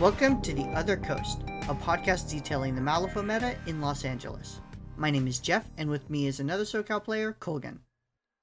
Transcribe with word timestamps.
Welcome 0.00 0.40
to 0.42 0.54
The 0.54 0.66
Other 0.76 0.96
Coast, 0.96 1.40
a 1.62 1.74
podcast 1.74 2.30
detailing 2.30 2.76
the 2.76 2.80
Malifaux 2.80 3.26
meta 3.26 3.56
in 3.66 3.80
Los 3.80 4.04
Angeles. 4.04 4.60
My 4.96 5.10
name 5.10 5.26
is 5.26 5.40
Jeff, 5.40 5.68
and 5.76 5.90
with 5.90 6.08
me 6.08 6.28
is 6.28 6.38
another 6.38 6.62
SoCal 6.62 7.02
player, 7.02 7.32
Colgan. 7.40 7.80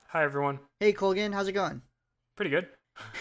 Hi, 0.08 0.26
everyone. 0.26 0.60
Hey, 0.82 0.92
Colgan, 0.92 1.32
how's 1.32 1.48
it 1.48 1.54
going? 1.54 1.82
Pretty 2.36 2.52
good. 2.52 2.68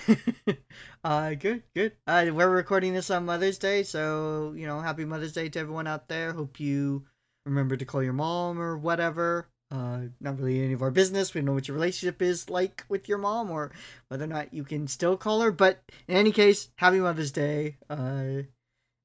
uh, 1.04 1.34
good, 1.34 1.62
good. 1.76 1.92
Uh, 2.08 2.26
we're 2.32 2.50
recording 2.50 2.92
this 2.92 3.08
on 3.08 3.24
Mother's 3.24 3.56
Day, 3.56 3.84
so, 3.84 4.52
you 4.56 4.66
know, 4.66 4.80
happy 4.80 5.04
Mother's 5.04 5.32
Day 5.32 5.48
to 5.50 5.60
everyone 5.60 5.86
out 5.86 6.08
there. 6.08 6.32
Hope 6.32 6.58
you 6.58 7.04
remember 7.46 7.76
to 7.76 7.84
call 7.84 8.02
your 8.02 8.14
mom 8.14 8.60
or 8.60 8.76
whatever. 8.76 9.46
Uh, 9.74 10.02
not 10.20 10.38
really 10.38 10.62
any 10.62 10.72
of 10.72 10.82
our 10.82 10.92
business. 10.92 11.34
We 11.34 11.40
don't 11.40 11.46
know 11.46 11.52
what 11.54 11.66
your 11.66 11.74
relationship 11.74 12.22
is 12.22 12.48
like 12.48 12.84
with 12.88 13.08
your 13.08 13.18
mom 13.18 13.50
or 13.50 13.72
whether 14.06 14.22
or 14.22 14.28
not 14.28 14.54
you 14.54 14.62
can 14.62 14.86
still 14.86 15.16
call 15.16 15.40
her. 15.40 15.50
But 15.50 15.82
in 16.06 16.16
any 16.16 16.30
case, 16.30 16.68
happy 16.76 17.00
Mother's 17.00 17.32
Day 17.32 17.78
uh, 17.90 18.42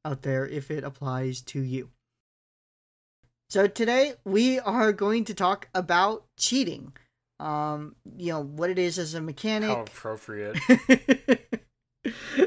out 0.05 0.21
there 0.21 0.45
if 0.45 0.69
it 0.69 0.83
applies 0.83 1.41
to 1.41 1.59
you. 1.59 1.89
So 3.49 3.65
today 3.65 4.13
we 4.23 4.59
are 4.59 4.93
going 4.93 5.25
to 5.25 5.33
talk 5.33 5.69
about 5.73 6.25
cheating. 6.37 6.93
Um, 7.39 7.95
you 8.17 8.33
know 8.33 8.41
what 8.41 8.69
it 8.69 8.77
is 8.77 8.99
as 8.99 9.15
a 9.15 9.21
mechanic. 9.21 9.69
How 9.69 9.81
appropriate. 9.81 10.59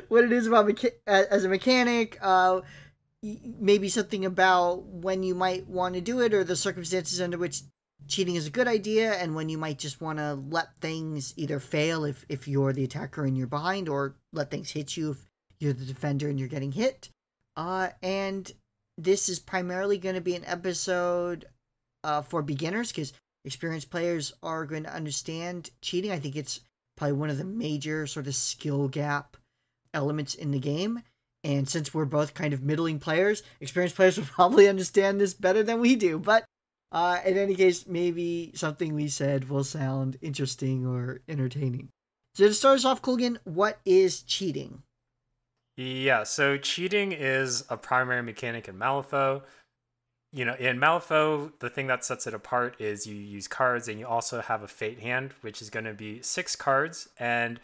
what 0.09 0.23
it 0.23 0.30
is 0.30 0.47
about 0.47 0.69
mecha- 0.69 0.92
as 1.09 1.45
a 1.45 1.48
mechanic. 1.48 2.19
Uh, 2.23 2.61
maybe 3.59 3.89
something 3.89 4.25
about 4.25 4.84
when 4.84 5.25
you 5.25 5.34
might 5.34 5.66
want 5.66 5.97
to 5.97 6.00
do 6.00 6.20
it 6.20 6.33
or 6.33 6.45
the 6.45 6.55
circumstances 6.55 7.20
under 7.20 7.39
which 7.39 7.62
cheating 8.09 8.34
is 8.34 8.47
a 8.47 8.51
good 8.51 8.69
idea 8.69 9.12
and 9.15 9.34
when 9.34 9.48
you 9.48 9.59
might 9.59 9.79
just 9.79 10.01
want 10.01 10.19
to 10.19 10.34
let 10.51 10.77
things 10.77 11.34
either 11.37 11.61
fail 11.61 12.05
if, 12.05 12.25
if 12.28 12.47
you're 12.48 12.73
the 12.73 12.84
attacker 12.84 13.25
and 13.25 13.37
you're 13.37 13.47
behind 13.47 13.88
or 13.88 14.17
let 14.33 14.50
things 14.50 14.70
hit 14.70 14.97
you 14.97 15.11
if 15.12 15.27
you're 15.61 15.72
the 15.72 15.84
defender 15.84 16.28
and 16.28 16.39
you're 16.39 16.48
getting 16.48 16.73
hit. 16.73 17.08
Uh, 17.56 17.89
and 18.03 18.53
this 18.98 19.28
is 19.28 19.39
primarily 19.39 19.98
going 19.98 20.14
to 20.14 20.20
be 20.20 20.34
an 20.34 20.45
episode 20.45 21.47
uh, 22.05 22.23
for 22.23 22.42
beginners 22.42 22.91
because 22.91 23.12
experienced 23.45 23.91
players 23.91 24.33
are 24.42 24.67
going 24.67 24.84
to 24.84 24.95
understand 24.95 25.70
cheating. 25.80 26.11
I 26.11 26.19
think 26.19 26.36
it's 26.36 26.61
probably 26.97 27.17
one 27.17 27.30
of 27.30 27.39
the 27.39 27.45
major 27.45 28.06
sort 28.06 28.27
of 28.27 28.34
skill 28.34 28.89
gap 28.89 29.36
elements 29.95 30.34
in 30.34 30.50
the 30.50 30.58
game. 30.58 31.03
And 31.45 31.69
since 31.69 31.92
we're 31.92 32.05
both 32.05 32.34
kind 32.34 32.55
of 32.55 32.62
middling 32.62 33.00
players 33.00 33.42
experienced 33.61 33.97
players 33.97 34.17
will 34.17 34.25
probably 34.33 34.69
understand 34.69 35.20
this 35.20 35.34
better 35.34 35.62
than 35.62 35.80
we 35.80 35.97
do. 35.97 36.19
But 36.19 36.45
uh, 36.93 37.21
in 37.25 37.39
any 37.39 37.55
case, 37.55 37.87
maybe 37.87 38.53
something 38.55 38.95
we 38.95 39.09
said 39.09 39.48
will 39.48 39.65
sound 39.65 40.19
interesting 40.21 40.87
or 40.87 41.21
entertaining. 41.27 41.89
So 42.35 42.47
to 42.47 42.55
start 42.55 42.77
us 42.77 42.85
off, 42.85 43.01
Colgan, 43.01 43.39
what 43.45 43.79
is 43.85 44.23
cheating? 44.23 44.83
Yeah, 45.77 46.23
so 46.25 46.59
cheating 46.59 47.13
is 47.13 47.65
a 47.70 47.79
primary 47.79 48.23
mechanic 48.23 48.69
in 48.69 48.77
Malifaux. 48.77 49.43
You 50.33 50.45
know, 50.45 50.55
in 50.55 50.79
Malifaux, 50.79 51.53
the 51.61 51.70
thing 51.70 51.87
that 51.87 52.05
sets 52.05 52.27
it 52.27 52.35
apart 52.35 52.79
is 52.79 53.07
you 53.07 53.15
use 53.15 53.48
cards 53.48 53.89
and 53.89 53.98
you 53.98 54.07
also 54.07 54.43
have 54.43 54.63
a 54.63 54.69
fate 54.69 55.01
hand, 55.01 55.33
which 55.41 55.63
is 55.63 55.70
going 55.70 55.85
to 55.87 55.95
be 55.95 56.20
six 56.20 56.57
cards. 56.57 57.09
And 57.19 57.59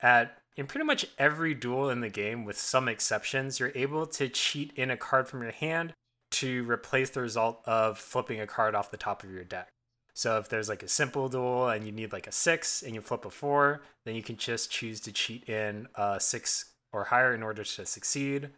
at 0.00 0.38
in 0.56 0.66
pretty 0.66 0.84
much 0.84 1.06
every 1.18 1.54
duel 1.54 1.90
in 1.90 2.00
the 2.00 2.08
game, 2.08 2.44
with 2.44 2.58
some 2.58 2.88
exceptions, 2.88 3.58
you're 3.58 3.72
able 3.74 4.06
to 4.06 4.28
cheat 4.28 4.72
in 4.74 4.90
a 4.90 4.96
card 4.96 5.28
from 5.28 5.42
your 5.42 5.52
hand 5.52 5.94
to 6.40 6.68
replace 6.70 7.10
the 7.10 7.20
result 7.20 7.60
of 7.64 7.98
flipping 7.98 8.40
a 8.40 8.46
card 8.46 8.74
off 8.74 8.90
the 8.90 8.96
top 8.96 9.24
of 9.24 9.30
your 9.30 9.44
deck. 9.44 9.68
So 10.14 10.38
if 10.38 10.48
there's 10.48 10.68
like 10.68 10.82
a 10.82 10.88
simple 10.88 11.28
duel 11.28 11.68
and 11.68 11.86
you 11.86 11.92
need 11.92 12.12
like 12.12 12.26
a 12.26 12.32
six 12.32 12.82
and 12.82 12.94
you 12.94 13.00
flip 13.00 13.24
a 13.24 13.30
four, 13.30 13.82
then 14.04 14.16
you 14.16 14.22
can 14.22 14.36
just 14.36 14.70
choose 14.70 15.00
to 15.02 15.12
cheat 15.12 15.48
in 15.48 15.86
a 15.94 16.18
six 16.18 16.72
or 16.92 17.04
higher 17.04 17.34
in 17.34 17.42
order 17.42 17.62
to 17.62 17.86
succeed. 17.86 18.50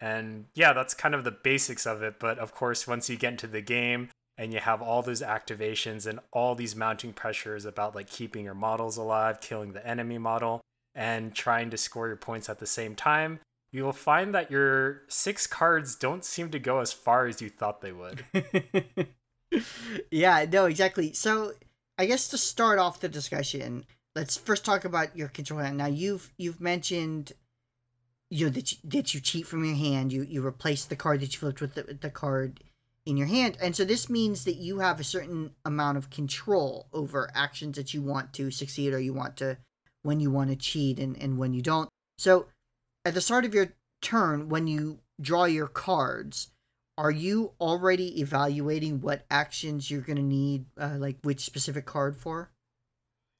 And 0.00 0.44
yeah, 0.54 0.72
that's 0.72 0.94
kind 0.94 1.14
of 1.14 1.24
the 1.24 1.32
basics 1.32 1.86
of 1.86 2.02
it. 2.02 2.20
But 2.20 2.38
of 2.38 2.54
course, 2.54 2.86
once 2.86 3.10
you 3.10 3.16
get 3.16 3.32
into 3.32 3.48
the 3.48 3.60
game 3.60 4.10
and 4.36 4.52
you 4.52 4.60
have 4.60 4.80
all 4.80 5.02
those 5.02 5.20
activations 5.20 6.06
and 6.06 6.20
all 6.32 6.54
these 6.54 6.76
mounting 6.76 7.12
pressures 7.12 7.64
about 7.64 7.96
like 7.96 8.08
keeping 8.08 8.44
your 8.44 8.54
models 8.54 8.96
alive, 8.96 9.40
killing 9.40 9.72
the 9.72 9.84
enemy 9.84 10.18
model, 10.18 10.60
and 10.94 11.34
trying 11.34 11.70
to 11.70 11.76
score 11.76 12.06
your 12.06 12.16
points 12.16 12.48
at 12.48 12.60
the 12.60 12.66
same 12.66 12.94
time, 12.94 13.40
you 13.72 13.84
will 13.84 13.92
find 13.92 14.34
that 14.34 14.50
your 14.50 15.02
six 15.08 15.46
cards 15.46 15.94
don't 15.94 16.24
seem 16.24 16.50
to 16.50 16.58
go 16.58 16.80
as 16.80 16.92
far 16.92 17.26
as 17.26 17.42
you 17.42 17.50
thought 17.50 17.80
they 17.80 17.92
would. 17.92 18.24
yeah, 20.10 20.46
no, 20.50 20.66
exactly. 20.66 21.12
So, 21.12 21.52
I 21.98 22.06
guess 22.06 22.28
to 22.28 22.38
start 22.38 22.78
off 22.78 23.00
the 23.00 23.08
discussion, 23.08 23.84
let's 24.14 24.36
first 24.36 24.64
talk 24.64 24.84
about 24.84 25.16
your 25.16 25.28
control 25.28 25.60
hand. 25.60 25.78
Now, 25.78 25.86
you've 25.86 26.32
you've 26.38 26.60
mentioned 26.60 27.32
you 28.30 28.46
know 28.46 28.52
that 28.52 28.72
you, 28.72 28.78
that 28.84 29.14
you 29.14 29.20
cheat 29.20 29.46
from 29.46 29.64
your 29.64 29.76
hand. 29.76 30.12
You 30.12 30.22
you 30.22 30.44
replace 30.44 30.84
the 30.84 30.96
card 30.96 31.20
that 31.20 31.32
you 31.32 31.38
flipped 31.38 31.60
with 31.60 31.74
the, 31.74 31.82
the 31.94 32.10
card 32.10 32.60
in 33.04 33.16
your 33.16 33.26
hand, 33.26 33.56
and 33.60 33.74
so 33.74 33.84
this 33.84 34.08
means 34.08 34.44
that 34.44 34.56
you 34.56 34.80
have 34.80 35.00
a 35.00 35.04
certain 35.04 35.52
amount 35.64 35.98
of 35.98 36.10
control 36.10 36.88
over 36.92 37.30
actions 37.34 37.76
that 37.76 37.94
you 37.94 38.02
want 38.02 38.32
to 38.34 38.50
succeed 38.50 38.92
or 38.92 38.98
you 38.98 39.14
want 39.14 39.36
to 39.38 39.58
when 40.02 40.20
you 40.20 40.30
want 40.30 40.50
to 40.50 40.56
cheat 40.56 40.98
and, 40.98 41.20
and 41.20 41.38
when 41.38 41.52
you 41.52 41.62
don't. 41.62 41.88
So 42.18 42.46
at 43.08 43.14
the 43.14 43.20
start 43.20 43.44
of 43.44 43.54
your 43.54 43.74
turn 44.02 44.48
when 44.48 44.66
you 44.66 45.00
draw 45.20 45.44
your 45.44 45.66
cards 45.66 46.48
are 46.98 47.10
you 47.12 47.52
already 47.60 48.20
evaluating 48.20 49.00
what 49.00 49.24
actions 49.30 49.88
you're 49.88 50.00
going 50.00 50.16
to 50.16 50.22
need 50.22 50.66
uh, 50.80 50.96
like 50.98 51.16
which 51.22 51.44
specific 51.44 51.86
card 51.86 52.16
for? 52.16 52.50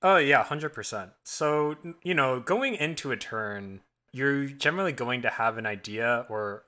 Oh 0.01 0.17
yeah 0.17 0.45
100% 0.45 1.11
so 1.25 1.77
you 2.03 2.15
know 2.15 2.41
going 2.41 2.75
into 2.75 3.11
a 3.11 3.17
turn 3.17 3.81
you're 4.13 4.47
generally 4.47 4.93
going 4.93 5.23
to 5.23 5.29
have 5.29 5.59
an 5.59 5.67
idea 5.67 6.25
or 6.29 6.65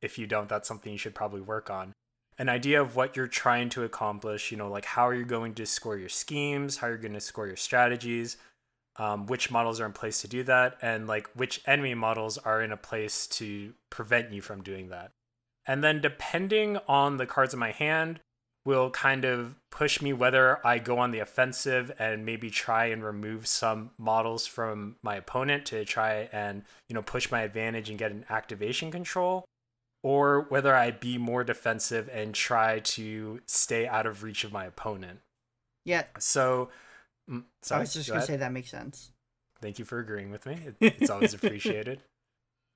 if 0.00 0.18
you 0.18 0.26
don't 0.26 0.48
that's 0.48 0.66
something 0.66 0.90
you 0.90 0.98
should 0.98 1.14
probably 1.14 1.42
work 1.42 1.70
on 1.70 1.92
an 2.38 2.48
idea 2.48 2.80
of 2.80 2.96
what 2.96 3.16
you're 3.16 3.26
trying 3.26 3.68
to 3.68 3.84
accomplish 3.84 4.50
you 4.50 4.56
know 4.56 4.68
like 4.68 4.86
how 4.86 5.06
are 5.06 5.14
you 5.14 5.26
going 5.26 5.52
to 5.54 5.66
score 5.66 5.98
your 5.98 6.08
schemes 6.08 6.78
how 6.78 6.86
you're 6.86 6.96
going 6.96 7.12
to 7.12 7.20
score 7.20 7.46
your 7.46 7.56
strategies 7.56 8.38
um, 9.00 9.26
which 9.26 9.50
models 9.50 9.80
are 9.80 9.86
in 9.86 9.92
place 9.92 10.20
to 10.20 10.28
do 10.28 10.42
that, 10.42 10.76
and 10.82 11.06
like 11.06 11.26
which 11.34 11.62
enemy 11.66 11.94
models 11.94 12.36
are 12.36 12.60
in 12.60 12.70
a 12.70 12.76
place 12.76 13.26
to 13.28 13.72
prevent 13.88 14.30
you 14.30 14.42
from 14.42 14.62
doing 14.62 14.90
that. 14.90 15.12
And 15.66 15.82
then 15.82 16.02
depending 16.02 16.76
on 16.86 17.16
the 17.16 17.24
cards 17.24 17.54
in 17.54 17.60
my 17.60 17.70
hand, 17.70 18.20
will 18.66 18.90
kind 18.90 19.24
of 19.24 19.56
push 19.70 20.02
me 20.02 20.12
whether 20.12 20.64
I 20.66 20.78
go 20.78 20.98
on 20.98 21.12
the 21.12 21.20
offensive 21.20 21.90
and 21.98 22.26
maybe 22.26 22.50
try 22.50 22.86
and 22.86 23.02
remove 23.02 23.46
some 23.46 23.92
models 23.96 24.46
from 24.46 24.96
my 25.02 25.16
opponent 25.16 25.64
to 25.66 25.86
try 25.86 26.28
and 26.30 26.62
you 26.86 26.94
know 26.94 27.00
push 27.00 27.30
my 27.30 27.40
advantage 27.40 27.88
and 27.88 27.98
get 27.98 28.10
an 28.10 28.26
activation 28.28 28.90
control 28.90 29.46
or 30.02 30.42
whether 30.50 30.76
I 30.76 30.90
be 30.90 31.16
more 31.16 31.42
defensive 31.42 32.10
and 32.12 32.34
try 32.34 32.80
to 32.80 33.40
stay 33.46 33.86
out 33.86 34.06
of 34.06 34.22
reach 34.22 34.44
of 34.44 34.52
my 34.52 34.66
opponent. 34.66 35.20
Yeah. 35.86 36.04
So 36.18 36.68
Mm, 37.30 37.44
sorry, 37.62 37.80
I 37.80 37.82
was 37.82 37.94
just 37.94 38.08
go 38.08 38.14
gonna 38.14 38.18
ahead. 38.18 38.26
say 38.26 38.36
that 38.36 38.52
makes 38.52 38.70
sense. 38.70 39.12
Thank 39.62 39.78
you 39.78 39.84
for 39.84 39.98
agreeing 39.98 40.30
with 40.30 40.46
me. 40.46 40.58
It, 40.66 40.76
it's 41.00 41.10
always 41.10 41.34
appreciated. 41.34 42.02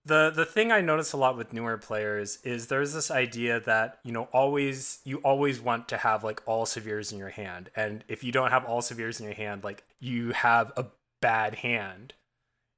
the 0.05 0.31
the 0.31 0.45
thing 0.45 0.71
I 0.71 0.81
notice 0.81 1.13
a 1.13 1.17
lot 1.17 1.37
with 1.37 1.53
newer 1.53 1.79
players 1.79 2.39
is 2.45 2.67
there's 2.69 2.93
this 2.93 3.11
idea 3.11 3.61
that 3.61 3.99
you 4.05 4.13
know 4.13 4.29
always 4.33 5.01
you 5.05 5.19
always 5.19 5.61
want 5.61 5.89
to 5.89 5.97
have 5.99 6.23
like 6.25 6.43
all 6.47 6.67
severes 6.67 7.11
in 7.13 7.19
your 7.19 7.31
hand, 7.31 7.71
and 7.75 8.05
if 8.09 8.23
you 8.23 8.33
don't 8.33 8.51
have 8.51 8.65
all 8.65 8.83
severes 8.83 9.19
in 9.21 9.25
your 9.27 9.35
hand, 9.35 9.65
like 9.65 9.85
you 10.01 10.33
have 10.33 10.73
a 10.77 10.87
bad 11.21 11.57
hand. 11.57 12.15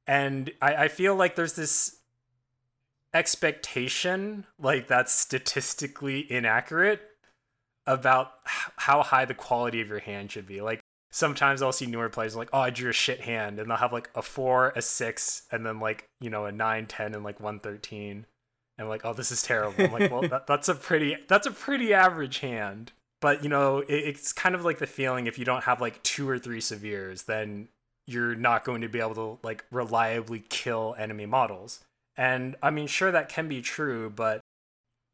And 0.07 0.53
I, 0.63 0.75
I 0.85 0.89
feel 0.89 1.17
like 1.17 1.35
there's 1.35 1.55
this 1.55 1.97
expectation 3.13 4.45
like 4.59 4.87
that's 4.89 5.13
statistically 5.13 6.31
inaccurate 6.31 7.01
about 7.87 8.33
how 8.45 9.03
high 9.03 9.25
the 9.25 9.35
quality 9.35 9.81
of 9.81 9.89
your 9.89 9.99
hand 10.01 10.31
should 10.31 10.47
be. 10.47 10.61
Like 10.61 10.81
sometimes 11.17 11.63
I'll 11.63 11.73
see 11.73 11.87
newer 11.87 12.11
players 12.11 12.37
like, 12.37 12.51
oh, 12.53 12.61
I 12.61 12.69
drew 12.69 12.91
a 12.91 12.93
shit 12.93 13.23
hand, 13.23 13.59
and 13.59 13.71
they'll 13.71 13.79
have 13.79 13.93
like 13.93 14.11
a 14.15 14.21
four, 14.23 14.73
a 14.77 14.83
six, 14.83 15.43
and 15.51 15.65
then 15.65 15.81
like 15.81 16.09
you 16.21 16.29
know 16.29 16.45
a 16.45 16.53
nine, 16.53 16.87
ten, 16.87 17.15
and 17.15 17.25
like 17.25 17.41
one 17.41 17.59
thirteen, 17.59 18.27
and 18.77 18.89
like, 18.89 19.05
oh, 19.05 19.15
this 19.15 19.33
is 19.33 19.43
terrible. 19.43 19.85
I'm 19.85 19.93
like, 19.93 20.11
well, 20.11 20.21
that, 20.29 20.47
that's 20.47 20.69
a 20.69 20.75
pretty 20.75 21.17
that's 21.27 21.47
a 21.47 21.51
pretty 21.51 21.95
average 21.95 22.41
hand. 22.41 22.93
But 23.23 23.43
you 23.43 23.49
know, 23.49 23.79
it, 23.79 23.95
it's 23.95 24.33
kind 24.33 24.55
of 24.55 24.65
like 24.65 24.79
the 24.79 24.87
feeling 24.87 25.27
if 25.27 25.39
you 25.39 25.47
don't 25.47 25.65
have 25.65 25.81
like 25.81 26.03
two 26.03 26.29
or 26.29 26.39
three 26.39 26.61
severes, 26.61 27.23
then 27.23 27.69
you're 28.07 28.37
not 28.37 28.65
going 28.65 28.83
to 28.83 28.89
be 28.89 29.01
able 29.01 29.15
to 29.15 29.39
like 29.43 29.65
reliably 29.73 30.45
kill 30.49 30.95
enemy 30.99 31.27
models. 31.27 31.81
And 32.17 32.57
I 32.63 32.71
mean, 32.71 32.87
sure 32.87 33.11
that 33.11 33.29
can 33.29 33.49
be 33.49 33.63
true, 33.63 34.11
but 34.11 34.41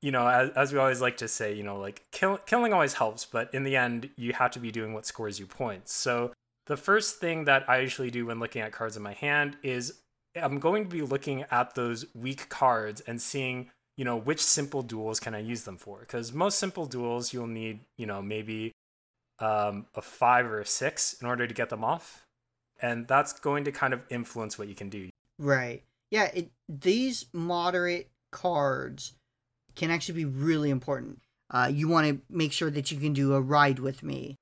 you 0.02 0.10
know, 0.10 0.26
as, 0.26 0.50
as 0.50 0.72
we 0.72 0.78
always 0.78 1.00
like 1.00 1.16
to 1.18 1.28
say, 1.28 1.54
you 1.54 1.62
know, 1.62 1.78
like 1.78 2.02
kill, 2.10 2.36
killing 2.38 2.72
always 2.72 2.94
helps, 2.94 3.24
but 3.24 3.52
in 3.54 3.62
the 3.62 3.76
end, 3.76 4.10
you 4.16 4.32
have 4.32 4.50
to 4.50 4.58
be 4.58 4.72
doing 4.72 4.92
what 4.92 5.06
scores 5.06 5.38
you 5.38 5.46
points. 5.46 5.92
So 5.92 6.32
the 6.66 6.76
first 6.76 7.20
thing 7.20 7.44
that 7.44 7.68
I 7.68 7.78
usually 7.78 8.10
do 8.10 8.26
when 8.26 8.40
looking 8.40 8.62
at 8.62 8.72
cards 8.72 8.96
in 8.96 9.02
my 9.02 9.14
hand 9.14 9.56
is 9.62 10.00
I'm 10.40 10.58
going 10.58 10.84
to 10.84 10.90
be 10.90 11.02
looking 11.02 11.44
at 11.50 11.74
those 11.74 12.04
weak 12.14 12.48
cards 12.48 13.00
and 13.02 13.22
seeing, 13.22 13.70
you 13.96 14.04
know, 14.04 14.16
which 14.16 14.42
simple 14.42 14.82
duels 14.82 15.20
can 15.20 15.34
I 15.34 15.38
use 15.38 15.62
them 15.62 15.76
for? 15.76 16.00
Because 16.00 16.32
most 16.32 16.58
simple 16.58 16.86
duels, 16.86 17.32
you'll 17.32 17.46
need, 17.46 17.80
you 17.96 18.06
know, 18.06 18.20
maybe 18.20 18.72
um, 19.38 19.86
a 19.94 20.02
five 20.02 20.46
or 20.46 20.60
a 20.60 20.66
six 20.66 21.14
in 21.20 21.28
order 21.28 21.46
to 21.46 21.54
get 21.54 21.68
them 21.68 21.84
off. 21.84 22.26
And 22.80 23.06
that's 23.06 23.32
going 23.32 23.64
to 23.64 23.72
kind 23.72 23.94
of 23.94 24.02
influence 24.10 24.58
what 24.58 24.66
you 24.66 24.74
can 24.74 24.88
do. 24.88 25.10
Right. 25.38 25.82
yeah, 26.10 26.30
it 26.34 26.50
these 26.68 27.26
moderate 27.32 28.10
cards 28.32 29.14
can 29.74 29.90
actually 29.90 30.24
be 30.24 30.24
really 30.24 30.70
important. 30.70 31.20
Uh, 31.50 31.70
you 31.72 31.88
want 31.88 32.06
to 32.06 32.20
make 32.30 32.52
sure 32.52 32.70
that 32.70 32.90
you 32.90 32.98
can 32.98 33.12
do 33.12 33.34
a 33.34 33.40
ride 33.40 33.78
with 33.78 34.02
me, 34.02 34.36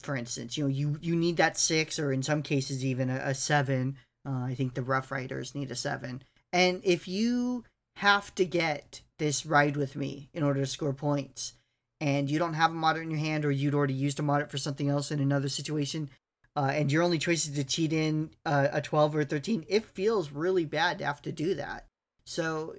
for 0.00 0.16
instance. 0.16 0.56
You 0.56 0.64
know, 0.64 0.70
you 0.70 0.98
you 1.00 1.14
need 1.14 1.36
that 1.36 1.58
six, 1.58 1.98
or 1.98 2.12
in 2.12 2.22
some 2.22 2.42
cases 2.42 2.84
even 2.84 3.10
a, 3.10 3.16
a 3.16 3.34
seven. 3.34 3.96
Uh, 4.26 4.44
I 4.44 4.54
think 4.54 4.74
the 4.74 4.82
Rough 4.82 5.10
Riders 5.10 5.54
need 5.54 5.70
a 5.70 5.76
seven. 5.76 6.22
And 6.52 6.80
if 6.84 7.06
you 7.06 7.64
have 7.96 8.34
to 8.36 8.44
get 8.44 9.02
this 9.18 9.44
ride 9.44 9.76
with 9.76 9.96
me 9.96 10.28
in 10.32 10.42
order 10.42 10.60
to 10.60 10.66
score 10.66 10.94
points, 10.94 11.52
and 12.00 12.30
you 12.30 12.38
don't 12.38 12.54
have 12.54 12.70
a 12.70 12.74
moderate 12.74 13.04
in 13.04 13.10
your 13.10 13.20
hand, 13.20 13.44
or 13.44 13.50
you'd 13.50 13.74
already 13.74 13.94
used 13.94 14.18
a 14.18 14.22
moderate 14.22 14.50
for 14.50 14.58
something 14.58 14.88
else 14.88 15.10
in 15.10 15.20
another 15.20 15.48
situation, 15.48 16.10
uh, 16.56 16.70
and 16.72 16.90
your 16.90 17.02
only 17.02 17.18
choice 17.18 17.46
is 17.46 17.54
to 17.54 17.64
cheat 17.64 17.92
in 17.92 18.30
uh, 18.46 18.68
a 18.72 18.80
12 18.80 19.16
or 19.16 19.20
a 19.20 19.24
13, 19.24 19.64
it 19.68 19.84
feels 19.84 20.30
really 20.30 20.64
bad 20.64 20.98
to 20.98 21.04
have 21.04 21.20
to 21.22 21.32
do 21.32 21.54
that. 21.54 21.86
So, 22.26 22.74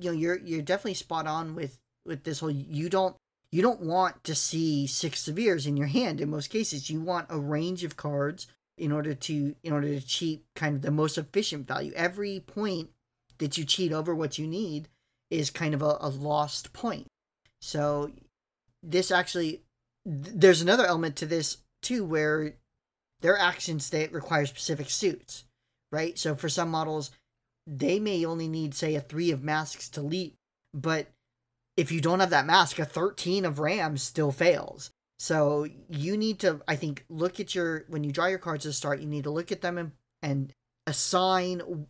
you 0.00 0.10
know, 0.10 0.16
you're 0.16 0.38
you're 0.38 0.62
definitely 0.62 0.94
spot 0.94 1.26
on 1.26 1.54
with 1.54 1.78
with 2.04 2.24
this 2.24 2.40
whole. 2.40 2.50
You 2.50 2.88
don't 2.88 3.16
you 3.50 3.62
don't 3.62 3.80
want 3.80 4.24
to 4.24 4.34
see 4.34 4.86
six 4.86 5.20
severes 5.20 5.66
in 5.66 5.76
your 5.76 5.88
hand. 5.88 6.20
In 6.20 6.30
most 6.30 6.48
cases, 6.48 6.90
you 6.90 7.00
want 7.00 7.26
a 7.28 7.38
range 7.38 7.84
of 7.84 7.96
cards 7.96 8.46
in 8.78 8.90
order 8.90 9.14
to 9.14 9.54
in 9.62 9.72
order 9.72 9.88
to 9.88 10.06
cheat 10.06 10.44
kind 10.56 10.76
of 10.76 10.82
the 10.82 10.90
most 10.90 11.18
efficient 11.18 11.68
value. 11.68 11.92
Every 11.94 12.40
point 12.40 12.90
that 13.38 13.58
you 13.58 13.64
cheat 13.64 13.92
over 13.92 14.14
what 14.14 14.38
you 14.38 14.46
need 14.46 14.88
is 15.30 15.50
kind 15.50 15.74
of 15.74 15.82
a, 15.82 15.96
a 16.00 16.08
lost 16.08 16.72
point. 16.72 17.06
So 17.60 18.10
this 18.82 19.10
actually 19.10 19.62
there's 20.04 20.62
another 20.62 20.86
element 20.86 21.16
to 21.16 21.26
this 21.26 21.58
too 21.82 22.04
where 22.04 22.54
their 23.20 23.38
action 23.38 23.80
state 23.80 24.12
requires 24.12 24.48
specific 24.48 24.90
suits, 24.90 25.44
right? 25.92 26.18
So 26.18 26.34
for 26.34 26.48
some 26.48 26.70
models, 26.70 27.10
they 27.66 28.00
may 28.00 28.24
only 28.24 28.48
need, 28.48 28.74
say, 28.74 28.94
a 28.94 29.00
three 29.00 29.30
of 29.30 29.42
masks 29.42 29.88
to 29.90 30.02
leap, 30.02 30.34
but 30.74 31.08
if 31.76 31.90
you 31.90 32.00
don't 32.00 32.20
have 32.20 32.30
that 32.30 32.46
mask, 32.46 32.78
a 32.78 32.84
13 32.84 33.44
of 33.44 33.58
rams 33.58 34.02
still 34.02 34.32
fails. 34.32 34.90
So 35.18 35.66
you 35.88 36.16
need 36.16 36.40
to, 36.40 36.60
I 36.66 36.76
think, 36.76 37.04
look 37.08 37.38
at 37.38 37.54
your, 37.54 37.84
when 37.88 38.04
you 38.04 38.12
draw 38.12 38.26
your 38.26 38.38
cards 38.38 38.64
to 38.64 38.72
start, 38.72 39.00
you 39.00 39.06
need 39.06 39.24
to 39.24 39.30
look 39.30 39.52
at 39.52 39.60
them 39.60 39.78
and, 39.78 39.92
and 40.22 40.52
assign 40.86 41.86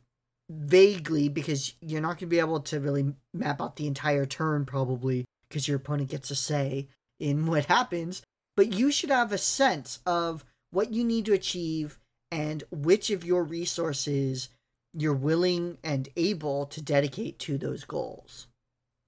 vaguely 0.51 1.29
because 1.29 1.75
you're 1.81 2.03
not 2.03 2.19
going 2.19 2.19
to 2.19 2.27
be 2.27 2.39
able 2.39 2.61
to 2.61 2.81
really 2.81 3.15
map 3.33 3.63
out 3.63 3.77
the 3.77 3.87
entire 3.87 4.27
turn 4.27 4.67
probably 4.67 5.25
because 5.49 5.67
your 5.67 5.79
opponent 5.79 6.11
gets 6.11 6.31
a 6.31 6.35
say 6.35 6.89
in 7.19 7.47
what 7.47 7.67
happens. 7.67 8.23
But 8.55 8.75
you 8.75 8.91
should 8.91 9.11
have 9.11 9.33
a 9.33 9.39
sense 9.39 10.01
of 10.05 10.45
what 10.71 10.93
you 10.93 11.05
need 11.05 11.25
to 11.27 11.33
achieve 11.33 11.99
and 12.31 12.65
which 12.71 13.11
of 13.11 13.25
your 13.25 13.45
resources 13.45 14.51
you're 14.95 15.15
willing 15.15 15.79
and 15.83 16.09
able 16.17 16.67
to 16.67 16.83
dedicate 16.83 17.39
to 17.41 17.59
those 17.59 17.85
goals. 17.85 18.47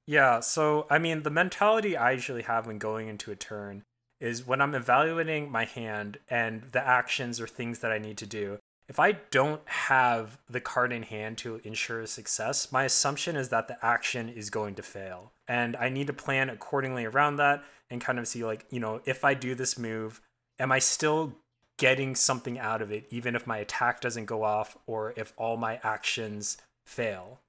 Yeah, 0.06 0.40
so 0.40 0.86
I 0.90 0.98
mean, 0.98 1.22
the 1.22 1.30
mentality 1.30 1.96
I 1.96 2.12
usually 2.12 2.42
have 2.42 2.66
when 2.66 2.78
going 2.78 3.08
into 3.08 3.30
a 3.30 3.36
turn 3.36 3.84
is 4.20 4.46
when 4.46 4.60
I'm 4.60 4.74
evaluating 4.74 5.50
my 5.50 5.64
hand 5.64 6.18
and 6.28 6.62
the 6.72 6.86
actions 6.86 7.40
or 7.40 7.46
things 7.46 7.80
that 7.80 7.92
I 7.92 7.98
need 7.98 8.16
to 8.18 8.26
do. 8.26 8.58
If 8.86 9.00
I 9.00 9.12
don't 9.12 9.62
have 9.66 10.38
the 10.48 10.60
card 10.60 10.92
in 10.92 11.04
hand 11.04 11.38
to 11.38 11.60
ensure 11.64 12.04
success, 12.06 12.70
my 12.70 12.84
assumption 12.84 13.34
is 13.34 13.48
that 13.48 13.66
the 13.66 13.82
action 13.84 14.28
is 14.28 14.50
going 14.50 14.74
to 14.74 14.82
fail. 14.82 15.32
And 15.48 15.74
I 15.76 15.88
need 15.88 16.06
to 16.08 16.12
plan 16.12 16.50
accordingly 16.50 17.06
around 17.06 17.36
that 17.36 17.64
and 17.88 18.00
kind 18.00 18.18
of 18.18 18.28
see, 18.28 18.44
like, 18.44 18.66
you 18.70 18.80
know, 18.80 19.00
if 19.06 19.24
I 19.24 19.32
do 19.32 19.54
this 19.54 19.78
move, 19.78 20.20
am 20.58 20.70
I 20.70 20.80
still 20.80 21.34
getting 21.78 22.14
something 22.14 22.58
out 22.58 22.80
of 22.80 22.90
it, 22.90 23.06
even 23.10 23.34
if 23.34 23.46
my 23.46 23.58
attack 23.58 24.00
doesn't 24.00 24.26
go 24.26 24.44
off 24.44 24.76
or 24.86 25.12
if 25.16 25.32
all 25.36 25.56
my 25.56 25.80
actions 25.82 26.56
fail. 26.86 27.40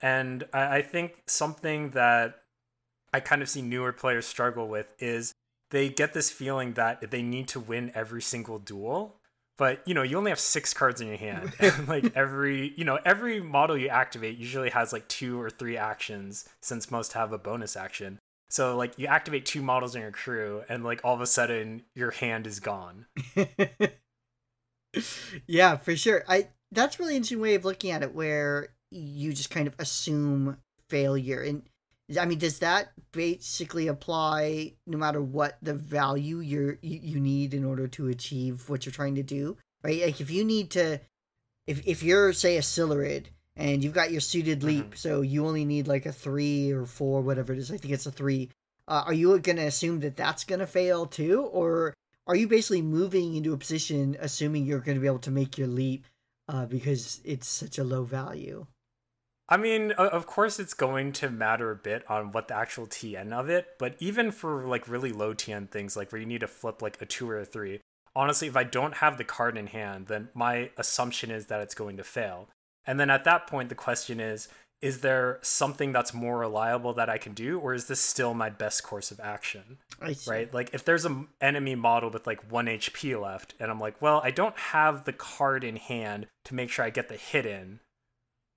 And 0.00 0.44
I, 0.52 0.76
I 0.76 0.82
think 0.82 1.22
something 1.26 1.90
that 1.90 2.42
I 3.12 3.20
kind 3.20 3.42
of 3.42 3.48
see 3.48 3.62
newer 3.62 3.92
players 3.92 4.26
struggle 4.26 4.68
with 4.68 4.94
is 4.98 5.34
they 5.70 5.88
get 5.88 6.14
this 6.14 6.30
feeling 6.30 6.74
that 6.74 7.10
they 7.10 7.22
need 7.22 7.48
to 7.48 7.60
win 7.60 7.92
every 7.94 8.22
single 8.22 8.58
duel 8.58 9.16
but 9.56 9.82
you 9.86 9.94
know 9.94 10.02
you 10.02 10.16
only 10.16 10.30
have 10.30 10.40
six 10.40 10.74
cards 10.74 11.00
in 11.00 11.08
your 11.08 11.16
hand 11.16 11.52
and 11.58 11.88
like 11.88 12.16
every 12.16 12.74
you 12.76 12.84
know 12.84 12.98
every 13.04 13.40
model 13.40 13.76
you 13.76 13.88
activate 13.88 14.36
usually 14.36 14.70
has 14.70 14.92
like 14.92 15.06
two 15.08 15.40
or 15.40 15.50
three 15.50 15.76
actions 15.76 16.48
since 16.60 16.90
most 16.90 17.12
have 17.12 17.32
a 17.32 17.38
bonus 17.38 17.76
action 17.76 18.18
so 18.54 18.76
like 18.76 18.96
you 19.00 19.08
activate 19.08 19.46
two 19.46 19.62
models 19.62 19.96
in 19.96 20.02
your 20.02 20.12
crew 20.12 20.62
and 20.68 20.84
like 20.84 21.00
all 21.02 21.12
of 21.12 21.20
a 21.20 21.26
sudden 21.26 21.82
your 21.96 22.12
hand 22.12 22.46
is 22.46 22.60
gone. 22.60 23.06
yeah, 25.48 25.76
for 25.76 25.96
sure. 25.96 26.22
I 26.28 26.50
that's 26.70 27.00
really 27.00 27.16
interesting 27.16 27.40
way 27.40 27.56
of 27.56 27.64
looking 27.64 27.90
at 27.90 28.04
it 28.04 28.14
where 28.14 28.68
you 28.92 29.32
just 29.32 29.50
kind 29.50 29.66
of 29.66 29.74
assume 29.80 30.58
failure 30.88 31.42
and 31.42 31.64
I 32.16 32.26
mean, 32.26 32.38
does 32.38 32.60
that 32.60 32.92
basically 33.10 33.88
apply 33.88 34.74
no 34.86 34.98
matter 34.98 35.20
what 35.20 35.58
the 35.60 35.74
value 35.74 36.38
you're 36.38 36.78
you, 36.80 37.00
you 37.02 37.18
need 37.18 37.54
in 37.54 37.64
order 37.64 37.88
to 37.88 38.06
achieve 38.06 38.68
what 38.68 38.86
you're 38.86 38.92
trying 38.92 39.16
to 39.16 39.24
do? 39.24 39.56
Right? 39.82 40.00
Like 40.00 40.20
if 40.20 40.30
you 40.30 40.44
need 40.44 40.70
to 40.72 41.00
if 41.66 41.84
if 41.88 42.04
you're 42.04 42.32
say 42.32 42.56
a 42.56 42.60
Silurid 42.60 43.30
and 43.56 43.82
you've 43.82 43.92
got 43.92 44.10
your 44.10 44.20
suited 44.20 44.58
mm-hmm. 44.58 44.68
leap, 44.68 44.84
mm-hmm. 44.86 44.96
so 44.96 45.20
you 45.20 45.46
only 45.46 45.64
need 45.64 45.88
like 45.88 46.06
a 46.06 46.12
three 46.12 46.72
or 46.72 46.86
four, 46.86 47.20
whatever 47.22 47.52
it 47.52 47.58
is. 47.58 47.70
I 47.70 47.76
think 47.76 47.94
it's 47.94 48.06
a 48.06 48.12
three. 48.12 48.50
Uh, 48.86 49.04
are 49.06 49.14
you 49.14 49.38
going 49.38 49.56
to 49.56 49.64
assume 49.64 50.00
that 50.00 50.16
that's 50.16 50.44
going 50.44 50.60
to 50.60 50.66
fail 50.66 51.06
too, 51.06 51.42
or 51.42 51.94
are 52.26 52.36
you 52.36 52.48
basically 52.48 52.82
moving 52.82 53.34
into 53.36 53.52
a 53.52 53.58
position 53.58 54.16
assuming 54.20 54.64
you're 54.64 54.80
going 54.80 54.96
to 54.96 55.00
be 55.00 55.06
able 55.06 55.18
to 55.20 55.30
make 55.30 55.56
your 55.56 55.68
leap 55.68 56.06
uh, 56.48 56.66
because 56.66 57.20
it's 57.24 57.46
such 57.46 57.78
a 57.78 57.84
low 57.84 58.04
value? 58.04 58.66
I 59.46 59.58
mean, 59.58 59.92
of 59.92 60.26
course, 60.26 60.58
it's 60.58 60.72
going 60.72 61.12
to 61.12 61.28
matter 61.28 61.70
a 61.70 61.76
bit 61.76 62.08
on 62.10 62.32
what 62.32 62.48
the 62.48 62.56
actual 62.56 62.86
TN 62.86 63.32
of 63.32 63.50
it, 63.50 63.66
but 63.78 63.94
even 63.98 64.30
for 64.30 64.66
like 64.66 64.88
really 64.88 65.12
low 65.12 65.34
TN 65.34 65.68
things, 65.68 65.96
like 65.96 66.12
where 66.12 66.20
you 66.20 66.26
need 66.26 66.40
to 66.40 66.46
flip 66.46 66.80
like 66.80 67.00
a 67.02 67.06
two 67.06 67.28
or 67.28 67.38
a 67.38 67.44
three, 67.44 67.80
honestly, 68.16 68.48
if 68.48 68.56
I 68.56 68.64
don't 68.64 68.94
have 68.94 69.18
the 69.18 69.24
card 69.24 69.58
in 69.58 69.66
hand, 69.66 70.06
then 70.06 70.30
my 70.32 70.70
assumption 70.78 71.30
is 71.30 71.46
that 71.46 71.60
it's 71.60 71.74
going 71.74 71.98
to 71.98 72.04
fail. 72.04 72.48
And 72.86 73.00
then 73.00 73.10
at 73.10 73.24
that 73.24 73.46
point, 73.46 73.68
the 73.68 73.74
question 73.74 74.20
is 74.20 74.48
is 74.84 75.00
there 75.00 75.38
something 75.40 75.92
that's 75.92 76.12
more 76.12 76.38
reliable 76.38 76.92
that 76.92 77.08
I 77.08 77.16
can 77.16 77.32
do, 77.32 77.58
or 77.58 77.72
is 77.72 77.86
this 77.86 78.00
still 78.00 78.34
my 78.34 78.50
best 78.50 78.82
course 78.82 79.10
of 79.10 79.18
action? 79.18 79.78
Right? 80.26 80.52
Like, 80.52 80.74
if 80.74 80.84
there's 80.84 81.06
an 81.06 81.28
enemy 81.40 81.74
model 81.74 82.10
with 82.10 82.26
like 82.26 82.52
one 82.52 82.66
HP 82.66 83.18
left, 83.18 83.54
and 83.58 83.70
I'm 83.70 83.80
like, 83.80 84.02
well, 84.02 84.20
I 84.22 84.30
don't 84.30 84.56
have 84.58 85.04
the 85.04 85.14
card 85.14 85.64
in 85.64 85.76
hand 85.76 86.26
to 86.44 86.54
make 86.54 86.68
sure 86.68 86.84
I 86.84 86.90
get 86.90 87.08
the 87.08 87.16
hit 87.16 87.46
in. 87.46 87.80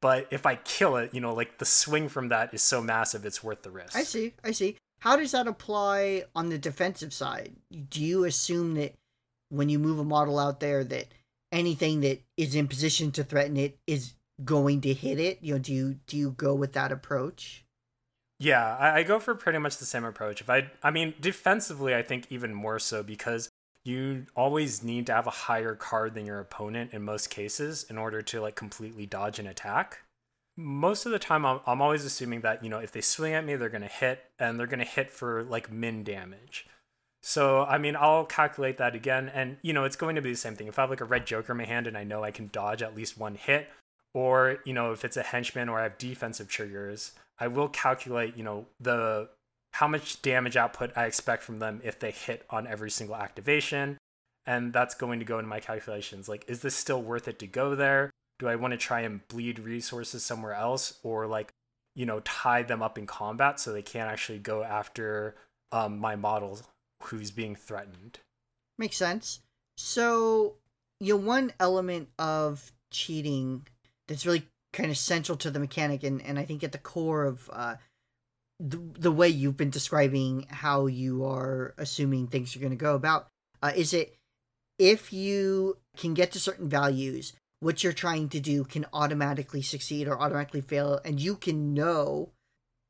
But 0.02 0.28
if 0.30 0.46
I 0.46 0.56
kill 0.58 0.98
it, 0.98 1.14
you 1.14 1.22
know, 1.22 1.34
like 1.34 1.60
the 1.60 1.66
swing 1.66 2.10
from 2.10 2.28
that 2.28 2.54
is 2.54 2.62
so 2.62 2.82
massive, 2.82 3.26
it's 3.26 3.42
worth 3.42 3.62
the 3.62 3.72
risk. 3.72 3.96
I 3.96 4.04
see. 4.04 4.34
I 4.44 4.52
see. 4.52 4.76
How 5.00 5.16
does 5.16 5.32
that 5.32 5.48
apply 5.48 6.26
on 6.36 6.50
the 6.50 6.58
defensive 6.58 7.14
side? 7.14 7.56
Do 7.90 8.04
you 8.04 8.26
assume 8.26 8.74
that 8.76 8.96
when 9.50 9.70
you 9.70 9.80
move 9.80 9.98
a 9.98 10.04
model 10.04 10.40
out 10.40 10.60
there 10.60 10.84
that 10.84 11.08
anything 11.52 12.02
that 12.02 12.22
is 12.36 12.56
in 12.56 12.68
position 12.68 13.12
to 13.12 13.24
threaten 13.24 13.58
it 13.58 13.78
is 13.88 14.14
going 14.44 14.82
to 14.82 14.94
hit 14.94 15.20
it? 15.20 15.40
You 15.42 15.54
know, 15.54 15.60
do 15.60 15.74
you 15.74 16.00
do 16.08 16.18
you 16.18 16.32
go 16.32 16.54
with 16.54 16.74
that 16.74 16.92
approach? 16.92 17.66
Yeah, 18.40 18.76
I, 18.78 19.00
I 19.00 19.04
go 19.04 19.20
for 19.20 19.34
pretty 19.36 19.58
much 19.58 19.78
the 19.78 19.86
same 19.86 20.04
approach. 20.04 20.42
If 20.42 20.50
I, 20.50 20.70
I 20.84 20.92
mean, 20.92 21.16
defensively, 21.20 21.96
I 21.96 22.04
think 22.04 22.28
even 22.30 22.54
more 22.54 22.78
so 22.78 23.02
because 23.02 23.50
you 23.84 24.26
always 24.36 24.84
need 24.84 25.08
to 25.08 25.14
have 25.14 25.28
a 25.28 25.32
higher 25.32 25.74
card 25.74 26.14
than 26.14 26.26
your 26.26 26.40
opponent 26.40 26.94
in 26.94 27.02
most 27.02 27.30
cases 27.30 27.86
in 27.90 27.98
order 27.98 28.22
to 28.22 28.42
like 28.42 28.56
completely 28.56 29.06
dodge 29.06 29.40
an 29.40 29.48
attack. 29.48 30.02
Most 30.56 31.06
of 31.06 31.12
the 31.12 31.20
time, 31.20 31.46
I'm, 31.46 31.62
I'm 31.66 31.82
always 31.82 32.04
assuming 32.04 32.42
that 32.42 32.64
you 32.64 32.70
know 32.70 32.80
if 32.80 32.92
they 32.92 33.02
swing 33.02 33.34
at 33.34 33.46
me, 33.46 33.56
they're 33.56 33.70
gonna 33.70 33.88
hit, 33.88 34.26
and 34.38 34.60
they're 34.60 34.68
gonna 34.68 34.84
hit 34.84 35.10
for 35.10 35.44
like 35.44 35.72
min 35.72 36.04
damage. 36.04 36.68
So 37.28 37.66
I 37.66 37.78
mean, 37.78 37.98
I'll 37.98 38.24
calculate 38.24 38.78
that 38.78 38.96
again, 38.96 39.30
and 39.34 39.58
you 39.62 39.74
know 39.74 39.84
it's 39.84 39.98
going 39.98 40.16
to 40.16 40.22
be 40.22 40.32
the 40.32 40.38
same 40.38 40.56
thing. 40.56 40.68
If 40.68 40.80
I 40.80 40.84
have 40.84 40.90
like 40.90 41.02
a 41.02 41.06
red 41.06 41.28
Joker 41.28 41.52
in 41.52 41.58
my 41.58 41.66
hand 41.66 41.86
and 41.86 41.98
I 41.98 42.06
know 42.06 42.24
I 42.24 42.32
can 42.32 42.50
dodge 42.54 42.82
at 42.82 42.96
least 42.96 43.18
one 43.18 43.36
hit, 43.36 43.68
or 44.14 44.60
you 44.64 44.72
know 44.72 44.94
if 44.94 45.04
it's 45.04 45.18
a 45.18 45.24
henchman 45.24 45.68
or 45.68 45.78
I 45.78 45.84
have 45.84 45.98
defensive 45.98 46.48
triggers, 46.48 47.12
I 47.38 47.48
will 47.48 47.68
calculate 47.68 48.38
you 48.38 48.46
know 48.46 48.68
the 48.80 49.28
how 49.74 49.90
much 49.90 50.22
damage 50.22 50.56
output 50.56 50.94
I 50.96 51.04
expect 51.04 51.44
from 51.44 51.60
them 51.60 51.82
if 51.84 52.00
they 52.00 52.12
hit 52.12 52.46
on 52.50 52.66
every 52.66 52.90
single 52.90 53.18
activation, 53.18 53.98
and 54.46 54.72
that's 54.72 54.96
going 54.96 55.20
to 55.20 55.26
go 55.26 55.38
into 55.38 55.50
my 55.50 55.60
calculations. 55.60 56.30
Like, 56.30 56.46
is 56.48 56.62
this 56.62 56.76
still 56.76 57.02
worth 57.02 57.28
it 57.28 57.40
to 57.40 57.48
go 57.48 57.76
there? 57.76 58.10
Do 58.40 58.48
I 58.48 58.56
want 58.56 58.72
to 58.72 58.78
try 58.78 59.02
and 59.02 59.28
bleed 59.28 59.60
resources 59.60 60.24
somewhere 60.24 60.54
else, 60.54 60.98
or 61.04 61.28
like 61.28 61.52
you 61.94 62.06
know 62.06 62.22
tie 62.22 62.64
them 62.64 62.82
up 62.82 62.98
in 62.98 63.06
combat 63.06 63.60
so 63.60 63.74
they 63.74 63.82
can't 63.82 64.10
actually 64.10 64.40
go 64.40 64.64
after 64.64 65.36
um, 65.74 66.00
my 66.00 66.16
model 66.16 66.62
who's 67.04 67.32
being 67.32 67.56
threatened? 67.56 68.20
Makes 68.78 68.98
sense. 68.98 69.40
So, 69.78 70.56
you 71.00 71.14
know, 71.14 71.26
one 71.26 71.54
element 71.60 72.10
of 72.18 72.72
cheating 72.92 73.68
that's 74.08 74.26
really 74.26 74.48
kind 74.74 74.92
of 74.92 74.98
central 74.98 75.38
to 75.40 75.52
the 75.52 75.60
mechanic 75.60 76.04
and, 76.04 76.22
and 76.22 76.38
I 76.38 76.46
think 76.46 76.64
at 76.64 76.72
the 76.72 76.78
core 76.78 77.26
of 77.26 77.50
uh, 77.52 77.76
the, 78.60 78.78
the 78.78 79.12
way 79.12 79.30
you've 79.30 79.58
been 79.58 79.70
describing 79.70 80.48
how 80.50 80.88
you 80.88 81.26
are 81.26 81.74
assuming 81.78 82.28
things 82.28 82.56
are 82.56 82.60
going 82.60 82.72
to 82.72 82.76
go 82.76 82.96
about 82.96 83.28
uh, 83.62 83.72
is 83.76 83.94
it 83.94 84.16
if 84.78 85.12
you 85.12 85.78
can 85.98 86.14
get 86.14 86.32
to 86.34 86.40
certain 86.40 86.70
values 86.70 87.34
what 87.60 87.84
you're 87.84 87.94
trying 87.94 88.30
to 88.30 88.40
do 88.40 88.64
can 88.64 88.86
automatically 88.94 89.62
succeed 89.62 90.08
or 90.08 90.20
automatically 90.20 90.62
fail, 90.62 91.00
and 91.04 91.20
you 91.20 91.36
can 91.36 91.74
know 91.74 92.30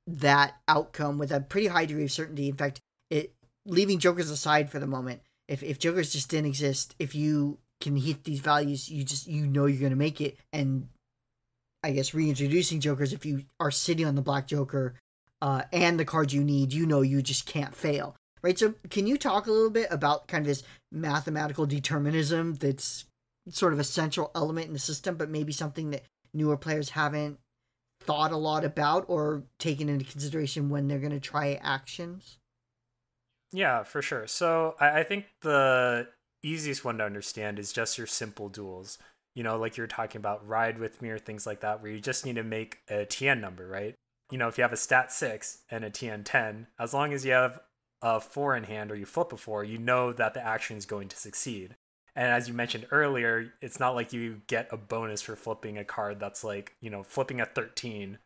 that 0.06 0.56
outcome 0.68 1.18
with 1.18 1.32
a 1.32 1.40
pretty 1.40 1.68
high 1.68 1.86
degree 1.86 2.04
of 2.04 2.12
certainty. 2.12 2.50
In 2.50 2.56
fact, 2.56 2.82
it 3.10 3.34
leaving 3.68 4.00
jokers 4.00 4.30
aside 4.32 4.70
for 4.70 4.80
the 4.80 4.88
moment, 4.88 5.22
if 5.48 5.62
if 5.62 5.80
jokers 5.80 6.12
just 6.12 6.30
didn't 6.30 6.48
exist, 6.48 6.96
if 6.98 7.14
you 7.14 7.60
can 7.80 7.96
hit 7.96 8.24
these 8.24 8.40
values, 8.40 8.90
you 8.90 9.04
just 9.04 9.28
you 9.28 9.46
know 9.46 9.66
you're 9.66 9.82
gonna 9.82 9.96
make 9.96 10.20
it. 10.22 10.38
And 10.52 10.88
I 11.84 11.92
guess 11.92 12.14
reintroducing 12.14 12.80
jokers, 12.80 13.14
if 13.14 13.26
you 13.26 13.44
are 13.60 13.72
sitting 13.72 14.06
on 14.06 14.16
the 14.16 14.22
black 14.22 14.48
joker 14.48 14.96
uh, 15.42 15.64
and 15.72 16.00
the 16.00 16.06
cards 16.06 16.34
you 16.34 16.44
need, 16.44 16.74
you 16.74 16.86
know 16.86 17.02
you 17.02 17.22
just 17.22 17.46
can't 17.46 17.76
fail. 17.76 18.16
Right. 18.42 18.58
So 18.58 18.76
can 18.90 19.08
you 19.08 19.18
talk 19.18 19.48
a 19.48 19.52
little 19.52 19.70
bit 19.70 19.88
about 19.90 20.28
kind 20.28 20.42
of 20.44 20.48
this 20.48 20.64
mathematical 20.92 21.66
determinism 21.66 22.56
that's 22.56 23.06
sort 23.50 23.74
of 23.74 23.80
a 23.80 23.84
central 23.84 24.32
element 24.36 24.68
in 24.68 24.74
the 24.74 24.80
system, 24.80 25.16
but 25.16 25.30
maybe 25.30 25.52
something 25.52 25.90
that 25.92 26.04
newer 26.34 26.58
players 26.58 26.92
haven't 26.92 27.40
thought 28.00 28.32
a 28.32 28.38
lot 28.38 28.64
about 28.64 29.06
or 29.08 29.44
taken 29.60 29.90
into 29.90 30.06
consideration 30.06 30.70
when 30.70 30.88
they're 30.88 31.00
going 31.00 31.12
to 31.12 31.20
try 31.20 31.60
actions? 31.62 32.38
Yeah, 33.52 33.84
for 33.84 34.02
sure. 34.02 34.28
So 34.28 34.76
I, 34.80 35.00
I 35.00 35.04
think 35.04 35.26
the 35.42 36.10
easiest 36.44 36.84
one 36.86 36.98
to 36.98 37.06
understand 37.06 37.60
is 37.60 37.74
just 37.74 37.98
your 37.98 38.08
simple 38.08 38.50
duels. 38.50 38.98
You 39.36 39.44
know, 39.44 39.58
like 39.58 39.78
you're 39.78 39.88
talking 39.88 40.20
about 40.20 40.48
ride 40.48 40.80
with 40.80 41.02
me 41.02 41.10
or 41.10 41.20
things 41.20 41.46
like 41.46 41.62
that, 41.62 41.82
where 41.82 41.92
you 41.92 42.00
just 42.00 42.26
need 42.26 42.36
to 42.36 42.44
make 42.44 42.80
a 42.90 43.06
TN 43.06 43.40
number, 43.40 43.68
right? 43.68 43.96
You 44.32 44.38
know, 44.38 44.48
if 44.48 44.58
you 44.58 44.64
have 44.64 44.74
a 44.74 44.78
stat 44.78 45.12
six 45.12 45.60
and 45.70 45.86
a 45.86 45.90
TN 45.90 46.24
10, 46.26 46.68
as 46.80 46.94
long 46.94 47.14
as 47.14 47.26
you 47.26 47.32
have 47.32 47.60
a 48.02 48.20
four 48.20 48.56
in 48.56 48.64
hand 48.64 48.92
or 48.92 48.96
you 48.96 49.06
flip 49.06 49.32
a 49.32 49.38
four, 49.38 49.64
you 49.64 49.78
know 49.78 50.12
that 50.12 50.34
the 50.34 50.46
action 50.46 50.76
is 50.76 50.86
going 50.86 51.08
to 51.10 51.18
succeed. 51.18 51.76
And 52.16 52.32
as 52.32 52.48
you 52.48 52.54
mentioned 52.56 52.88
earlier, 52.92 53.54
it's 53.62 53.80
not 53.80 53.94
like 53.94 54.12
you 54.12 54.42
get 54.48 54.68
a 54.72 54.78
bonus 54.78 55.22
for 55.22 55.36
flipping 55.36 55.78
a 55.78 55.86
card 55.86 56.20
that's 56.20 56.44
like, 56.44 56.76
you 56.82 56.90
know, 56.90 57.04
flipping 57.04 57.40
a 57.40 57.46
13 57.46 58.18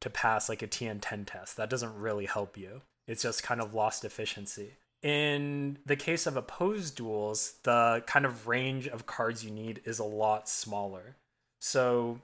to 0.00 0.10
pass 0.10 0.48
like 0.48 0.62
a 0.62 0.66
TN10 0.66 1.26
test. 1.26 1.56
That 1.56 1.70
doesn't 1.70 1.94
really 1.94 2.26
help 2.26 2.58
you. 2.58 2.82
It's 3.10 3.22
just 3.22 3.42
kind 3.42 3.60
of 3.60 3.74
lost 3.74 4.04
efficiency. 4.04 4.74
In 5.02 5.78
the 5.86 5.96
case 5.96 6.26
of 6.26 6.36
opposed 6.36 6.96
duels, 6.96 7.54
the 7.62 8.02
kind 8.06 8.24
of 8.24 8.46
range 8.46 8.86
of 8.86 9.06
cards 9.06 9.44
you 9.44 9.50
need 9.50 9.80
is 9.84 9.98
a 9.98 10.04
lot 10.04 10.48
smaller. 10.48 11.16
So 11.60 12.20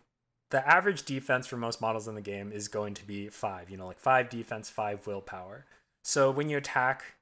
the 0.50 0.66
average 0.66 1.05
defense 1.05 1.47
for 1.47 1.57
most 1.57 1.81
models 1.81 2.07
in 2.07 2.14
the 2.14 2.21
game 2.21 2.52
is 2.52 2.69
going 2.69 2.95
to 2.95 3.07
be 3.07 3.28
five, 3.28 3.71
you 3.71 3.76
know, 3.76 3.87
like 3.87 3.99
five 3.99 4.28
defense, 4.28 4.71
five 4.71 5.07
willpower. 5.07 5.64
So 6.05 6.31
when 6.31 6.49
you 6.49 6.59
attack, 6.59 7.16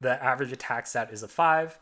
the 0.00 0.22
average 0.22 0.52
attack 0.52 0.86
stat 0.86 1.10
is 1.10 1.22
a 1.22 1.28
five 1.28 1.78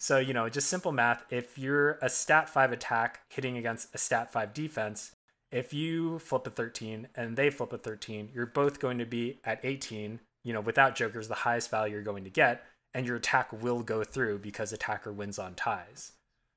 so, 0.00 0.18
you 0.18 0.32
know, 0.32 0.48
just 0.48 0.68
simple 0.68 0.92
math. 0.92 1.24
If 1.30 1.58
you're 1.58 1.98
a 2.00 2.08
stat 2.08 2.48
5 2.48 2.72
attack 2.72 3.20
hitting 3.28 3.58
against 3.58 3.94
a 3.94 3.98
stat 3.98 4.32
5 4.32 4.54
defense, 4.54 5.12
if 5.52 5.74
you 5.74 6.18
flip 6.18 6.46
a 6.46 6.50
13 6.50 7.08
and 7.14 7.36
they 7.36 7.50
flip 7.50 7.74
a 7.74 7.78
13, 7.78 8.30
you're 8.34 8.46
both 8.46 8.80
going 8.80 8.96
to 8.96 9.04
be 9.04 9.40
at 9.44 9.60
18. 9.62 10.20
You 10.44 10.52
know, 10.52 10.60
without 10.60 10.96
jokers, 10.96 11.28
the 11.28 11.34
highest 11.34 11.70
value 11.70 11.94
you're 11.94 12.02
going 12.02 12.24
to 12.24 12.30
get, 12.30 12.64
and 12.94 13.06
your 13.06 13.16
attack 13.16 13.52
will 13.52 13.82
go 13.82 14.04
through 14.04 14.38
because 14.38 14.72
attacker 14.72 15.12
wins 15.12 15.38
on 15.38 15.54
ties. 15.54 16.12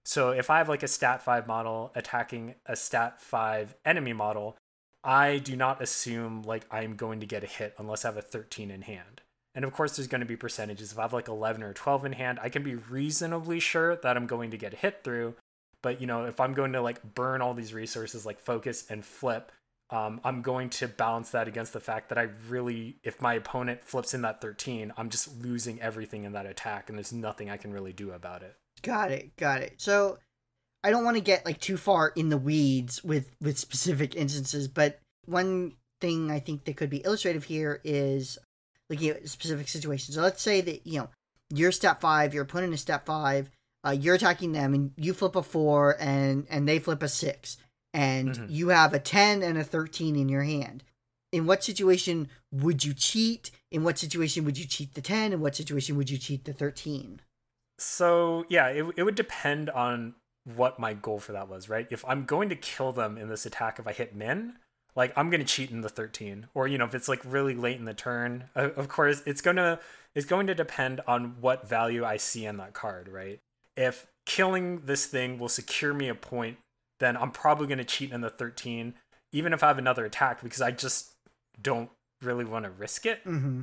So 0.05 0.31
if 0.31 0.49
I 0.49 0.57
have 0.57 0.69
like 0.69 0.83
a 0.83 0.87
stat 0.87 1.21
5 1.21 1.47
model 1.47 1.91
attacking 1.95 2.55
a 2.65 2.75
stat 2.75 3.21
5 3.21 3.75
enemy 3.85 4.13
model, 4.13 4.57
I 5.03 5.37
do 5.37 5.55
not 5.55 5.81
assume 5.81 6.43
like 6.43 6.65
I'm 6.71 6.95
going 6.95 7.19
to 7.19 7.25
get 7.25 7.43
a 7.43 7.47
hit 7.47 7.75
unless 7.77 8.05
I 8.05 8.09
have 8.09 8.17
a 8.17 8.21
13 8.21 8.71
in 8.71 8.83
hand. 8.83 9.21
And 9.55 9.63
of 9.63 9.71
course, 9.71 9.95
there's 9.95 10.07
going 10.07 10.21
to 10.21 10.27
be 10.27 10.35
percentages. 10.35 10.91
If 10.91 10.99
I 10.99 11.03
have 11.03 11.13
like 11.13 11.27
11 11.27 11.61
or 11.61 11.73
12 11.73 12.05
in 12.05 12.13
hand, 12.13 12.39
I 12.41 12.49
can 12.49 12.63
be 12.63 12.75
reasonably 12.75 13.59
sure 13.59 13.95
that 13.97 14.17
I'm 14.17 14.25
going 14.25 14.51
to 14.51 14.57
get 14.57 14.75
hit 14.75 15.03
through. 15.03 15.35
But, 15.81 16.01
you 16.01 16.07
know, 16.07 16.25
if 16.25 16.39
I'm 16.39 16.53
going 16.53 16.73
to 16.73 16.81
like 16.81 17.13
burn 17.13 17.41
all 17.41 17.53
these 17.53 17.73
resources, 17.73 18.25
like 18.25 18.39
focus 18.39 18.85
and 18.89 19.05
flip, 19.05 19.51
um, 19.89 20.21
I'm 20.23 20.41
going 20.41 20.69
to 20.71 20.87
balance 20.87 21.31
that 21.31 21.47
against 21.47 21.73
the 21.73 21.79
fact 21.79 22.09
that 22.09 22.17
I 22.17 22.29
really, 22.49 22.97
if 23.03 23.21
my 23.21 23.35
opponent 23.35 23.83
flips 23.83 24.13
in 24.13 24.21
that 24.23 24.41
13, 24.41 24.93
I'm 24.97 25.09
just 25.09 25.41
losing 25.41 25.81
everything 25.81 26.23
in 26.23 26.33
that 26.33 26.45
attack 26.45 26.89
and 26.89 26.97
there's 26.97 27.13
nothing 27.13 27.49
I 27.49 27.57
can 27.57 27.71
really 27.71 27.93
do 27.93 28.11
about 28.11 28.41
it. 28.41 28.55
Got 28.81 29.11
it. 29.11 29.35
Got 29.37 29.61
it. 29.61 29.75
So 29.77 30.17
I 30.83 30.89
don't 30.89 31.05
want 31.05 31.17
to 31.17 31.21
get 31.21 31.45
like 31.45 31.59
too 31.59 31.77
far 31.77 32.09
in 32.15 32.29
the 32.29 32.37
weeds 32.37 33.03
with, 33.03 33.35
with 33.39 33.57
specific 33.59 34.15
instances, 34.15 34.67
but 34.67 34.99
one 35.25 35.73
thing 36.01 36.29
I 36.29 36.39
think 36.39 36.65
that 36.65 36.75
could 36.75 36.89
be 36.89 37.03
illustrative 37.05 37.45
here 37.45 37.79
is 37.83 38.37
looking 38.89 39.09
at 39.09 39.27
specific 39.29 39.67
situations. 39.67 40.15
So 40.15 40.21
let's 40.21 40.41
say 40.41 40.61
that 40.61 40.85
you 40.85 40.99
know 40.99 41.09
you're 41.49 41.71
step 41.71 42.01
five, 42.01 42.33
your 42.33 42.43
opponent 42.43 42.73
is 42.73 42.81
step 42.81 43.05
five, 43.05 43.49
uh, 43.85 43.91
you're 43.91 44.15
attacking 44.15 44.51
them, 44.51 44.73
and 44.73 44.91
you 44.97 45.13
flip 45.13 45.35
a 45.35 45.43
four, 45.43 45.95
and 45.99 46.45
and 46.49 46.67
they 46.67 46.79
flip 46.79 47.01
a 47.01 47.07
six, 47.07 47.57
and 47.93 48.31
mm-hmm. 48.31 48.45
you 48.49 48.69
have 48.69 48.93
a 48.93 48.99
ten 48.99 49.41
and 49.43 49.57
a 49.57 49.63
thirteen 49.63 50.15
in 50.15 50.29
your 50.29 50.43
hand. 50.43 50.83
In 51.31 51.45
what 51.45 51.63
situation 51.63 52.29
would 52.51 52.85
you 52.85 52.93
cheat? 52.93 53.51
In 53.71 53.83
what 53.83 53.97
situation 53.97 54.45
would 54.45 54.57
you 54.57 54.65
cheat 54.65 54.93
the 54.93 55.01
ten? 55.01 55.33
In 55.33 55.39
what 55.39 55.55
situation 55.55 55.97
would 55.97 56.09
you 56.09 56.17
cheat 56.17 56.45
the 56.45 56.53
thirteen? 56.53 57.21
So 57.79 58.45
yeah, 58.49 58.67
it 58.67 58.85
it 58.97 59.03
would 59.03 59.15
depend 59.15 59.69
on 59.69 60.15
what 60.55 60.79
my 60.79 60.93
goal 60.93 61.19
for 61.19 61.31
that 61.31 61.47
was, 61.47 61.69
right? 61.69 61.87
If 61.89 62.03
I'm 62.05 62.25
going 62.25 62.49
to 62.49 62.55
kill 62.55 62.91
them 62.91 63.17
in 63.17 63.29
this 63.29 63.45
attack, 63.45 63.79
if 63.79 63.87
I 63.87 63.93
hit 63.93 64.13
min, 64.13 64.55
like 64.95 65.13
I'm 65.15 65.29
gonna 65.29 65.43
cheat 65.43 65.71
in 65.71 65.81
the 65.81 65.89
13 65.89 66.47
or 66.53 66.67
you 66.67 66.77
know 66.77 66.85
if 66.85 66.95
it's 66.95 67.07
like 67.07 67.21
really 67.25 67.55
late 67.55 67.77
in 67.77 67.85
the 67.85 67.93
turn 67.93 68.45
of 68.55 68.87
course 68.87 69.21
it's 69.25 69.41
gonna 69.41 69.79
it's 70.15 70.25
going 70.25 70.47
to 70.47 70.55
depend 70.55 71.01
on 71.07 71.35
what 71.41 71.67
value 71.67 72.05
I 72.05 72.17
see 72.17 72.45
in 72.45 72.57
that 72.57 72.73
card 72.73 73.07
right 73.07 73.39
if 73.75 74.07
killing 74.25 74.81
this 74.85 75.05
thing 75.05 75.37
will 75.37 75.49
secure 75.49 75.93
me 75.93 76.07
a 76.09 76.15
point 76.15 76.57
then 77.03 77.17
I'm 77.17 77.31
probably 77.31 77.67
gonna 77.67 77.83
cheat 77.83 78.11
in 78.11 78.21
the 78.21 78.29
13 78.29 78.93
even 79.31 79.53
if 79.53 79.63
I 79.63 79.67
have 79.67 79.77
another 79.77 80.05
attack 80.05 80.41
because 80.41 80.61
I 80.61 80.71
just 80.71 81.11
don't 81.61 81.89
really 82.21 82.45
want 82.45 82.65
to 82.65 82.71
risk 82.71 83.05
it 83.05 83.23
mm-hmm. 83.25 83.61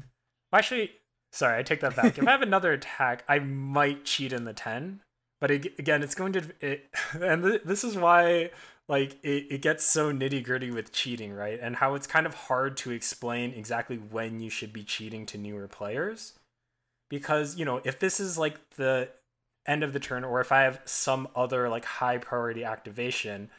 actually 0.52 0.92
sorry 1.32 1.58
I 1.58 1.62
take 1.62 1.80
that 1.80 1.96
back 1.96 2.18
if 2.18 2.26
I 2.26 2.30
have 2.30 2.42
another 2.50 2.72
attack 2.72 3.24
I 3.28 3.38
might 3.38 4.04
cheat 4.04 4.32
in 4.32 4.44
the 4.44 4.52
10 4.52 5.00
but 5.40 5.50
it, 5.50 5.78
again 5.78 6.02
it's 6.02 6.14
going 6.14 6.32
to 6.34 6.42
it, 6.60 6.90
and 7.12 7.42
th- 7.42 7.62
this 7.64 7.84
is 7.84 7.96
why 7.96 8.50
like 8.90 9.18
it, 9.22 9.46
it 9.50 9.62
gets 9.62 9.84
so 9.84 10.12
nitty 10.12 10.42
gritty 10.42 10.72
with 10.72 10.90
cheating, 10.90 11.32
right? 11.32 11.60
And 11.62 11.76
how 11.76 11.94
it's 11.94 12.08
kind 12.08 12.26
of 12.26 12.34
hard 12.34 12.76
to 12.78 12.90
explain 12.90 13.52
exactly 13.52 13.96
when 13.96 14.40
you 14.40 14.50
should 14.50 14.72
be 14.72 14.82
cheating 14.82 15.26
to 15.26 15.38
newer 15.38 15.68
players. 15.68 16.32
Because, 17.08 17.56
you 17.56 17.64
know, 17.64 17.80
if 17.84 18.00
this 18.00 18.18
is 18.18 18.36
like 18.36 18.58
the 18.70 19.08
end 19.66 19.82
of 19.82 19.92
the 19.92 20.00
turn, 20.00 20.24
or 20.24 20.40
if 20.40 20.52
I 20.52 20.62
have 20.62 20.80
some 20.84 21.28
other 21.34 21.68
like 21.68 21.84
high 21.84 22.18
priority 22.18 22.64
activation, 22.64 23.50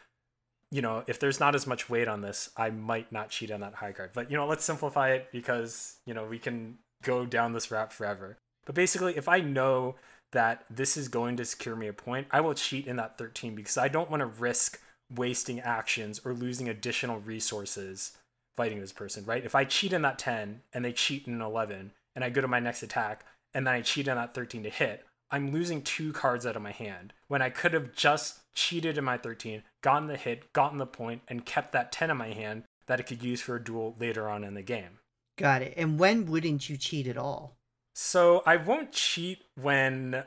you 0.71 0.81
know, 0.81 1.03
if 1.07 1.19
there's 1.19 1.39
not 1.39 1.55
as 1.55 1.67
much 1.67 1.89
weight 1.89 2.07
on 2.07 2.21
this, 2.21 2.49
I 2.55 2.69
might 2.69 3.11
not 3.11 3.29
cheat 3.29 3.51
on 3.51 3.59
that 3.59 3.75
high 3.75 3.91
card. 3.91 4.11
But, 4.13 4.31
you 4.31 4.37
know, 4.37 4.47
let's 4.47 4.63
simplify 4.63 5.11
it 5.11 5.27
because, 5.31 5.97
you 6.05 6.13
know, 6.13 6.25
we 6.25 6.39
can 6.39 6.77
go 7.03 7.25
down 7.25 7.53
this 7.53 7.71
route 7.71 7.91
forever. 7.91 8.37
But 8.65 8.75
basically, 8.75 9.17
if 9.17 9.27
I 9.27 9.41
know 9.41 9.95
that 10.31 10.63
this 10.69 10.95
is 10.95 11.09
going 11.09 11.35
to 11.37 11.45
secure 11.45 11.75
me 11.75 11.87
a 11.87 11.93
point, 11.93 12.27
I 12.31 12.39
will 12.39 12.53
cheat 12.53 12.87
in 12.87 12.95
that 12.95 13.17
13 13.17 13.53
because 13.53 13.77
I 13.77 13.89
don't 13.89 14.09
want 14.09 14.21
to 14.21 14.27
risk 14.27 14.79
wasting 15.13 15.59
actions 15.59 16.21
or 16.23 16.33
losing 16.33 16.69
additional 16.69 17.19
resources 17.19 18.17
fighting 18.55 18.79
this 18.79 18.93
person, 18.93 19.25
right? 19.25 19.43
If 19.43 19.55
I 19.55 19.65
cheat 19.65 19.91
in 19.91 20.03
that 20.03 20.19
10 20.19 20.61
and 20.73 20.85
they 20.85 20.93
cheat 20.93 21.27
in 21.27 21.33
an 21.33 21.41
11 21.41 21.91
and 22.15 22.23
I 22.23 22.29
go 22.29 22.41
to 22.41 22.47
my 22.47 22.59
next 22.59 22.83
attack 22.83 23.25
and 23.53 23.67
then 23.67 23.73
I 23.73 23.81
cheat 23.81 24.07
in 24.07 24.15
that 24.15 24.33
13 24.33 24.63
to 24.63 24.69
hit, 24.69 25.05
I'm 25.31 25.51
losing 25.51 25.81
two 25.81 26.11
cards 26.11 26.45
out 26.45 26.55
of 26.55 26.61
my 26.61 26.71
hand 26.71 27.13
when 27.27 27.41
I 27.41 27.49
could 27.49 27.73
have 27.73 27.95
just 27.95 28.39
cheated 28.53 28.97
in 28.97 29.05
my 29.05 29.17
13, 29.17 29.63
gotten 29.81 30.07
the 30.07 30.17
hit, 30.17 30.51
gotten 30.53 30.77
the 30.77 30.85
point, 30.85 31.21
and 31.27 31.45
kept 31.45 31.71
that 31.71 31.91
10 31.91 32.11
in 32.11 32.17
my 32.17 32.33
hand 32.33 32.63
that 32.87 32.99
I 32.99 33.03
could 33.03 33.23
use 33.23 33.41
for 33.41 33.55
a 33.55 33.63
duel 33.63 33.95
later 33.97 34.29
on 34.29 34.43
in 34.43 34.53
the 34.53 34.61
game. 34.61 34.99
Got 35.37 35.61
it. 35.61 35.73
And 35.77 35.97
when 35.97 36.25
wouldn't 36.25 36.69
you 36.69 36.75
cheat 36.75 37.07
at 37.07 37.17
all? 37.17 37.55
So 37.95 38.43
I 38.45 38.57
won't 38.57 38.91
cheat 38.91 39.43
when 39.55 40.25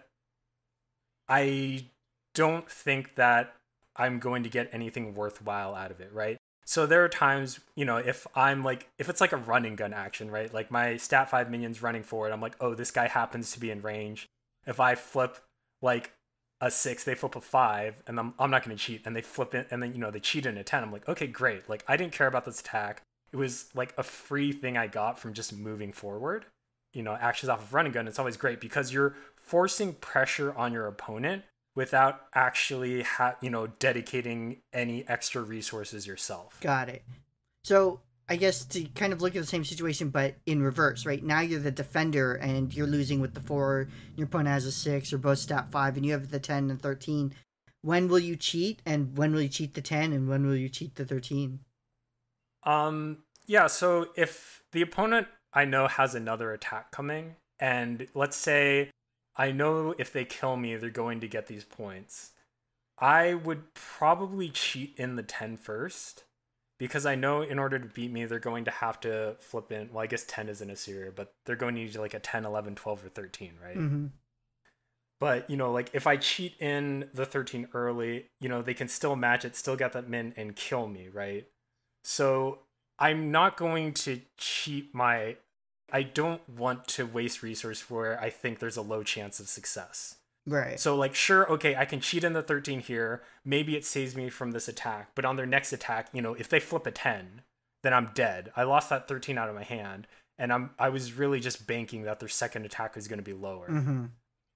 I 1.28 1.86
don't 2.34 2.68
think 2.68 3.14
that 3.16 3.54
I'm 3.96 4.18
going 4.18 4.42
to 4.42 4.48
get 4.48 4.70
anything 4.72 5.14
worthwhile 5.14 5.74
out 5.74 5.90
of 5.90 6.00
it, 6.00 6.12
right? 6.12 6.36
So 6.66 6.86
there 6.86 7.04
are 7.04 7.08
times, 7.08 7.60
you 7.76 7.84
know, 7.84 7.98
if 7.98 8.26
I'm 8.34 8.64
like, 8.64 8.88
if 8.98 9.08
it's 9.08 9.20
like 9.20 9.32
a 9.32 9.36
running 9.36 9.76
gun 9.76 9.92
action, 9.92 10.30
right? 10.30 10.52
Like 10.52 10.70
my 10.70 10.96
stat 10.96 11.30
five 11.30 11.50
minions 11.50 11.82
running 11.82 12.02
forward, 12.02 12.32
I'm 12.32 12.40
like, 12.40 12.56
oh, 12.60 12.74
this 12.74 12.90
guy 12.90 13.06
happens 13.06 13.52
to 13.52 13.60
be 13.60 13.70
in 13.70 13.82
range. 13.82 14.28
If 14.66 14.80
I 14.80 14.94
flip 14.94 15.38
like 15.82 16.12
a 16.60 16.70
six, 16.70 17.04
they 17.04 17.14
flip 17.14 17.36
a 17.36 17.40
five, 17.40 18.02
and 18.06 18.18
I'm, 18.18 18.34
I'm 18.38 18.50
not 18.50 18.64
going 18.64 18.76
to 18.76 18.82
cheat. 18.82 19.02
And 19.04 19.14
they 19.14 19.22
flip 19.22 19.54
it, 19.54 19.68
and 19.70 19.82
then, 19.82 19.92
you 19.92 19.98
know, 19.98 20.10
they 20.10 20.20
cheat 20.20 20.46
in 20.46 20.56
a 20.56 20.64
10. 20.64 20.82
I'm 20.82 20.92
like, 20.92 21.08
okay, 21.08 21.26
great. 21.26 21.68
Like, 21.68 21.84
I 21.86 21.96
didn't 21.96 22.12
care 22.12 22.26
about 22.26 22.44
this 22.44 22.60
attack. 22.60 23.02
It 23.32 23.36
was 23.36 23.66
like 23.74 23.92
a 23.98 24.02
free 24.02 24.52
thing 24.52 24.76
I 24.76 24.86
got 24.86 25.18
from 25.18 25.34
just 25.34 25.52
moving 25.52 25.92
forward. 25.92 26.46
You 26.92 27.02
know, 27.02 27.16
actions 27.20 27.50
off 27.50 27.60
of 27.60 27.74
running 27.74 27.92
gun, 27.92 28.06
it's 28.06 28.20
always 28.20 28.36
great 28.36 28.60
because 28.60 28.92
you're 28.92 29.16
forcing 29.36 29.94
pressure 29.94 30.54
on 30.54 30.72
your 30.72 30.86
opponent 30.86 31.42
without 31.74 32.22
actually 32.34 33.02
ha- 33.02 33.36
you 33.40 33.50
know 33.50 33.66
dedicating 33.66 34.58
any 34.72 35.06
extra 35.08 35.42
resources 35.42 36.06
yourself 36.06 36.58
got 36.60 36.88
it 36.88 37.02
so 37.62 38.00
i 38.28 38.36
guess 38.36 38.64
to 38.64 38.84
kind 38.94 39.12
of 39.12 39.20
look 39.20 39.36
at 39.36 39.40
the 39.40 39.46
same 39.46 39.64
situation 39.64 40.10
but 40.10 40.34
in 40.46 40.62
reverse 40.62 41.06
right 41.06 41.24
now 41.24 41.40
you're 41.40 41.60
the 41.60 41.70
defender 41.70 42.34
and 42.34 42.74
you're 42.74 42.86
losing 42.86 43.20
with 43.20 43.34
the 43.34 43.40
four 43.40 43.88
your 44.16 44.26
opponent 44.26 44.48
has 44.48 44.64
a 44.64 44.72
six 44.72 45.12
or 45.12 45.18
both 45.18 45.38
stat 45.38 45.66
five 45.70 45.96
and 45.96 46.04
you 46.04 46.12
have 46.12 46.30
the 46.30 46.38
10 46.38 46.70
and 46.70 46.80
13 46.80 47.34
when 47.84 48.08
will 48.08 48.18
you 48.18 48.34
cheat 48.34 48.80
and 48.86 49.18
when 49.18 49.34
will 49.34 49.42
you 49.42 49.48
cheat 49.48 49.74
the 49.74 49.82
10 49.82 50.14
and 50.14 50.26
when 50.26 50.46
will 50.46 50.56
you 50.56 50.70
cheat 50.70 50.94
the 50.94 51.04
13? 51.04 51.60
Um 52.64 53.18
yeah, 53.46 53.66
so 53.66 54.08
if 54.16 54.62
the 54.72 54.80
opponent 54.80 55.28
I 55.52 55.66
know 55.66 55.86
has 55.86 56.14
another 56.14 56.50
attack 56.52 56.92
coming 56.92 57.36
and 57.60 58.06
let's 58.14 58.38
say 58.38 58.90
I 59.36 59.52
know 59.52 59.94
if 59.98 60.14
they 60.14 60.24
kill 60.24 60.56
me 60.56 60.76
they're 60.76 60.88
going 60.88 61.20
to 61.20 61.28
get 61.28 61.46
these 61.46 61.64
points. 61.64 62.30
I 62.98 63.34
would 63.34 63.74
probably 63.74 64.48
cheat 64.48 64.94
in 64.96 65.16
the 65.16 65.22
10 65.22 65.58
first 65.58 66.24
because 66.78 67.06
I 67.06 67.14
know 67.14 67.42
in 67.42 67.58
order 67.58 67.78
to 67.78 67.86
beat 67.86 68.10
me, 68.10 68.24
they're 68.24 68.38
going 68.38 68.64
to 68.64 68.70
have 68.70 69.00
to 69.00 69.36
flip 69.38 69.70
in. 69.70 69.90
Well, 69.92 70.02
I 70.02 70.06
guess 70.06 70.24
10 70.26 70.48
isn't 70.48 70.70
a 70.70 70.76
serial, 70.76 71.12
but 71.14 71.32
they're 71.46 71.56
going 71.56 71.74
to 71.74 71.80
need 71.80 71.96
like 71.96 72.14
a 72.14 72.20
10, 72.20 72.44
11, 72.44 72.74
12, 72.74 73.04
or 73.04 73.08
13, 73.08 73.52
right? 73.62 73.76
Mm-hmm. 73.76 74.06
But, 75.20 75.48
you 75.48 75.56
know, 75.56 75.70
like 75.72 75.90
if 75.92 76.06
I 76.06 76.16
cheat 76.16 76.60
in 76.60 77.08
the 77.14 77.24
13 77.24 77.68
early, 77.72 78.26
you 78.40 78.48
know, 78.48 78.62
they 78.62 78.74
can 78.74 78.88
still 78.88 79.16
match 79.16 79.44
it, 79.44 79.56
still 79.56 79.76
get 79.76 79.92
that 79.92 80.08
min, 80.08 80.34
and 80.36 80.56
kill 80.56 80.88
me, 80.88 81.08
right? 81.08 81.46
So 82.02 82.58
I'm 82.98 83.30
not 83.30 83.56
going 83.56 83.94
to 83.94 84.20
cheat 84.36 84.94
my. 84.94 85.36
I 85.92 86.02
don't 86.02 86.46
want 86.48 86.88
to 86.88 87.06
waste 87.06 87.42
resource 87.42 87.88
where 87.88 88.20
I 88.20 88.30
think 88.30 88.58
there's 88.58 88.76
a 88.76 88.82
low 88.82 89.02
chance 89.02 89.38
of 89.38 89.48
success. 89.48 90.16
Right. 90.46 90.78
So 90.78 90.94
like 90.96 91.14
sure, 91.14 91.50
okay, 91.52 91.74
I 91.76 91.84
can 91.84 92.00
cheat 92.00 92.24
in 92.24 92.32
the 92.34 92.42
13 92.42 92.80
here. 92.80 93.22
Maybe 93.44 93.76
it 93.76 93.84
saves 93.84 94.14
me 94.14 94.28
from 94.28 94.52
this 94.52 94.68
attack, 94.68 95.10
but 95.14 95.24
on 95.24 95.36
their 95.36 95.46
next 95.46 95.72
attack, 95.72 96.08
you 96.12 96.20
know, 96.20 96.34
if 96.34 96.48
they 96.48 96.60
flip 96.60 96.86
a 96.86 96.90
10, 96.90 97.42
then 97.82 97.94
I'm 97.94 98.10
dead. 98.14 98.52
I 98.56 98.64
lost 98.64 98.90
that 98.90 99.08
13 99.08 99.38
out 99.38 99.48
of 99.48 99.54
my 99.54 99.62
hand, 99.62 100.06
and 100.38 100.52
I'm 100.52 100.70
I 100.78 100.88
was 100.88 101.14
really 101.14 101.40
just 101.40 101.66
banking 101.66 102.02
that 102.02 102.20
their 102.20 102.28
second 102.28 102.66
attack 102.66 102.96
is 102.96 103.08
going 103.08 103.18
to 103.18 103.24
be 103.24 103.32
lower. 103.32 103.68
Mm-hmm. 103.68 104.06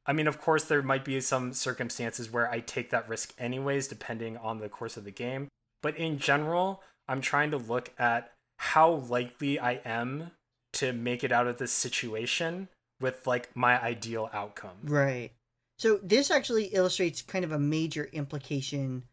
I 0.07 0.13
mean, 0.15 0.27
of 0.27 0.41
course, 0.41 0.65
there 0.65 0.83
might 0.83 1.05
be 1.05 1.21
some 1.21 1.53
circumstances 1.53 2.33
where 2.33 2.51
I 2.51 2.61
take 2.61 2.91
that 2.91 3.09
risk 3.09 3.35
anyways, 3.39 3.89
depending 3.89 4.39
on 4.39 4.59
the 4.59 4.69
course 4.71 4.97
of 4.97 5.05
the 5.05 5.11
game. 5.11 5.49
But 5.83 5.97
in 5.99 6.19
general, 6.19 6.83
I'm 7.07 7.21
trying 7.21 7.51
to 7.51 7.59
look 7.59 7.93
at 7.99 8.33
how 8.57 8.91
likely 8.91 9.61
I 9.61 9.81
am 9.85 10.33
to 10.75 10.93
make 10.93 11.23
it 11.23 11.33
out 11.33 11.47
of 11.47 11.59
this 11.59 11.73
situation 11.73 12.69
with 13.01 13.27
like 13.27 13.55
my 13.55 13.81
ideal 13.83 14.31
outcome. 14.33 14.79
Right. 14.83 15.31
So 15.79 16.01
this 16.03 16.31
actually 16.31 16.65
illustrates 16.67 17.23
kind 17.23 17.45
of 17.45 17.53
a 17.53 17.59
major 17.59 18.09
implication 18.13 19.05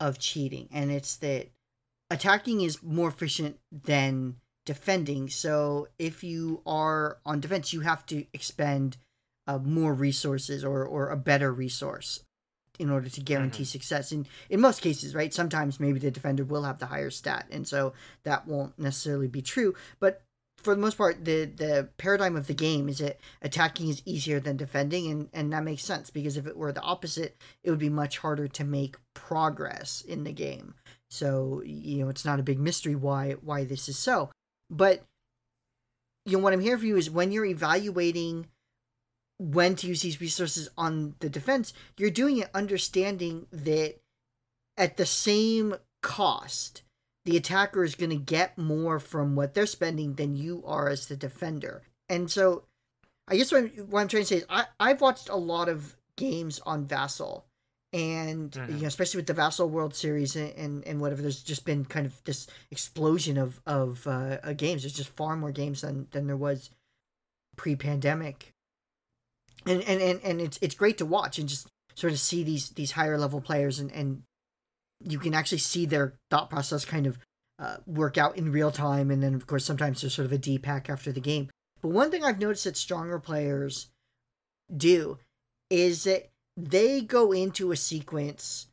of 0.00 0.18
cheating, 0.18 0.68
and 0.72 0.90
it's 0.90 1.16
that 1.16 1.48
attacking 2.10 2.60
is 2.60 2.82
more 2.82 3.08
efficient 3.08 3.58
than 3.70 4.36
defending. 4.64 5.28
So 5.28 5.88
if 5.98 6.22
you 6.22 6.62
are 6.66 7.18
on 7.26 7.40
defense, 7.40 7.72
you 7.72 7.80
have 7.80 8.06
to 8.06 8.26
expend 8.32 8.96
uh, 9.46 9.58
more 9.58 9.92
resources 9.92 10.64
or 10.64 10.84
or 10.84 11.10
a 11.10 11.16
better 11.16 11.52
resource 11.52 12.22
in 12.78 12.90
order 12.90 13.08
to 13.08 13.20
guarantee 13.20 13.62
mm-hmm. 13.62 13.68
success. 13.68 14.10
And 14.10 14.26
in 14.50 14.60
most 14.60 14.80
cases, 14.80 15.14
right, 15.14 15.32
sometimes 15.32 15.78
maybe 15.78 16.00
the 16.00 16.10
defender 16.10 16.44
will 16.44 16.64
have 16.64 16.78
the 16.78 16.86
higher 16.86 17.10
stat, 17.10 17.46
and 17.50 17.66
so 17.66 17.92
that 18.24 18.46
won't 18.46 18.78
necessarily 18.78 19.28
be 19.28 19.42
true. 19.42 19.74
But 20.00 20.22
for 20.64 20.74
the 20.74 20.80
most 20.80 20.96
part, 20.96 21.24
the 21.24 21.44
the 21.44 21.88
paradigm 21.98 22.36
of 22.36 22.46
the 22.46 22.54
game 22.54 22.88
is 22.88 22.98
that 22.98 23.20
attacking 23.42 23.88
is 23.88 24.02
easier 24.04 24.40
than 24.40 24.56
defending, 24.56 25.10
and 25.10 25.28
and 25.32 25.52
that 25.52 25.62
makes 25.62 25.84
sense 25.84 26.10
because 26.10 26.36
if 26.36 26.46
it 26.46 26.56
were 26.56 26.72
the 26.72 26.80
opposite, 26.80 27.36
it 27.62 27.70
would 27.70 27.78
be 27.78 27.90
much 27.90 28.18
harder 28.18 28.48
to 28.48 28.64
make 28.64 28.96
progress 29.12 30.00
in 30.00 30.24
the 30.24 30.32
game. 30.32 30.74
So 31.10 31.62
you 31.64 31.98
know, 31.98 32.08
it's 32.08 32.24
not 32.24 32.40
a 32.40 32.44
big 32.44 32.58
mystery 32.58 32.94
why 32.94 33.32
why 33.32 33.64
this 33.64 33.88
is 33.88 33.98
so. 33.98 34.30
But 34.70 35.04
you 36.24 36.38
know, 36.38 36.42
what 36.42 36.54
I'm 36.54 36.60
here 36.60 36.78
for 36.78 36.86
you 36.86 36.96
is 36.96 37.10
when 37.10 37.30
you're 37.30 37.44
evaluating 37.44 38.46
when 39.38 39.76
to 39.76 39.86
use 39.86 40.02
these 40.02 40.20
resources 40.20 40.68
on 40.78 41.14
the 41.18 41.28
defense, 41.28 41.72
you're 41.98 42.10
doing 42.10 42.38
it 42.38 42.50
understanding 42.54 43.46
that 43.52 43.96
at 44.76 44.96
the 44.96 45.06
same 45.06 45.74
cost 46.02 46.82
the 47.24 47.36
attacker 47.36 47.84
is 47.84 47.94
going 47.94 48.10
to 48.10 48.16
get 48.16 48.58
more 48.58 48.98
from 48.98 49.34
what 49.34 49.54
they're 49.54 49.66
spending 49.66 50.14
than 50.14 50.36
you 50.36 50.62
are 50.66 50.88
as 50.88 51.06
the 51.06 51.16
defender. 51.16 51.82
And 52.08 52.30
so, 52.30 52.64
I 53.26 53.36
guess 53.36 53.50
what 53.50 53.64
I'm, 53.64 53.68
what 53.88 54.00
I'm 54.00 54.08
trying 54.08 54.22
to 54.24 54.26
say 54.26 54.36
is 54.36 54.46
I, 54.50 54.66
I've 54.78 55.00
watched 55.00 55.28
a 55.28 55.36
lot 55.36 55.68
of 55.68 55.96
games 56.16 56.60
on 56.66 56.84
Vassal, 56.84 57.46
and 57.92 58.50
mm-hmm. 58.50 58.76
you 58.76 58.82
know, 58.82 58.88
especially 58.88 59.18
with 59.18 59.26
the 59.26 59.32
Vassal 59.34 59.68
World 59.68 59.94
Series 59.94 60.36
and, 60.36 60.52
and, 60.54 60.86
and 60.86 61.00
whatever, 61.00 61.22
there's 61.22 61.42
just 61.42 61.64
been 61.64 61.84
kind 61.84 62.04
of 62.04 62.22
this 62.24 62.46
explosion 62.70 63.38
of 63.38 63.60
of 63.66 64.06
uh, 64.06 64.52
games. 64.52 64.82
There's 64.82 64.92
just 64.92 65.10
far 65.10 65.36
more 65.36 65.52
games 65.52 65.80
than 65.80 66.08
than 66.10 66.26
there 66.26 66.36
was 66.36 66.70
pre-pandemic, 67.56 68.52
and 69.64 69.80
and 69.82 70.02
and, 70.02 70.20
and 70.22 70.40
it's 70.42 70.58
it's 70.60 70.74
great 70.74 70.98
to 70.98 71.06
watch 71.06 71.38
and 71.38 71.48
just 71.48 71.68
sort 71.94 72.12
of 72.12 72.18
see 72.18 72.42
these 72.42 72.70
these 72.70 72.92
higher 72.92 73.16
level 73.16 73.40
players 73.40 73.78
and 73.78 73.90
and 73.92 74.24
you 75.04 75.18
can 75.18 75.34
actually 75.34 75.58
see 75.58 75.86
their 75.86 76.14
thought 76.30 76.50
process 76.50 76.84
kind 76.84 77.06
of 77.06 77.18
uh, 77.58 77.76
work 77.86 78.18
out 78.18 78.36
in 78.36 78.52
real 78.52 78.70
time. 78.70 79.10
And 79.10 79.22
then, 79.22 79.34
of 79.34 79.46
course, 79.46 79.64
sometimes 79.64 80.00
there's 80.00 80.14
sort 80.14 80.26
of 80.26 80.32
a 80.32 80.38
depack 80.38 80.88
after 80.88 81.12
the 81.12 81.20
game. 81.20 81.50
But 81.82 81.90
one 81.90 82.10
thing 82.10 82.24
I've 82.24 82.40
noticed 82.40 82.64
that 82.64 82.76
stronger 82.76 83.18
players 83.18 83.88
do 84.74 85.18
is 85.70 86.04
that 86.04 86.30
they 86.56 87.00
go 87.00 87.32
into 87.32 87.72
a 87.72 87.76
sequence 87.76 88.66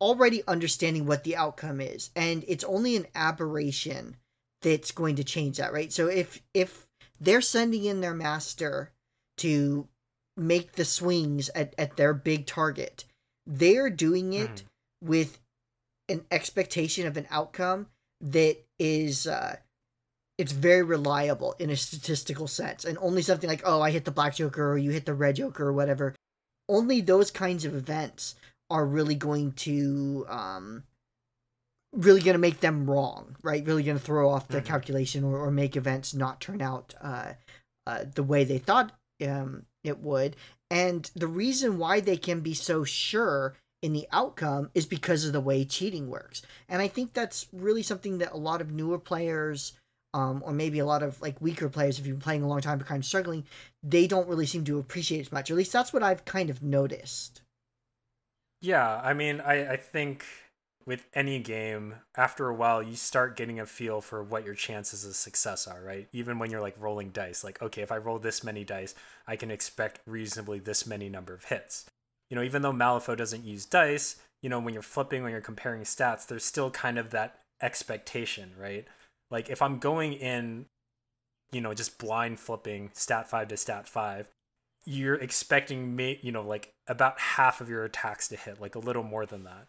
already 0.00 0.42
understanding 0.48 1.06
what 1.06 1.24
the 1.24 1.36
outcome 1.36 1.80
is. 1.80 2.10
And 2.14 2.44
it's 2.48 2.64
only 2.64 2.96
an 2.96 3.06
aberration 3.14 4.16
that's 4.60 4.90
going 4.90 5.16
to 5.16 5.24
change 5.24 5.58
that, 5.58 5.72
right? 5.72 5.92
So 5.92 6.08
if 6.08 6.42
if 6.54 6.86
they're 7.20 7.40
sending 7.40 7.84
in 7.84 8.00
their 8.00 8.14
master 8.14 8.90
to 9.38 9.88
make 10.36 10.72
the 10.72 10.84
swings 10.84 11.50
at, 11.54 11.74
at 11.78 11.96
their 11.96 12.14
big 12.14 12.46
target, 12.46 13.04
they're 13.46 13.90
doing 13.90 14.32
it 14.32 14.56
mm. 14.56 14.64
with 15.02 15.38
an 16.12 16.24
expectation 16.30 17.06
of 17.06 17.16
an 17.16 17.26
outcome 17.30 17.88
that 18.20 18.56
is 18.78 19.26
uh 19.26 19.56
it's 20.38 20.52
very 20.52 20.82
reliable 20.82 21.54
in 21.58 21.70
a 21.70 21.76
statistical 21.76 22.48
sense. 22.48 22.84
And 22.84 22.96
only 22.98 23.22
something 23.22 23.48
like 23.48 23.62
oh 23.64 23.80
i 23.80 23.90
hit 23.90 24.04
the 24.04 24.10
black 24.10 24.36
joker 24.36 24.72
or 24.72 24.78
you 24.78 24.90
hit 24.90 25.06
the 25.06 25.14
red 25.14 25.36
joker 25.36 25.68
or 25.68 25.72
whatever. 25.72 26.14
Only 26.68 27.00
those 27.00 27.30
kinds 27.30 27.64
of 27.64 27.74
events 27.74 28.36
are 28.70 28.86
really 28.86 29.14
going 29.14 29.52
to 29.52 30.26
um 30.28 30.84
really 31.92 32.20
going 32.22 32.34
to 32.34 32.38
make 32.38 32.60
them 32.60 32.88
wrong 32.88 33.36
right? 33.42 33.66
Really 33.66 33.82
going 33.82 33.98
to 33.98 34.04
throw 34.04 34.30
off 34.30 34.48
the 34.48 34.58
mm-hmm. 34.58 34.66
calculation 34.66 35.24
or, 35.24 35.38
or 35.38 35.50
make 35.50 35.76
events 35.76 36.14
not 36.14 36.40
turn 36.40 36.62
out 36.62 36.94
uh, 37.00 37.32
uh 37.86 38.04
the 38.14 38.22
way 38.22 38.44
they 38.44 38.58
thought 38.58 38.92
um 39.26 39.66
it 39.84 39.98
would. 39.98 40.36
And 40.70 41.10
the 41.14 41.26
reason 41.26 41.78
why 41.78 42.00
they 42.00 42.16
can 42.16 42.40
be 42.40 42.54
so 42.54 42.84
sure 42.84 43.54
in 43.82 43.92
the 43.92 44.06
outcome 44.12 44.70
is 44.74 44.86
because 44.86 45.24
of 45.24 45.32
the 45.32 45.40
way 45.40 45.64
cheating 45.64 46.08
works. 46.08 46.40
And 46.68 46.80
I 46.80 46.88
think 46.88 47.12
that's 47.12 47.48
really 47.52 47.82
something 47.82 48.18
that 48.18 48.32
a 48.32 48.36
lot 48.36 48.60
of 48.60 48.70
newer 48.70 48.98
players, 48.98 49.72
um, 50.14 50.42
or 50.46 50.52
maybe 50.52 50.78
a 50.78 50.86
lot 50.86 51.02
of 51.02 51.20
like 51.20 51.40
weaker 51.40 51.68
players, 51.68 51.98
if 51.98 52.06
you've 52.06 52.16
been 52.16 52.22
playing 52.22 52.42
a 52.42 52.48
long 52.48 52.60
time 52.60 52.78
but 52.78 52.86
kind 52.86 53.02
of 53.02 53.06
struggling, 53.06 53.44
they 53.82 54.06
don't 54.06 54.28
really 54.28 54.46
seem 54.46 54.64
to 54.64 54.78
appreciate 54.78 55.20
as 55.20 55.32
much. 55.32 55.50
At 55.50 55.56
least 55.56 55.72
that's 55.72 55.92
what 55.92 56.02
I've 56.02 56.24
kind 56.24 56.48
of 56.48 56.62
noticed. 56.62 57.42
Yeah, 58.60 59.00
I 59.02 59.12
mean, 59.12 59.40
I, 59.40 59.72
I 59.72 59.76
think 59.76 60.24
with 60.86 61.04
any 61.14 61.40
game, 61.40 61.96
after 62.16 62.48
a 62.48 62.54
while, 62.54 62.80
you 62.80 62.94
start 62.94 63.36
getting 63.36 63.58
a 63.58 63.66
feel 63.66 64.00
for 64.00 64.22
what 64.22 64.44
your 64.44 64.54
chances 64.54 65.04
of 65.04 65.16
success 65.16 65.66
are, 65.66 65.82
right? 65.82 66.06
Even 66.12 66.38
when 66.38 66.50
you're 66.50 66.60
like 66.60 66.80
rolling 66.80 67.10
dice, 67.10 67.42
like, 67.42 67.60
okay, 67.60 67.82
if 67.82 67.90
I 67.90 67.96
roll 67.96 68.18
this 68.20 68.44
many 68.44 68.62
dice, 68.62 68.94
I 69.26 69.34
can 69.34 69.50
expect 69.50 70.00
reasonably 70.06 70.60
this 70.60 70.86
many 70.86 71.08
number 71.08 71.34
of 71.34 71.44
hits 71.44 71.86
you 72.32 72.36
know, 72.36 72.42
even 72.42 72.62
though 72.62 72.72
Malifaux 72.72 73.14
doesn't 73.14 73.44
use 73.44 73.66
dice, 73.66 74.16
you 74.42 74.48
know, 74.48 74.58
when 74.58 74.72
you're 74.72 74.82
flipping, 74.82 75.22
when 75.22 75.32
you're 75.32 75.42
comparing 75.42 75.82
stats, 75.82 76.26
there's 76.26 76.46
still 76.46 76.70
kind 76.70 76.96
of 76.96 77.10
that 77.10 77.38
expectation, 77.60 78.52
right? 78.58 78.86
Like 79.30 79.50
if 79.50 79.60
I'm 79.60 79.78
going 79.78 80.14
in, 80.14 80.64
you 81.52 81.60
know, 81.60 81.74
just 81.74 81.98
blind 81.98 82.40
flipping 82.40 82.88
stat 82.94 83.28
five 83.28 83.48
to 83.48 83.58
stat 83.58 83.86
five, 83.86 84.28
you're 84.86 85.16
expecting 85.16 85.94
me, 85.94 86.20
you 86.22 86.32
know, 86.32 86.40
like 86.40 86.70
about 86.88 87.20
half 87.20 87.60
of 87.60 87.68
your 87.68 87.84
attacks 87.84 88.28
to 88.28 88.36
hit, 88.36 88.58
like 88.62 88.76
a 88.76 88.80
little 88.80 89.02
more 89.02 89.26
than 89.26 89.44
that. 89.44 89.66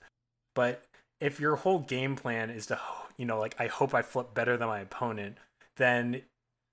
But 0.55 0.85
if 1.19 1.41
your 1.41 1.57
whole 1.57 1.79
game 1.79 2.15
plan 2.15 2.49
is 2.49 2.67
to, 2.67 2.79
you 3.17 3.25
know, 3.25 3.39
like 3.39 3.55
I 3.59 3.67
hope 3.67 3.93
I 3.93 4.03
flip 4.03 4.33
better 4.33 4.55
than 4.55 4.69
my 4.69 4.79
opponent, 4.79 5.35
then 5.75 6.21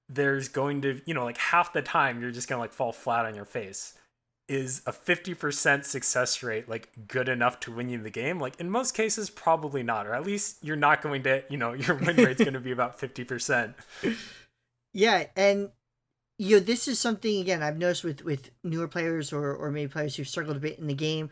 there's 0.09 0.49
going 0.49 0.83
to, 0.83 1.01
you 1.05 1.15
know, 1.15 1.25
like 1.25 1.39
half 1.39 1.73
the 1.73 1.83
time 1.83 2.23
you're 2.23 2.31
just 2.31 2.47
gonna 2.47 2.61
like 2.61 2.73
fall 2.73 2.93
flat 2.93 3.27
on 3.27 3.35
your 3.35 3.45
face 3.45 3.95
is 4.51 4.83
a 4.85 4.93
50% 4.93 5.85
success 5.85 6.43
rate 6.43 6.69
like 6.69 6.91
good 7.09 7.29
enough 7.29 7.61
to 7.61 7.73
win 7.73 7.89
you 7.89 8.03
the 8.03 8.11
game? 8.11 8.39
Like 8.39 8.59
in 8.61 8.69
most 8.69 8.95
cases 8.95 9.31
probably 9.31 9.83
not 9.83 10.07
or 10.07 10.15
at 10.15 10.27
least 10.27 10.59
you're 10.63 10.77
not 10.77 11.01
going 11.01 11.23
to 11.23 11.43
you 11.49 11.57
know 11.57 11.73
your 11.75 11.97
win 11.97 12.17
rate's 12.17 12.43
going 12.43 12.55
to 12.55 12.61
be 12.61 12.73
about 12.73 12.99
50% 12.99 13.75
yeah 14.93 15.27
and 15.37 15.71
you 16.39 16.57
know 16.57 16.61
this 16.61 16.89
is 16.89 16.99
something 16.99 17.41
again 17.41 17.63
i've 17.63 17.79
noticed 17.79 18.05
with 18.05 18.25
with 18.25 18.51
newer 18.65 18.89
players 18.89 19.33
or 19.33 19.55
or 19.55 19.71
maybe 19.71 19.91
players 19.91 20.17
who've 20.17 20.29
struggled 20.29 20.57
a 20.57 20.61
bit 20.61 20.79
in 20.79 20.87
the 20.87 20.95
game 20.95 21.31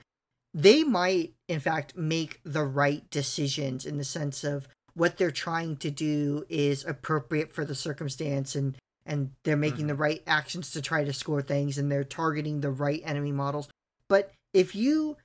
they 0.55 0.83
might 0.85 1.35
in 1.49 1.61
fact 1.61 1.97
make 1.97 2.41
the 2.45 2.65
right 2.65 3.09
decisions 3.11 3.85
in 3.85 3.99
the 3.99 4.05
sense 4.05 4.45
of 4.45 4.69
what 4.95 5.17
they're 5.17 5.31
trying 5.31 5.77
to 5.77 5.91
do 5.91 6.45
is 6.49 6.85
appropriate 6.85 7.53
for 7.53 7.65
the 7.65 7.75
circumstance 7.75 8.55
and 8.55 8.77
and 9.09 9.33
they're 9.43 9.57
making 9.57 9.79
mm-hmm. 9.79 9.89
the 9.89 9.95
right 9.95 10.23
actions 10.27 10.71
to 10.73 10.83
try 10.83 11.03
to 11.03 11.13
score 11.13 11.43
things 11.43 11.79
and 11.79 11.91
they're 11.91 12.05
targeting 12.05 12.61
the 12.61 12.71
right 12.71 13.03
enemy 13.05 13.33
models. 13.33 13.69
But 14.09 14.33
if 14.53 14.77
you 14.77 15.17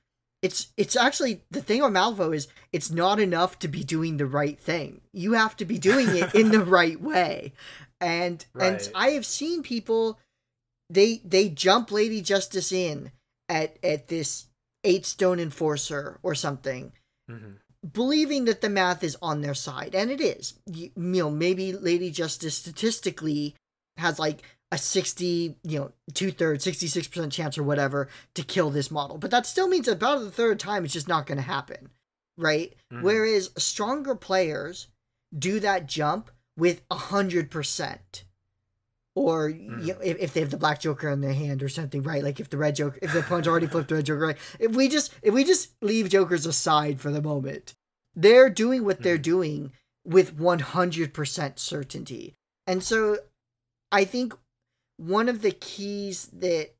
it's 0.42 0.68
it's 0.76 0.96
actually 0.96 1.42
the 1.50 1.62
thing 1.62 1.80
about 1.80 1.92
Malifaux 1.92 2.34
is 2.34 2.48
it's 2.72 2.90
not 2.90 3.20
enough 3.20 3.58
to 3.60 3.68
be 3.68 3.82
doing 3.84 4.16
the 4.16 4.26
right 4.26 4.58
thing. 4.58 5.00
You 5.12 5.32
have 5.32 5.56
to 5.56 5.64
be 5.64 5.78
doing 5.78 6.08
it 6.16 6.34
in 6.34 6.50
the 6.50 6.64
right 6.64 7.00
way. 7.00 7.52
And 8.00 8.44
right. 8.52 8.72
and 8.72 8.90
I 8.94 9.10
have 9.10 9.24
seen 9.24 9.62
people 9.62 10.18
they 10.90 11.22
they 11.24 11.48
jump 11.48 11.90
Lady 11.90 12.20
Justice 12.20 12.72
in 12.72 13.10
at 13.48 13.78
at 13.82 14.08
this 14.08 14.46
eight 14.84 15.06
stone 15.06 15.40
enforcer 15.40 16.18
or 16.22 16.34
something. 16.34 16.92
Mm-hmm. 17.30 17.52
Believing 17.92 18.46
that 18.46 18.62
the 18.62 18.70
math 18.70 19.04
is 19.04 19.16
on 19.20 19.42
their 19.42 19.54
side, 19.54 19.94
and 19.94 20.10
it 20.10 20.20
is. 20.20 20.54
You, 20.66 20.90
you 20.96 21.02
know, 21.02 21.30
maybe 21.30 21.72
Lady 21.72 22.10
Justice 22.10 22.54
statistically 22.54 23.54
has 23.96 24.18
like 24.18 24.42
a 24.72 24.78
60, 24.78 25.56
you 25.62 25.78
know, 25.78 25.92
two 26.14 26.30
thirds, 26.30 26.66
66% 26.66 27.30
chance 27.30 27.56
or 27.56 27.62
whatever 27.62 28.08
to 28.34 28.42
kill 28.42 28.70
this 28.70 28.90
model. 28.90 29.18
But 29.18 29.30
that 29.30 29.46
still 29.46 29.68
means 29.68 29.86
about 29.86 30.20
the 30.20 30.30
third 30.30 30.58
time 30.58 30.84
it's 30.84 30.94
just 30.94 31.08
not 31.08 31.26
going 31.26 31.38
to 31.38 31.42
happen, 31.42 31.90
right? 32.36 32.74
Mm-hmm. 32.92 33.04
Whereas 33.04 33.50
stronger 33.56 34.14
players 34.14 34.88
do 35.36 35.60
that 35.60 35.86
jump 35.86 36.30
with 36.56 36.82
a 36.90 36.96
100%. 36.96 37.98
Or 39.16 39.50
mm-hmm. 39.50 39.80
you 39.80 39.94
know, 39.94 40.00
if, 40.00 40.18
if 40.18 40.32
they 40.32 40.40
have 40.40 40.50
the 40.50 40.56
black 40.56 40.80
joker 40.80 41.08
in 41.08 41.20
their 41.20 41.32
hand 41.32 41.62
or 41.62 41.68
something, 41.68 42.02
right? 42.02 42.24
Like 42.24 42.40
if 42.40 42.50
the 42.50 42.58
red 42.58 42.74
joker, 42.74 42.98
if 43.00 43.12
the 43.12 43.20
opponent's 43.20 43.46
already 43.46 43.68
flipped 43.68 43.90
the 43.90 43.94
red 43.94 44.06
joker, 44.06 44.26
right? 44.26 44.38
If 44.58 44.74
we 44.74 44.88
just 44.88 45.14
if 45.22 45.32
we 45.32 45.44
just 45.44 45.70
leave 45.82 46.08
jokers 46.08 46.46
aside 46.46 47.00
for 47.00 47.12
the 47.12 47.22
moment, 47.22 47.74
they're 48.16 48.50
doing 48.50 48.84
what 48.84 48.96
mm-hmm. 48.96 49.04
they're 49.04 49.18
doing 49.18 49.72
with 50.04 50.36
100% 50.36 51.58
certainty. 51.58 52.34
And 52.66 52.82
so 52.82 53.18
I 53.92 54.04
think 54.04 54.34
one 54.96 55.28
of 55.28 55.42
the 55.42 55.50
keys 55.50 56.26
that 56.32 56.70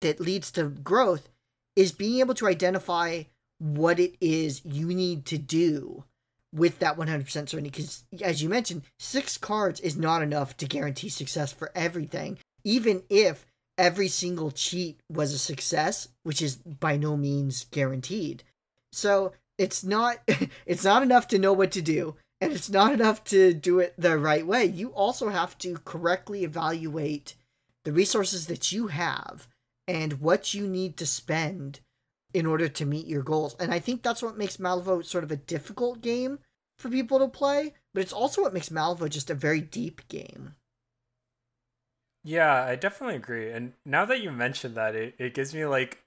that 0.00 0.20
leads 0.20 0.50
to 0.52 0.64
growth 0.64 1.28
is 1.76 1.92
being 1.92 2.20
able 2.20 2.34
to 2.34 2.48
identify 2.48 3.22
what 3.58 4.00
it 4.00 4.14
is 4.20 4.64
you 4.64 4.86
need 4.86 5.26
to 5.26 5.36
do 5.36 6.04
with 6.52 6.78
that 6.78 6.96
100% 6.96 7.28
certainty. 7.30 7.70
Because 7.70 8.04
as 8.22 8.42
you 8.42 8.48
mentioned 8.48 8.82
six 8.98 9.36
cards 9.38 9.80
is 9.80 9.96
not 9.96 10.22
enough 10.22 10.56
to 10.56 10.66
guarantee 10.66 11.08
success 11.08 11.52
for 11.52 11.70
everything. 11.74 12.38
Even 12.64 13.02
if 13.08 13.46
every 13.78 14.08
single 14.08 14.50
cheat 14.50 15.00
was 15.10 15.32
a 15.32 15.38
success 15.38 16.08
which 16.22 16.42
is 16.42 16.56
by 16.56 16.96
no 16.96 17.16
means 17.16 17.64
guaranteed. 17.70 18.42
So 18.92 19.32
it's 19.58 19.84
not 19.84 20.18
it's 20.66 20.84
not 20.84 21.02
enough 21.02 21.28
to 21.28 21.38
know 21.38 21.52
what 21.52 21.70
to 21.72 21.82
do 21.82 22.16
and 22.40 22.52
it's 22.52 22.70
not 22.70 22.92
enough 22.92 23.22
to 23.24 23.52
do 23.52 23.78
it 23.78 23.94
the 23.98 24.18
right 24.18 24.46
way 24.46 24.64
you 24.64 24.88
also 24.90 25.28
have 25.28 25.56
to 25.58 25.78
correctly 25.84 26.44
evaluate 26.44 27.34
the 27.84 27.92
resources 27.92 28.46
that 28.46 28.72
you 28.72 28.88
have 28.88 29.48
and 29.88 30.20
what 30.20 30.54
you 30.54 30.66
need 30.66 30.96
to 30.96 31.06
spend 31.06 31.80
in 32.32 32.46
order 32.46 32.68
to 32.68 32.86
meet 32.86 33.06
your 33.06 33.22
goals. 33.22 33.56
And 33.58 33.72
I 33.72 33.78
think 33.78 34.02
that's 34.02 34.22
what 34.22 34.38
makes 34.38 34.58
Malifaux 34.58 35.04
sort 35.04 35.24
of 35.24 35.32
a 35.32 35.36
difficult 35.36 36.00
game 36.00 36.38
for 36.78 36.88
people 36.88 37.18
to 37.18 37.28
play, 37.28 37.74
but 37.92 38.02
it's 38.02 38.12
also 38.12 38.42
what 38.42 38.54
makes 38.54 38.68
Malifaux 38.68 39.08
just 39.08 39.30
a 39.30 39.34
very 39.34 39.60
deep 39.60 40.06
game. 40.08 40.54
Yeah, 42.22 42.64
I 42.64 42.76
definitely 42.76 43.16
agree. 43.16 43.50
And 43.50 43.72
now 43.84 44.04
that 44.04 44.20
you 44.20 44.30
mentioned 44.30 44.76
that, 44.76 44.94
it, 44.94 45.14
it 45.18 45.34
gives 45.34 45.54
me 45.54 45.64
like 45.64 46.02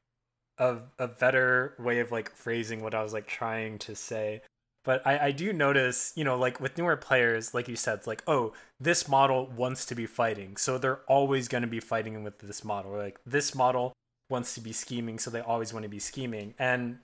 a 0.60 0.78
a 1.00 1.08
better 1.08 1.74
way 1.80 2.00
of 2.00 2.12
like 2.12 2.36
phrasing 2.36 2.84
what 2.84 2.94
I 2.94 3.02
was 3.02 3.14
like 3.14 3.28
trying 3.28 3.80
to 3.80 3.96
say. 3.96 4.42
But 4.84 5.06
I, 5.06 5.28
I 5.28 5.32
do 5.32 5.54
notice, 5.54 6.12
you 6.16 6.24
know, 6.24 6.38
like 6.38 6.60
with 6.60 6.78
newer 6.78 6.98
players, 6.98 7.54
like 7.54 7.68
you 7.68 7.76
said, 7.76 8.00
it's 8.00 8.08
like, 8.08 8.22
oh, 8.28 8.54
this 8.80 9.08
model 9.08 9.48
wants 9.56 9.86
to 9.86 9.96
be 9.96 10.06
fighting. 10.06 10.58
So 10.58 10.78
they're 10.78 11.02
always 11.08 11.48
going 11.48 11.62
to 11.62 11.68
be 11.68 11.80
fighting 11.80 12.24
with 12.24 12.40
this 12.40 12.66
model. 12.66 12.92
Like 12.92 13.20
this 13.26 13.56
model 13.56 13.94
wants 14.30 14.54
to 14.56 14.62
be 14.62 14.74
scheming. 14.74 15.20
So 15.20 15.32
they 15.32 15.40
always 15.40 15.74
want 15.74 15.84
to 15.84 15.90
be 15.90 16.00
scheming. 16.00 16.54
And 16.60 17.00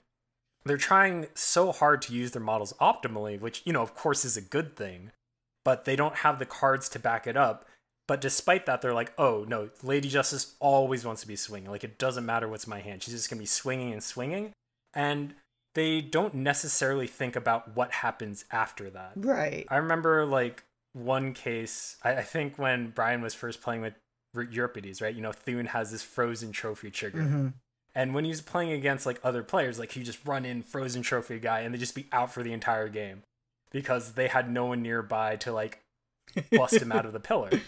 they're 0.64 0.76
trying 0.76 1.28
so 1.34 1.72
hard 1.72 2.02
to 2.02 2.12
use 2.12 2.32
their 2.32 2.42
models 2.42 2.74
optimally, 2.80 3.40
which, 3.40 3.62
you 3.64 3.72
know, 3.72 3.82
of 3.82 3.94
course 3.94 4.24
is 4.26 4.36
a 4.36 4.42
good 4.42 4.76
thing. 4.76 5.12
But 5.64 5.86
they 5.86 5.96
don't 5.96 6.16
have 6.16 6.38
the 6.38 6.46
cards 6.46 6.88
to 6.90 6.98
back 6.98 7.26
it 7.26 7.36
up. 7.36 7.66
But 8.06 8.20
despite 8.20 8.66
that, 8.66 8.82
they're 8.82 8.92
like, 8.92 9.12
oh, 9.18 9.44
no, 9.46 9.70
Lady 9.82 10.08
Justice 10.08 10.56
always 10.58 11.04
wants 11.04 11.22
to 11.22 11.28
be 11.28 11.36
swinging. 11.36 11.70
Like, 11.70 11.84
it 11.84 11.96
doesn't 11.96 12.26
matter 12.26 12.48
what's 12.48 12.66
my 12.66 12.80
hand. 12.80 13.02
She's 13.02 13.14
just 13.14 13.30
going 13.30 13.38
to 13.38 13.42
be 13.42 13.46
swinging 13.46 13.92
and 13.92 14.02
swinging. 14.02 14.52
And 14.92 15.34
they 15.74 16.00
don't 16.00 16.34
necessarily 16.34 17.06
think 17.06 17.36
about 17.36 17.76
what 17.76 17.92
happens 17.92 18.44
after 18.50 18.90
that. 18.90 19.12
Right. 19.16 19.66
I 19.68 19.76
remember 19.76 20.26
like 20.26 20.64
one 20.92 21.32
case, 21.32 21.96
I, 22.02 22.16
I 22.16 22.22
think 22.22 22.58
when 22.58 22.90
Brian 22.90 23.22
was 23.22 23.34
first 23.34 23.62
playing 23.62 23.82
with 23.82 23.94
Euripides, 24.50 25.00
right? 25.00 25.14
You 25.14 25.22
know, 25.22 25.32
Thune 25.32 25.66
has 25.66 25.90
this 25.90 26.02
frozen 26.02 26.52
trophy 26.52 26.90
trigger. 26.90 27.20
Mm-hmm. 27.20 27.48
And 27.94 28.14
when 28.14 28.24
he's 28.24 28.40
playing 28.40 28.72
against 28.72 29.06
like 29.06 29.20
other 29.24 29.42
players, 29.42 29.78
like 29.78 29.92
he 29.92 30.02
just 30.02 30.24
run 30.24 30.44
in 30.44 30.62
frozen 30.62 31.02
trophy 31.02 31.38
guy 31.38 31.60
and 31.60 31.74
they 31.74 31.78
just 31.78 31.94
be 31.94 32.06
out 32.12 32.32
for 32.32 32.42
the 32.42 32.52
entire 32.52 32.88
game 32.88 33.22
because 33.70 34.12
they 34.12 34.28
had 34.28 34.50
no 34.50 34.66
one 34.66 34.82
nearby 34.82 35.36
to 35.36 35.52
like 35.52 35.80
bust 36.52 36.74
him 36.74 36.92
out 36.92 37.06
of 37.06 37.12
the 37.12 37.20
pillar. 37.20 37.50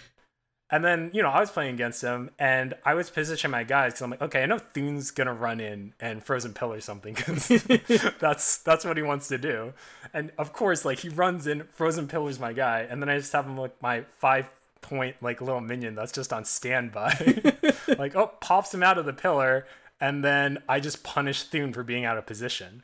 And 0.72 0.82
then, 0.82 1.10
you 1.12 1.22
know, 1.22 1.28
I 1.28 1.38
was 1.38 1.50
playing 1.50 1.74
against 1.74 2.00
him 2.00 2.30
and 2.38 2.72
I 2.82 2.94
was 2.94 3.10
positioning 3.10 3.52
my 3.52 3.62
guys 3.62 3.92
because 3.92 4.00
I'm 4.00 4.10
like, 4.10 4.22
okay, 4.22 4.42
I 4.42 4.46
know 4.46 4.56
Thune's 4.58 5.10
going 5.10 5.26
to 5.26 5.32
run 5.34 5.60
in 5.60 5.92
and 6.00 6.24
frozen 6.24 6.54
pillar 6.54 6.80
something 6.80 7.12
because 7.26 7.48
that's, 8.18 8.56
that's 8.56 8.86
what 8.86 8.96
he 8.96 9.02
wants 9.02 9.28
to 9.28 9.36
do. 9.36 9.74
And 10.14 10.32
of 10.38 10.54
course, 10.54 10.86
like 10.86 11.00
he 11.00 11.10
runs 11.10 11.46
in, 11.46 11.64
frozen 11.72 12.08
pillars 12.08 12.40
my 12.40 12.54
guy. 12.54 12.86
And 12.88 13.02
then 13.02 13.10
I 13.10 13.18
just 13.18 13.34
have 13.34 13.44
him 13.44 13.58
like 13.58 13.80
my 13.82 14.04
five 14.16 14.50
point 14.80 15.16
like 15.20 15.40
little 15.42 15.60
minion 15.60 15.94
that's 15.94 16.10
just 16.10 16.32
on 16.32 16.46
standby. 16.46 17.42
like, 17.98 18.16
oh, 18.16 18.32
pops 18.40 18.72
him 18.72 18.82
out 18.82 18.96
of 18.96 19.04
the 19.04 19.12
pillar. 19.12 19.66
And 20.00 20.24
then 20.24 20.62
I 20.70 20.80
just 20.80 21.04
punish 21.04 21.42
Thune 21.42 21.74
for 21.74 21.84
being 21.84 22.06
out 22.06 22.16
of 22.16 22.24
position. 22.24 22.82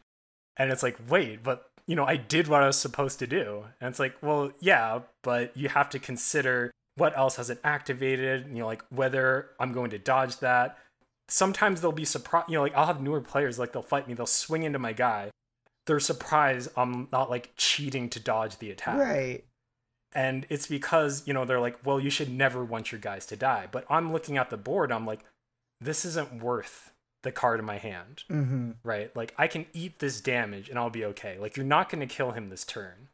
And 0.59 0.71
it's 0.71 0.83
like, 0.83 0.99
wait, 1.09 1.43
but 1.43 1.71
you 1.87 1.97
know, 1.97 2.05
I 2.05 2.17
did 2.17 2.49
what 2.49 2.63
I 2.63 2.67
was 2.67 2.77
supposed 2.77 3.19
to 3.21 3.27
do. 3.27 3.65
And 3.81 3.89
it's 3.89 3.99
like, 3.99 4.15
well, 4.21 4.53
yeah, 4.61 5.01
but 5.23 5.57
you 5.57 5.71
have 5.71 5.89
to 5.91 5.99
consider 5.99 6.71
what 6.99 7.17
else 7.17 7.37
has 7.37 7.49
it 7.49 7.61
activated, 7.65 8.49
you 8.49 8.59
know, 8.59 8.67
like 8.67 8.83
whether 8.91 9.51
I'm 9.59 9.73
going 9.73 9.91
to 9.91 9.99
dodge 9.99 10.39
that. 10.39 10.79
Sometimes 11.29 11.81
they'll 11.81 11.93
be 11.93 12.05
surprised, 12.05 12.49
you 12.49 12.57
know, 12.57 12.63
like 12.63 12.77
I'll 12.77 12.87
have 12.87 13.01
newer 13.01 13.21
players, 13.21 13.59
like 13.59 13.73
they'll 13.73 13.83
fight 13.83 14.09
me, 14.09 14.15
they'll 14.15 14.27
swing 14.27 14.65
into 14.65 14.79
my 14.79 14.93
guy. 14.93 15.31
They're 15.87 16.01
surprised 16.01 16.71
I'm 16.77 17.09
not 17.13 17.31
like 17.31 17.53
cheating 17.57 18.09
to 18.11 18.21
dodge 18.21 18.59
the 18.59 18.71
attack. 18.71 18.99
Right. 18.99 19.45
And 20.15 20.47
it's 20.49 20.67
because, 20.67 21.23
you 21.27 21.35
know, 21.35 21.45
they're 21.45 21.61
like, 21.61 21.79
well, 21.85 22.01
you 22.01 22.11
should 22.11 22.31
never 22.31 22.65
want 22.65 22.93
your 22.93 23.01
guys 23.01 23.27
to 23.27 23.37
die. 23.37 23.69
But 23.71 23.85
I'm 23.91 24.13
looking 24.13 24.39
at 24.39 24.51
the 24.51 24.57
board, 24.57 24.91
I'm 24.91 25.07
like, 25.07 25.21
this 25.81 26.05
isn't 26.05 26.43
worth 26.43 26.93
the 27.23 27.33
card 27.33 27.61
in 27.61 27.67
my 27.67 27.77
hand. 27.77 28.25
Mm-hmm. 28.31 28.73
Right? 28.83 29.15
Like, 29.15 29.35
I 29.37 29.47
can 29.47 29.67
eat 29.73 29.99
this 29.99 30.21
damage 30.21 30.69
and 30.69 30.79
I'll 30.79 30.91
be 30.91 31.05
okay. 31.05 31.39
Like, 31.39 31.57
you're 31.57 31.67
not 31.67 31.91
going 31.91 32.07
to 32.07 32.13
kill 32.13 32.33
him 32.33 32.49
this 32.49 32.65
turn. 32.65 33.09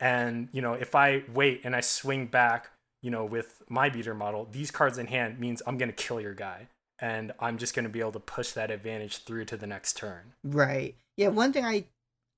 And, 0.00 0.48
you 0.52 0.62
know, 0.62 0.72
if 0.72 0.94
I 0.94 1.22
wait 1.32 1.60
and 1.62 1.76
I 1.76 1.80
swing 1.80 2.26
back 2.26 2.70
you 3.02 3.10
know, 3.10 3.24
with 3.24 3.62
my 3.68 3.88
beater 3.88 4.14
model, 4.14 4.48
these 4.50 4.70
cards 4.70 4.98
in 4.98 5.06
hand 5.06 5.38
means 5.38 5.62
I'm 5.66 5.78
going 5.78 5.90
to 5.90 5.94
kill 5.94 6.20
your 6.20 6.34
guy. 6.34 6.68
And 7.02 7.32
I'm 7.40 7.56
just 7.56 7.74
going 7.74 7.84
to 7.84 7.90
be 7.90 8.00
able 8.00 8.12
to 8.12 8.20
push 8.20 8.52
that 8.52 8.70
advantage 8.70 9.24
through 9.24 9.46
to 9.46 9.56
the 9.56 9.66
next 9.66 9.96
turn. 9.96 10.34
Right. 10.44 10.96
Yeah. 11.16 11.28
One 11.28 11.50
thing 11.50 11.64
I, 11.64 11.84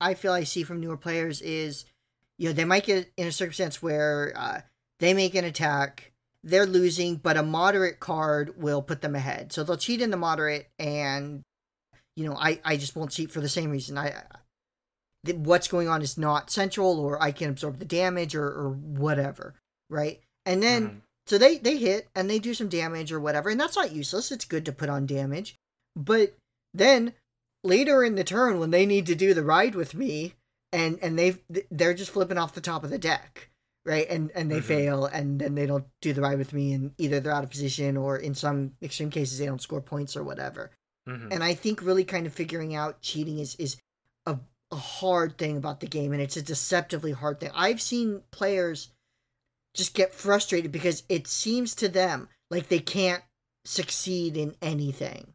I 0.01 0.15
feel 0.15 0.33
I 0.33 0.45
see 0.45 0.63
from 0.63 0.81
newer 0.81 0.97
players 0.97 1.41
is, 1.41 1.85
you 2.39 2.49
know, 2.49 2.53
they 2.53 2.65
might 2.65 2.87
get 2.87 3.11
in 3.17 3.27
a 3.27 3.33
circumstance 3.33 3.83
where 3.83 4.33
uh, 4.37 4.61
they 5.01 5.15
make 5.15 5.35
an 5.35 5.45
attack, 5.45 6.13
they're 6.45 6.67
losing, 6.67 7.17
but 7.17 7.37
a 7.37 7.43
moderate 7.43 8.01
card 8.01 8.61
will 8.61 8.83
put 8.83 9.01
them 9.01 9.15
ahead. 9.15 9.53
So 9.53 9.65
they'll 9.65 9.77
cheat 9.77 10.01
in 10.01 10.11
the 10.11 10.17
moderate, 10.17 10.69
and 10.79 11.43
you 12.17 12.25
know, 12.25 12.37
I 12.37 12.61
I 12.65 12.77
just 12.77 12.97
won't 12.97 13.11
cheat 13.11 13.31
for 13.31 13.41
the 13.41 13.49
same 13.49 13.71
reason. 13.71 13.99
I, 13.99 14.09
I 15.27 15.33
what's 15.33 15.69
going 15.69 15.89
on 15.89 16.03
is 16.03 16.19
not 16.19 16.51
central, 16.51 16.99
or 16.99 17.23
I 17.23 17.33
can 17.33 17.51
absorb 17.51 17.79
the 17.79 17.85
damage, 17.85 18.35
or 18.35 18.47
or 18.47 18.71
whatever. 18.71 19.55
Right. 19.89 20.21
And 20.45 20.63
then 20.63 20.87
mm-hmm. 20.87 20.99
so 21.27 21.39
they 21.39 21.59
they 21.59 21.77
hit 21.77 22.09
and 22.15 22.29
they 22.29 22.39
do 22.39 22.55
some 22.55 22.69
damage 22.69 23.13
or 23.13 23.21
whatever, 23.21 23.51
and 23.51 23.61
that's 23.61 23.77
not 23.77 23.93
useless. 23.93 24.33
It's 24.33 24.45
good 24.45 24.65
to 24.67 24.73
put 24.73 24.89
on 24.89 25.07
damage. 25.07 25.57
But 25.95 26.35
then 26.75 27.15
later 27.65 28.03
in 28.03 28.15
the 28.15 28.25
turn 28.25 28.59
when 28.59 28.71
they 28.71 28.87
need 28.87 29.07
to 29.07 29.15
do 29.15 29.35
the 29.35 29.45
ride 29.45 29.75
with 29.75 29.95
me 29.95 30.35
and 30.73 30.99
and 31.03 31.19
they 31.19 31.37
they're 31.71 31.95
just 31.95 32.11
flipping 32.11 32.39
off 32.39 32.55
the 32.55 32.61
top 32.61 32.83
of 32.85 32.91
the 32.91 32.99
deck 32.99 33.51
right 33.85 34.09
and 34.09 34.31
and 34.35 34.51
they 34.51 34.57
mm-hmm. 34.57 34.67
fail 34.67 35.07
and 35.07 35.41
then 35.41 35.55
they 35.55 35.67
don't 35.67 35.87
do 36.01 36.13
the 36.13 36.21
ride 36.21 36.39
with 36.39 36.53
me 36.53 36.73
and 36.73 36.93
either 36.99 37.21
they're 37.21 37.33
out 37.33 37.45
of 37.45 37.51
position 37.51 37.97
or 37.97 38.17
in 38.17 38.35
some 38.35 38.73
extreme 38.83 39.11
cases 39.11 39.39
they 39.39 39.47
don't 39.47 39.63
score 39.63 39.81
points 39.81 40.17
or 40.17 40.25
whatever 40.25 40.71
mm-hmm. 41.09 41.31
and 41.31 41.45
i 41.45 41.55
think 41.55 41.83
really 41.83 42.05
kind 42.05 42.27
of 42.27 42.33
figuring 42.33 42.75
out 42.75 43.01
cheating 43.01 43.39
is 43.39 43.55
is 43.57 43.77
a, 44.27 44.39
a 44.71 44.77
hard 44.77 45.37
thing 45.37 45.57
about 45.57 45.81
the 45.81 45.87
game 45.87 46.13
and 46.13 46.23
it's 46.23 46.37
a 46.37 46.43
deceptively 46.43 47.13
hard 47.13 47.39
thing 47.39 47.51
i've 47.55 47.81
seen 47.81 48.23
players 48.31 48.92
just 49.75 49.95
get 49.95 50.13
frustrated 50.13 50.73
because 50.73 51.03
it 51.09 51.27
seems 51.27 51.75
to 51.77 51.89
them 51.89 52.29
like 52.51 52.69
they 52.69 52.79
can't 52.79 53.23
succeed 53.65 54.37
in 54.37 54.55
anything, 54.61 55.33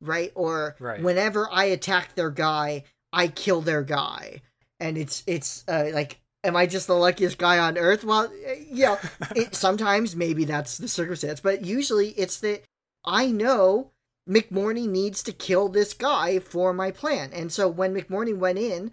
right? 0.00 0.32
Or 0.34 0.76
right. 0.78 1.02
whenever 1.02 1.48
I 1.50 1.64
attack 1.64 2.14
their 2.14 2.30
guy, 2.30 2.84
I 3.12 3.28
kill 3.28 3.60
their 3.60 3.82
guy, 3.82 4.42
and 4.78 4.96
it's 4.96 5.24
it's 5.26 5.64
uh, 5.66 5.90
like, 5.92 6.20
am 6.44 6.56
I 6.56 6.66
just 6.66 6.86
the 6.86 6.94
luckiest 6.94 7.38
guy 7.38 7.58
on 7.58 7.76
earth? 7.76 8.04
Well, 8.04 8.30
yeah, 8.70 8.98
it, 9.36 9.54
sometimes 9.54 10.14
maybe 10.14 10.44
that's 10.44 10.78
the 10.78 10.88
circumstance, 10.88 11.40
but 11.40 11.64
usually 11.64 12.10
it's 12.10 12.38
that 12.40 12.62
I 13.04 13.26
know 13.26 13.90
McMourning 14.28 14.90
needs 14.90 15.22
to 15.24 15.32
kill 15.32 15.68
this 15.68 15.92
guy 15.92 16.38
for 16.38 16.72
my 16.72 16.90
plan. 16.90 17.30
And 17.32 17.50
so 17.50 17.68
when 17.68 17.94
McMourning 17.94 18.38
went 18.38 18.58
in, 18.58 18.92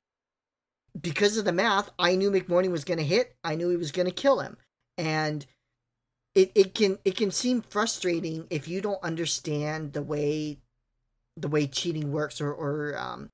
because 0.99 1.37
of 1.37 1.45
the 1.45 1.51
math, 1.51 1.91
I 1.99 2.15
knew 2.15 2.31
McMourning 2.31 2.71
was 2.71 2.83
going 2.83 2.97
to 2.97 3.03
hit. 3.03 3.35
I 3.43 3.55
knew 3.55 3.69
he 3.69 3.77
was 3.77 3.91
going 3.91 4.07
to 4.07 4.11
kill 4.11 4.39
him. 4.39 4.57
And 4.97 5.45
it, 6.35 6.51
it 6.55 6.73
can 6.73 6.97
it 7.05 7.15
can 7.15 7.31
seem 7.31 7.61
frustrating 7.61 8.47
if 8.49 8.67
you 8.67 8.81
don't 8.81 9.03
understand 9.03 9.93
the 9.93 10.01
way 10.01 10.57
the 11.35 11.47
way 11.47 11.67
cheating 11.67 12.11
works 12.11 12.41
or 12.41 12.51
or 12.51 12.97
um 12.97 13.29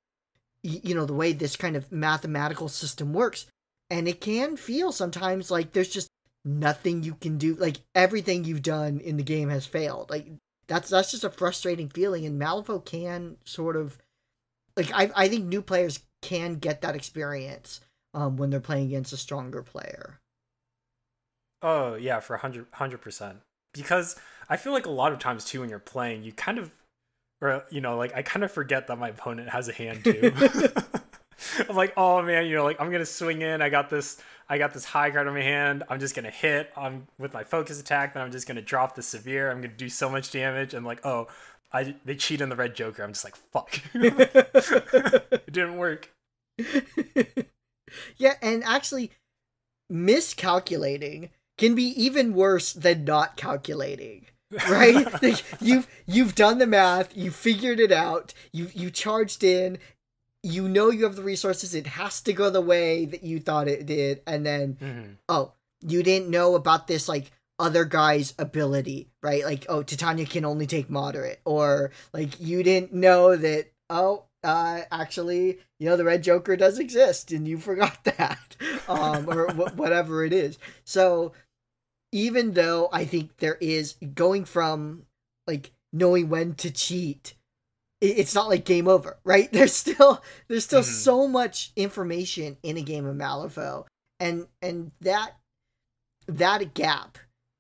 you 0.62 0.96
know 0.96 1.06
the 1.06 1.14
way 1.14 1.34
this 1.34 1.56
kind 1.56 1.76
of 1.76 1.92
mathematical 1.92 2.70
system 2.70 3.14
works. 3.14 3.46
And 3.90 4.08
it 4.08 4.22
can 4.22 4.58
feel 4.58 4.92
sometimes 4.92 5.52
like 5.52 5.74
there's 5.74 5.90
just 5.90 6.10
nothing 6.46 7.04
you 7.04 7.16
can 7.16 7.38
do. 7.38 7.56
Like 7.56 7.78
everything 7.94 8.44
you've 8.44 8.62
done 8.62 9.00
in 9.00 9.18
the 9.18 9.24
game 9.24 9.50
has 9.50 9.66
failed. 9.66 10.10
Like 10.10 10.28
that's 10.68 10.90
that's 10.90 11.12
just 11.12 11.24
a 11.24 11.30
frustrating 11.30 11.90
feeling. 11.90 12.26
And 12.26 12.42
malifaux 12.42 12.84
can 12.86 13.38
sort 13.46 13.76
of 13.76 13.98
like 14.76 14.92
i, 14.94 15.12
I 15.16 15.28
think 15.28 15.46
new 15.46 15.62
players 15.62 16.00
can 16.22 16.56
get 16.56 16.82
that 16.82 16.96
experience 16.96 17.82
um, 18.14 18.38
when 18.38 18.50
they're 18.50 18.60
playing 18.60 18.88
against 18.88 19.14
a 19.14 19.18
stronger 19.18 19.62
player 19.62 20.20
oh 21.64 21.96
yeah 21.96 22.20
for 22.20 22.34
100 22.36 22.72
100% 22.72 23.38
because 23.74 24.16
i 24.50 24.58
feel 24.58 24.74
like 24.74 24.86
a 24.86 24.92
lot 24.92 25.12
of 25.12 25.20
times 25.20 25.46
too 25.46 25.62
when 25.62 25.70
you're 25.70 25.80
playing 25.80 26.24
you 26.24 26.32
kind 26.32 26.58
of 26.60 26.72
or 27.42 27.64
you 27.70 27.82
know 27.82 27.98
like 27.98 28.14
i 28.16 28.22
kind 28.22 28.44
of 28.44 28.52
forget 28.52 28.88
that 28.88 28.98
my 28.98 29.10
opponent 29.10 29.50
has 29.50 29.68
a 29.68 29.74
hand 29.74 30.04
too 30.04 30.32
I'm 31.70 31.76
like, 31.76 31.94
oh 31.98 32.22
man, 32.22 32.46
you 32.46 32.56
know, 32.56 32.64
like 32.64 32.80
I'm 32.80 32.92
gonna 32.92 33.06
swing 33.06 33.42
in. 33.42 33.62
I 33.62 33.70
got 33.70 33.90
this, 33.90 34.22
I 34.50 34.58
got 34.58 34.74
this 34.74 34.86
high 34.86 35.12
card 35.12 35.28
on 35.28 35.34
my 35.34 35.42
hand. 35.42 35.84
I'm 35.90 36.00
just 36.00 36.16
gonna 36.16 36.30
hit. 36.30 36.72
I'm 36.76 37.08
with 37.18 37.34
my 37.34 37.44
focus 37.44 37.80
attack. 37.80 38.14
Then 38.14 38.24
I'm 38.24 38.32
just 38.32 38.48
gonna 38.48 38.62
drop 38.62 38.96
the 38.96 39.02
severe. 39.02 39.52
I'm 39.52 39.62
gonna 39.62 39.74
do 39.74 39.90
so 39.90 40.10
much 40.10 40.32
damage. 40.32 40.74
And 40.74 40.86
like, 40.86 41.06
oh, 41.06 41.28
I 41.72 41.96
they 42.06 42.16
cheat 42.16 42.42
on 42.42 42.50
the 42.50 42.56
red 42.56 42.76
Joker. 42.76 43.04
I'm 43.04 43.14
just 43.14 43.24
like, 43.24 43.36
fuck, 43.36 43.80
it 43.94 45.52
didn't 45.52 45.78
work. 45.78 46.10
yeah, 48.18 48.34
and 48.42 48.64
actually, 48.64 49.12
miscalculating 49.90 51.30
can 51.58 51.76
be 51.76 51.84
even 52.02 52.34
worse 52.34 52.74
than 52.74 53.04
not 53.04 53.38
calculating 53.38 54.26
right 54.70 55.12
like 55.24 55.44
you've 55.62 55.88
you've 56.06 56.36
done 56.36 56.58
the 56.58 56.68
math 56.68 57.16
you 57.16 57.32
figured 57.32 57.80
it 57.80 57.92
out 57.92 58.34
you 58.52 58.70
you 58.74 58.90
charged 58.90 59.44
in 59.44 59.78
you 60.44 60.68
know 60.68 60.90
you 60.90 61.04
have 61.04 61.16
the 61.16 61.24
resources 61.24 61.74
it 61.74 61.88
has 61.88 62.22
to 62.22 62.34
go 62.34 62.50
the 62.50 62.62
way 62.62 63.06
that 63.06 63.24
you 63.24 63.40
thought 63.40 63.68
it 63.68 63.86
did 63.86 64.22
and 64.28 64.46
then 64.46 64.78
mm-hmm. 64.82 65.12
oh 65.30 65.54
you 65.82 66.04
didn't 66.04 66.30
know 66.30 66.56
about 66.56 66.88
this 66.88 67.08
like 67.08 67.32
other 67.60 67.86
guy's 67.86 68.34
ability 68.38 69.10
right 69.22 69.44
like 69.44 69.66
oh 69.70 69.84
titania 69.84 70.26
can 70.26 70.44
only 70.44 70.68
take 70.68 70.90
moderate 70.90 71.40
or 71.46 71.92
like 72.14 72.40
you 72.40 72.64
didn't 72.64 72.94
know 72.94 73.36
that 73.36 73.72
oh 73.90 74.26
uh 74.44 74.82
actually 74.92 75.60
you 75.80 75.88
know 75.88 75.98
the 75.98 76.04
red 76.04 76.24
joker 76.24 76.56
does 76.56 76.80
exist 76.80 77.32
and 77.32 77.48
you 77.48 77.58
forgot 77.60 78.04
that 78.04 78.56
um 78.88 79.28
or 79.30 79.52
wh- 79.54 79.78
whatever 79.78 80.24
it 80.24 80.34
is 80.34 80.58
so 80.84 81.32
even 82.12 82.54
though 82.54 82.90
i 82.92 83.06
think 83.06 83.38
there 83.38 83.58
is 83.62 83.96
going 84.14 84.46
from 84.46 85.04
like 85.48 85.72
knowing 85.92 86.30
when 86.30 86.54
to 86.56 86.72
cheat 86.72 87.36
it's 88.04 88.36
not 88.36 88.50
like 88.50 88.66
game 88.66 88.88
over, 88.88 89.18
right? 89.24 89.50
There's 89.54 89.74
still 89.74 90.22
there's 90.48 90.66
still 90.66 90.82
mm-hmm. 90.82 90.92
so 90.92 91.28
much 91.28 91.72
information 91.76 92.58
in 92.62 92.78
a 92.78 92.82
game 92.82 93.06
of 93.06 93.16
Malifaux, 93.16 93.86
and 94.20 94.48
and 94.62 94.92
that 95.02 95.38
that 96.28 96.74
gap 96.74 97.18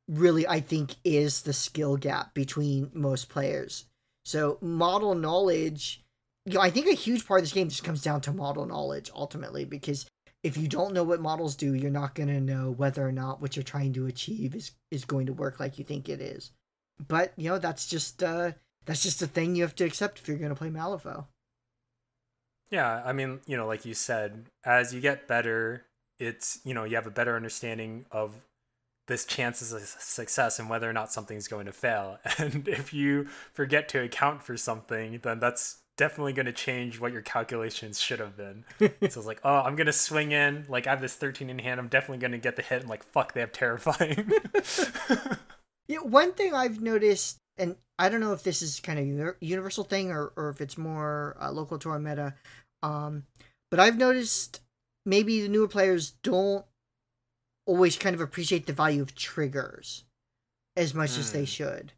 really 0.09 0.45
I 0.47 0.59
think 0.59 0.95
is 1.03 1.43
the 1.43 1.53
skill 1.53 1.95
gap 1.97 2.33
between 2.33 2.91
most 2.93 3.29
players. 3.29 3.85
So 4.25 4.57
model 4.61 5.15
knowledge, 5.15 6.02
you 6.45 6.53
know, 6.53 6.61
I 6.61 6.69
think 6.69 6.87
a 6.87 6.93
huge 6.93 7.25
part 7.25 7.39
of 7.39 7.45
this 7.45 7.53
game 7.53 7.69
just 7.69 7.83
comes 7.83 8.01
down 8.01 8.21
to 8.21 8.33
model 8.33 8.65
knowledge 8.65 9.09
ultimately 9.15 9.65
because 9.65 10.05
if 10.43 10.57
you 10.57 10.67
don't 10.67 10.93
know 10.93 11.03
what 11.03 11.21
models 11.21 11.55
do, 11.55 11.73
you're 11.73 11.89
not 11.89 12.15
to 12.15 12.25
know 12.25 12.71
whether 12.71 13.07
or 13.07 13.13
not 13.13 13.41
what 13.41 13.55
you're 13.55 13.63
trying 13.63 13.93
to 13.93 14.07
achieve 14.07 14.53
is 14.53 14.71
is 14.91 15.05
going 15.05 15.25
to 15.27 15.33
work 15.33 15.59
like 15.59 15.79
you 15.79 15.85
think 15.85 16.09
it 16.09 16.19
is. 16.19 16.51
But, 17.07 17.33
you 17.37 17.49
know, 17.49 17.59
that's 17.59 17.87
just 17.87 18.21
uh 18.21 18.51
that's 18.85 19.03
just 19.03 19.21
a 19.21 19.27
thing 19.27 19.55
you 19.55 19.63
have 19.63 19.75
to 19.75 19.85
accept 19.85 20.19
if 20.19 20.27
you're 20.27 20.37
to 20.37 20.55
play 20.55 20.69
Malifaux. 20.69 21.27
Yeah, 22.69 23.01
I 23.05 23.13
mean, 23.13 23.39
you 23.45 23.55
know, 23.55 23.67
like 23.67 23.85
you 23.85 23.93
said, 23.93 24.45
as 24.65 24.93
you 24.93 24.99
get 24.99 25.27
better, 25.27 25.85
it's, 26.19 26.59
you 26.65 26.73
know, 26.73 26.83
you 26.83 26.95
have 26.95 27.07
a 27.07 27.11
better 27.11 27.35
understanding 27.35 28.05
of 28.11 28.33
this 29.07 29.25
chances 29.25 29.73
of 29.73 29.81
success 29.83 30.59
and 30.59 30.69
whether 30.69 30.89
or 30.89 30.93
not 30.93 31.11
something's 31.11 31.47
going 31.47 31.65
to 31.67 31.71
fail. 31.71 32.17
And 32.37 32.67
if 32.67 32.93
you 32.93 33.27
forget 33.53 33.87
to 33.89 34.01
account 34.01 34.43
for 34.43 34.57
something, 34.57 35.19
then 35.21 35.39
that's 35.39 35.82
definitely 35.97 36.33
going 36.33 36.45
to 36.45 36.51
change 36.51 36.99
what 36.99 37.11
your 37.11 37.21
calculations 37.21 37.99
should 37.99 38.19
have 38.19 38.35
been. 38.35 38.65
so 38.79 38.89
it's 39.01 39.17
like, 39.17 39.41
oh, 39.43 39.57
I'm 39.57 39.75
going 39.75 39.87
to 39.87 39.93
swing 39.93 40.31
in. 40.31 40.65
Like, 40.67 40.87
I 40.87 40.91
have 40.91 41.01
this 41.01 41.15
13 41.15 41.49
in 41.49 41.59
hand. 41.59 41.79
I'm 41.79 41.87
definitely 41.87 42.17
going 42.17 42.31
to 42.31 42.37
get 42.37 42.55
the 42.55 42.61
hit. 42.61 42.81
And 42.81 42.89
like, 42.89 43.03
fuck, 43.03 43.33
they 43.33 43.39
have 43.39 43.51
terrifying. 43.51 44.31
yeah, 45.87 45.99
one 45.99 46.33
thing 46.33 46.53
I've 46.53 46.81
noticed 46.81 47.37
and 47.57 47.75
I 47.99 48.09
don't 48.09 48.21
know 48.21 48.33
if 48.33 48.43
this 48.43 48.61
is 48.61 48.79
kind 48.79 48.99
of 48.99 49.27
a 49.27 49.45
universal 49.45 49.83
thing 49.83 50.11
or, 50.11 50.33
or 50.35 50.49
if 50.49 50.61
it's 50.61 50.77
more 50.77 51.37
uh, 51.39 51.51
local 51.51 51.77
to 51.79 51.89
our 51.89 51.99
meta. 51.99 52.33
Um, 52.81 53.23
but 53.69 53.79
I've 53.79 53.97
noticed 53.97 54.61
maybe 55.05 55.41
the 55.41 55.49
newer 55.49 55.67
players 55.67 56.13
don't 56.23 56.65
always 57.65 57.95
kind 57.95 58.15
of 58.15 58.21
appreciate 58.21 58.65
the 58.65 58.73
value 58.73 59.01
of 59.01 59.15
triggers 59.15 60.03
as 60.75 60.93
much 60.93 61.11
mm. 61.11 61.19
as 61.19 61.31
they 61.31 61.41
hmm. 61.41 61.45
should. 61.45 61.93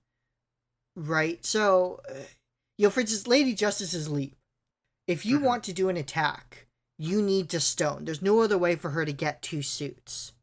Right? 0.95 1.43
So, 1.45 2.01
uh, 2.09 2.13
you 2.77 2.87
know, 2.87 2.91
for 2.91 3.01
instance, 3.01 3.27
Lady 3.27 3.53
Justice's 3.53 4.09
leap. 4.09 4.35
If 5.07 5.25
you 5.25 5.37
mm-hmm. 5.37 5.45
want 5.45 5.63
to 5.65 5.73
do 5.73 5.89
an 5.89 5.97
attack, 5.97 6.67
you 6.97 7.21
need 7.21 7.49
to 7.49 7.59
stone. 7.59 8.05
There's 8.05 8.21
no 8.21 8.41
other 8.41 8.57
way 8.57 8.75
for 8.75 8.91
her 8.91 9.05
to 9.05 9.13
get 9.13 9.41
two 9.41 9.61
suits 9.61 10.33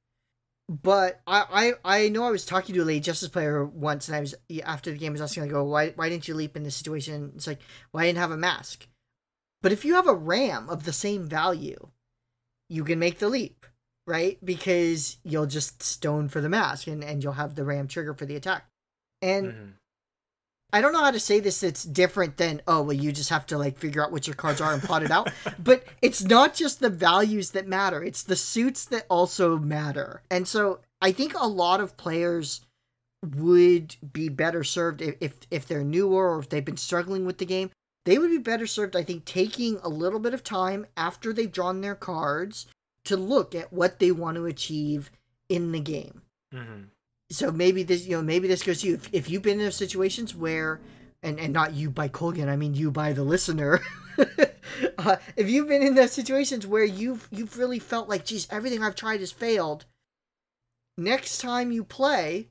but 0.69 1.21
I, 1.27 1.75
I 1.85 1.97
I 2.05 2.09
know 2.09 2.25
I 2.25 2.31
was 2.31 2.47
talking 2.47 2.75
to 2.75 2.83
a 2.83 2.85
Lady 2.85 3.01
Justice 3.01 3.29
player 3.29 3.65
once, 3.65 4.09
and 4.09 4.17
I 4.17 4.21
was 4.21 4.35
after 4.65 4.91
the 4.91 4.97
game 4.97 5.13
I 5.13 5.15
was 5.15 5.21
asking 5.21 5.45
like, 5.45 5.53
"Oh, 5.53 5.65
why 5.65 5.91
why 5.91 6.09
didn't 6.09 6.29
you 6.29 6.35
leap 6.35 6.57
in 6.57 6.63
this 6.63 6.77
situation?" 6.77 7.33
It's 7.35 7.47
like, 7.47 7.61
"Well, 7.93 8.03
I 8.03 8.07
didn't 8.07 8.19
have 8.19 8.31
a 8.31 8.37
mask." 8.37 8.87
But 9.61 9.73
if 9.73 9.85
you 9.85 9.95
have 9.95 10.09
a 10.09 10.15
ram 10.15 10.71
of 10.71 10.85
the 10.85 10.93
same 10.93 11.29
value, 11.29 11.89
you 12.69 12.85
can 12.85 12.99
make 12.99 13.19
the 13.19 13.29
leap, 13.29 13.67
right? 14.07 14.39
Because 14.45 15.19
you'll 15.25 15.47
just 15.47 15.83
stone 15.83 16.29
for 16.29 16.41
the 16.41 16.49
mask, 16.49 16.87
and 16.87 17.05
and 17.05 17.23
you'll 17.23 17.35
have 17.35 17.55
the 17.55 17.65
ram 17.65 17.89
trigger 17.89 18.15
for 18.15 18.25
the 18.25 18.37
attack. 18.37 18.67
And 19.21 19.47
mm-hmm. 19.47 19.71
I 20.73 20.81
don't 20.81 20.93
know 20.93 21.05
how 21.05 21.11
to 21.11 21.21
say 21.21 21.39
this. 21.39 21.63
It's 21.63 21.85
different 21.85 22.39
than 22.39 22.63
oh 22.67 22.83
well, 22.83 22.97
you 22.97 23.13
just 23.13 23.31
have 23.31 23.47
to 23.47 23.59
like 23.59 23.79
figure 23.79 24.03
out 24.03 24.11
what 24.11 24.27
your 24.27 24.37
cards 24.37 24.61
are 24.61 24.73
and 24.73 24.83
plot 24.83 25.03
it 25.03 25.11
out. 25.11 25.31
but 25.59 25.85
it's 26.01 26.23
not 26.23 26.55
just 26.55 26.81
the 26.81 26.89
values 26.89 27.51
that 27.51 27.69
matter; 27.69 28.03
it's 28.03 28.23
the 28.23 28.37
suits 28.37 28.85
that 28.87 29.07
also 29.11 29.59
matter. 29.59 30.23
And 30.31 30.49
so 30.49 30.81
I 31.01 31.13
think 31.13 31.35
a 31.35 31.47
lot 31.47 31.81
of 31.81 31.97
players 31.97 32.63
would 33.37 33.97
be 34.13 34.29
better 34.29 34.65
served 34.65 35.03
if 35.03 35.17
if, 35.21 35.35
if 35.51 35.67
they're 35.67 35.85
newer 35.85 36.35
or 36.35 36.39
if 36.39 36.49
they've 36.49 36.65
been 36.65 36.77
struggling 36.77 37.27
with 37.27 37.39
the 37.39 37.47
game. 37.47 37.71
They 38.05 38.19
would 38.19 38.31
be 38.31 38.39
better 38.39 38.67
served, 38.67 38.97
I 38.97 39.05
think, 39.05 39.25
taking 39.25 39.79
a 39.81 39.89
little 39.89 40.19
bit 40.19 40.35
of 40.35 40.43
time 40.43 40.87
after 40.97 41.33
they've 41.33 41.53
drawn 41.53 41.83
their 41.83 41.95
cards 41.95 42.67
to 43.05 43.17
look 43.17 43.55
at 43.55 43.73
what 43.73 44.01
they 44.01 44.11
want 44.11 44.37
to 44.39 44.47
achieve 44.47 45.13
in 45.49 45.71
the 45.71 45.79
game. 45.79 46.23
Mm-hmm 46.53 46.83
so 47.33 47.51
maybe 47.51 47.83
this 47.83 48.07
you 48.07 48.17
know 48.17 48.23
maybe 48.23 48.47
this 48.47 48.63
goes 48.63 48.83
to 48.83 48.89
you. 48.89 48.95
If, 48.95 49.09
if 49.13 49.31
you've 49.31 49.43
been 49.43 49.59
in 49.59 49.65
those 49.65 49.77
situations 49.77 50.35
where 50.35 50.81
and 51.23 51.41
and 51.41 51.53
not 51.53 51.75
you 51.75 51.91
by 51.91 52.09
Colgan 52.09 52.49
I 52.49 52.57
mean 52.57 52.75
you 52.75 52.91
by 52.91 53.13
the 53.13 53.25
listener 53.25 53.81
uh, 54.99 55.17
if 55.37 55.49
you've 55.49 55.69
been 55.69 55.83
in 55.83 55.95
those 55.95 56.13
situations 56.13 56.67
where 56.67 56.85
you've 56.85 57.29
you've 57.31 57.59
really 57.59 57.79
felt 57.79 58.09
like 58.09 58.25
geez 58.25 58.47
everything 58.51 58.83
I've 58.83 58.95
tried 58.95 59.21
has 59.21 59.33
failed 59.33 59.87
next 60.99 61.39
time 61.39 61.73
you 61.73 61.85
play 61.85 62.49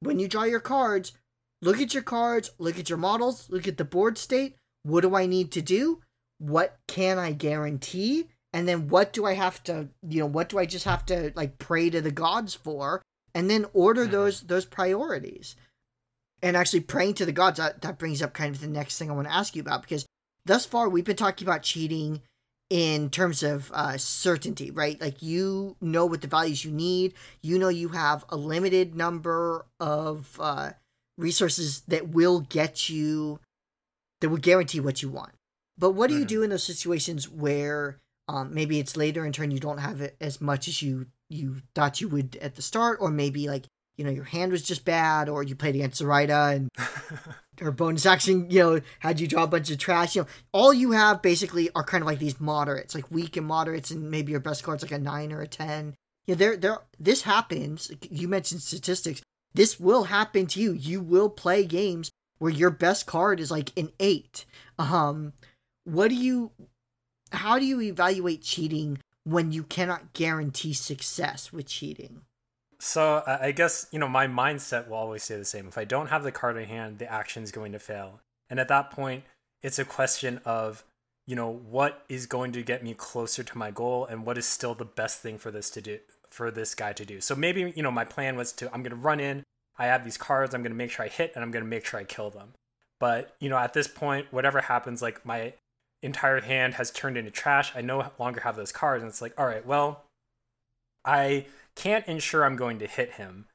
when 0.00 0.18
you 0.18 0.28
draw 0.28 0.44
your 0.44 0.60
cards 0.60 1.12
look 1.60 1.80
at 1.80 1.92
your 1.92 2.02
cards 2.02 2.50
look 2.58 2.78
at 2.78 2.88
your 2.88 2.98
models 2.98 3.48
look 3.50 3.66
at 3.66 3.78
the 3.78 3.84
board 3.84 4.16
state. 4.18 4.56
What 4.84 5.00
do 5.00 5.16
I 5.16 5.26
need 5.26 5.50
to 5.52 5.60
do? 5.60 6.00
What 6.38 6.78
can 6.86 7.18
I 7.18 7.32
guarantee? 7.32 8.28
And 8.52 8.66
then 8.66 8.88
what 8.88 9.12
do 9.12 9.26
I 9.26 9.34
have 9.34 9.62
to 9.64 9.88
you 10.08 10.20
know 10.20 10.26
what 10.26 10.48
do 10.48 10.58
I 10.58 10.66
just 10.66 10.84
have 10.84 11.04
to 11.06 11.32
like 11.34 11.58
pray 11.58 11.90
to 11.90 12.00
the 12.00 12.12
gods 12.12 12.54
for 12.54 13.02
and 13.34 13.50
then 13.50 13.66
order 13.72 14.02
mm-hmm. 14.02 14.12
those 14.12 14.42
those 14.42 14.64
priorities 14.64 15.56
and 16.42 16.56
actually 16.56 16.80
praying 16.80 17.14
to 17.14 17.26
the 17.26 17.32
gods 17.32 17.58
that, 17.58 17.82
that 17.82 17.98
brings 17.98 18.22
up 18.22 18.32
kind 18.32 18.54
of 18.54 18.60
the 18.60 18.66
next 18.66 18.98
thing 18.98 19.10
i 19.10 19.14
want 19.14 19.26
to 19.26 19.34
ask 19.34 19.54
you 19.54 19.62
about 19.62 19.82
because 19.82 20.06
thus 20.44 20.64
far 20.64 20.88
we've 20.88 21.04
been 21.04 21.16
talking 21.16 21.46
about 21.46 21.62
cheating 21.62 22.20
in 22.70 23.08
terms 23.08 23.42
of 23.42 23.70
uh, 23.72 23.96
certainty 23.96 24.70
right 24.70 25.00
like 25.00 25.22
you 25.22 25.76
know 25.80 26.04
what 26.04 26.20
the 26.20 26.28
values 26.28 26.64
you 26.64 26.70
need 26.70 27.14
you 27.42 27.58
know 27.58 27.68
you 27.68 27.88
have 27.88 28.24
a 28.28 28.36
limited 28.36 28.94
number 28.94 29.64
of 29.80 30.38
uh, 30.40 30.70
resources 31.16 31.80
that 31.88 32.08
will 32.08 32.40
get 32.40 32.88
you 32.88 33.40
that 34.20 34.28
will 34.28 34.36
guarantee 34.36 34.80
what 34.80 35.02
you 35.02 35.08
want 35.08 35.32
but 35.78 35.92
what 35.92 36.08
do 36.08 36.14
mm-hmm. 36.14 36.20
you 36.20 36.26
do 36.26 36.42
in 36.42 36.50
those 36.50 36.64
situations 36.64 37.28
where 37.28 37.98
um, 38.28 38.52
maybe 38.52 38.78
it's 38.78 38.96
later 38.96 39.24
in 39.24 39.32
turn 39.32 39.50
you 39.50 39.58
don't 39.58 39.78
have 39.78 40.02
it 40.02 40.16
as 40.20 40.40
much 40.40 40.68
as 40.68 40.82
you 40.82 41.06
you 41.28 41.62
thought 41.74 42.00
you 42.00 42.08
would 42.08 42.36
at 42.40 42.54
the 42.54 42.62
start 42.62 42.98
or 43.00 43.10
maybe 43.10 43.48
like 43.48 43.66
you 43.96 44.04
know 44.04 44.10
your 44.10 44.24
hand 44.24 44.52
was 44.52 44.62
just 44.62 44.84
bad, 44.84 45.28
or 45.28 45.42
you 45.42 45.56
played 45.56 45.74
against 45.74 45.98
Zoraida 45.98 46.52
and 46.54 46.70
her 47.60 47.72
bonus 47.72 48.06
action, 48.06 48.50
you 48.50 48.60
know, 48.60 48.80
had 49.00 49.20
you 49.20 49.26
draw 49.26 49.42
a 49.42 49.48
bunch 49.48 49.70
of 49.70 49.78
trash. 49.78 50.14
You 50.14 50.22
know, 50.22 50.28
all 50.52 50.72
you 50.72 50.92
have 50.92 51.20
basically 51.20 51.68
are 51.74 51.84
kind 51.84 52.02
of 52.02 52.06
like 52.06 52.20
these 52.20 52.40
moderates, 52.40 52.94
like 52.94 53.10
weak 53.10 53.36
and 53.36 53.46
moderates, 53.46 53.90
and 53.90 54.10
maybe 54.10 54.30
your 54.30 54.40
best 54.40 54.62
card's 54.62 54.82
like 54.82 54.92
a 54.92 54.98
nine 54.98 55.32
or 55.32 55.42
a 55.42 55.48
ten. 55.48 55.94
You 56.26 56.34
know, 56.34 56.38
there, 56.38 56.56
there. 56.56 56.78
This 56.98 57.22
happens. 57.22 57.90
You 58.08 58.28
mentioned 58.28 58.62
statistics. 58.62 59.20
This 59.54 59.80
will 59.80 60.04
happen 60.04 60.46
to 60.48 60.60
you. 60.60 60.72
You 60.72 61.00
will 61.00 61.28
play 61.28 61.64
games 61.64 62.10
where 62.38 62.52
your 62.52 62.70
best 62.70 63.06
card 63.06 63.40
is 63.40 63.50
like 63.50 63.76
an 63.76 63.90
eight. 63.98 64.46
Um, 64.78 65.32
what 65.84 66.08
do 66.08 66.14
you? 66.14 66.52
How 67.32 67.58
do 67.58 67.66
you 67.66 67.80
evaluate 67.80 68.42
cheating 68.42 68.98
when 69.28 69.52
you 69.52 69.62
cannot 69.62 70.12
guarantee 70.14 70.72
success 70.72 71.52
with 71.52 71.66
cheating? 71.66 72.22
So 72.78 73.16
uh, 73.16 73.38
I 73.40 73.52
guess 73.52 73.86
you 73.90 73.98
know 73.98 74.08
my 74.08 74.26
mindset 74.26 74.88
will 74.88 74.96
always 74.96 75.24
stay 75.24 75.36
the 75.36 75.44
same. 75.44 75.68
If 75.68 75.76
I 75.76 75.84
don't 75.84 76.08
have 76.08 76.22
the 76.22 76.32
card 76.32 76.56
in 76.56 76.68
hand, 76.68 76.98
the 76.98 77.12
action 77.12 77.42
is 77.42 77.50
going 77.50 77.72
to 77.72 77.78
fail, 77.78 78.20
and 78.48 78.60
at 78.60 78.68
that 78.68 78.90
point, 78.90 79.24
it's 79.62 79.78
a 79.78 79.84
question 79.84 80.40
of 80.44 80.84
you 81.26 81.36
know 81.36 81.50
what 81.50 82.04
is 82.08 82.26
going 82.26 82.52
to 82.52 82.62
get 82.62 82.82
me 82.82 82.94
closer 82.94 83.42
to 83.42 83.58
my 83.58 83.70
goal, 83.70 84.06
and 84.06 84.24
what 84.24 84.38
is 84.38 84.46
still 84.46 84.74
the 84.74 84.84
best 84.84 85.20
thing 85.20 85.38
for 85.38 85.50
this 85.50 85.70
to 85.70 85.80
do 85.80 85.98
for 86.30 86.50
this 86.50 86.74
guy 86.74 86.92
to 86.92 87.04
do. 87.04 87.20
So 87.20 87.34
maybe 87.34 87.72
you 87.74 87.82
know 87.82 87.90
my 87.90 88.04
plan 88.04 88.36
was 88.36 88.52
to 88.54 88.66
I'm 88.72 88.82
going 88.82 88.90
to 88.90 88.96
run 88.96 89.20
in. 89.20 89.42
I 89.76 89.86
have 89.86 90.04
these 90.04 90.16
cards. 90.16 90.54
I'm 90.54 90.62
going 90.62 90.72
to 90.72 90.78
make 90.78 90.90
sure 90.90 91.04
I 91.04 91.08
hit, 91.08 91.32
and 91.34 91.44
I'm 91.44 91.50
going 91.50 91.64
to 91.64 91.70
make 91.70 91.84
sure 91.84 92.00
I 92.00 92.04
kill 92.04 92.30
them. 92.30 92.54
But 93.00 93.34
you 93.40 93.48
know 93.48 93.58
at 93.58 93.74
this 93.74 93.88
point, 93.88 94.32
whatever 94.32 94.60
happens, 94.60 95.02
like 95.02 95.26
my 95.26 95.54
entire 96.02 96.40
hand 96.40 96.74
has 96.74 96.90
turned 96.90 97.16
into 97.16 97.30
trash. 97.30 97.72
I 97.74 97.80
no 97.80 98.10
longer 98.18 98.40
have 98.40 98.56
those 98.56 98.72
cards, 98.72 99.02
and 99.02 99.10
it's 99.10 99.22
like, 99.22 99.34
all 99.38 99.46
right, 99.46 99.66
well, 99.66 100.04
I 101.04 101.46
can't 101.74 102.06
ensure 102.06 102.44
I'm 102.44 102.56
going 102.56 102.78
to 102.80 102.86
hit 102.86 103.12
him, 103.12 103.46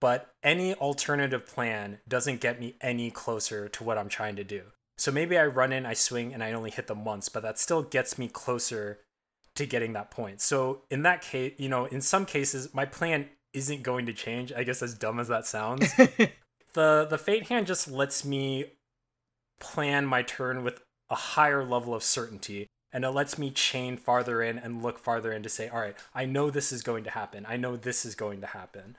but 0.00 0.30
any 0.42 0.74
alternative 0.74 1.46
plan 1.46 1.98
doesn't 2.08 2.40
get 2.40 2.60
me 2.60 2.76
any 2.80 3.10
closer 3.10 3.68
to 3.68 3.84
what 3.84 3.98
I'm 3.98 4.08
trying 4.08 4.36
to 4.36 4.44
do. 4.44 4.62
So 4.96 5.12
maybe 5.12 5.38
I 5.38 5.46
run 5.46 5.72
in, 5.72 5.86
I 5.86 5.94
swing, 5.94 6.34
and 6.34 6.42
I 6.42 6.52
only 6.52 6.70
hit 6.70 6.88
them 6.88 7.04
once, 7.04 7.28
but 7.28 7.42
that 7.44 7.58
still 7.58 7.82
gets 7.82 8.18
me 8.18 8.28
closer 8.28 8.98
to 9.54 9.66
getting 9.66 9.92
that 9.92 10.10
point. 10.10 10.40
So 10.40 10.82
in 10.90 11.02
that 11.02 11.22
case, 11.22 11.54
you 11.58 11.68
know, 11.68 11.84
in 11.86 12.00
some 12.00 12.26
cases, 12.26 12.72
my 12.74 12.84
plan 12.84 13.28
isn't 13.52 13.82
going 13.82 14.06
to 14.06 14.12
change. 14.12 14.52
I 14.52 14.64
guess 14.64 14.82
as 14.82 14.94
dumb 14.94 15.18
as 15.18 15.28
that 15.28 15.46
sounds, 15.46 15.92
the 16.74 17.06
the 17.08 17.18
fate 17.18 17.48
hand 17.48 17.66
just 17.66 17.90
lets 17.90 18.24
me 18.24 18.66
plan 19.60 20.06
my 20.06 20.22
turn 20.22 20.62
with 20.62 20.80
a 21.10 21.14
higher 21.14 21.64
level 21.64 21.94
of 21.94 22.02
certainty 22.02 22.66
and 22.92 23.04
it 23.04 23.10
lets 23.10 23.38
me 23.38 23.50
chain 23.50 23.96
farther 23.96 24.42
in 24.42 24.58
and 24.58 24.82
look 24.82 24.98
farther 24.98 25.32
in 25.32 25.42
to 25.42 25.48
say 25.48 25.68
all 25.68 25.80
right 25.80 25.96
i 26.14 26.24
know 26.24 26.50
this 26.50 26.72
is 26.72 26.82
going 26.82 27.04
to 27.04 27.10
happen. 27.10 27.46
I 27.48 27.56
know 27.56 27.76
this 27.76 28.04
is 28.04 28.14
going 28.14 28.40
to 28.40 28.46
happen. 28.46 28.96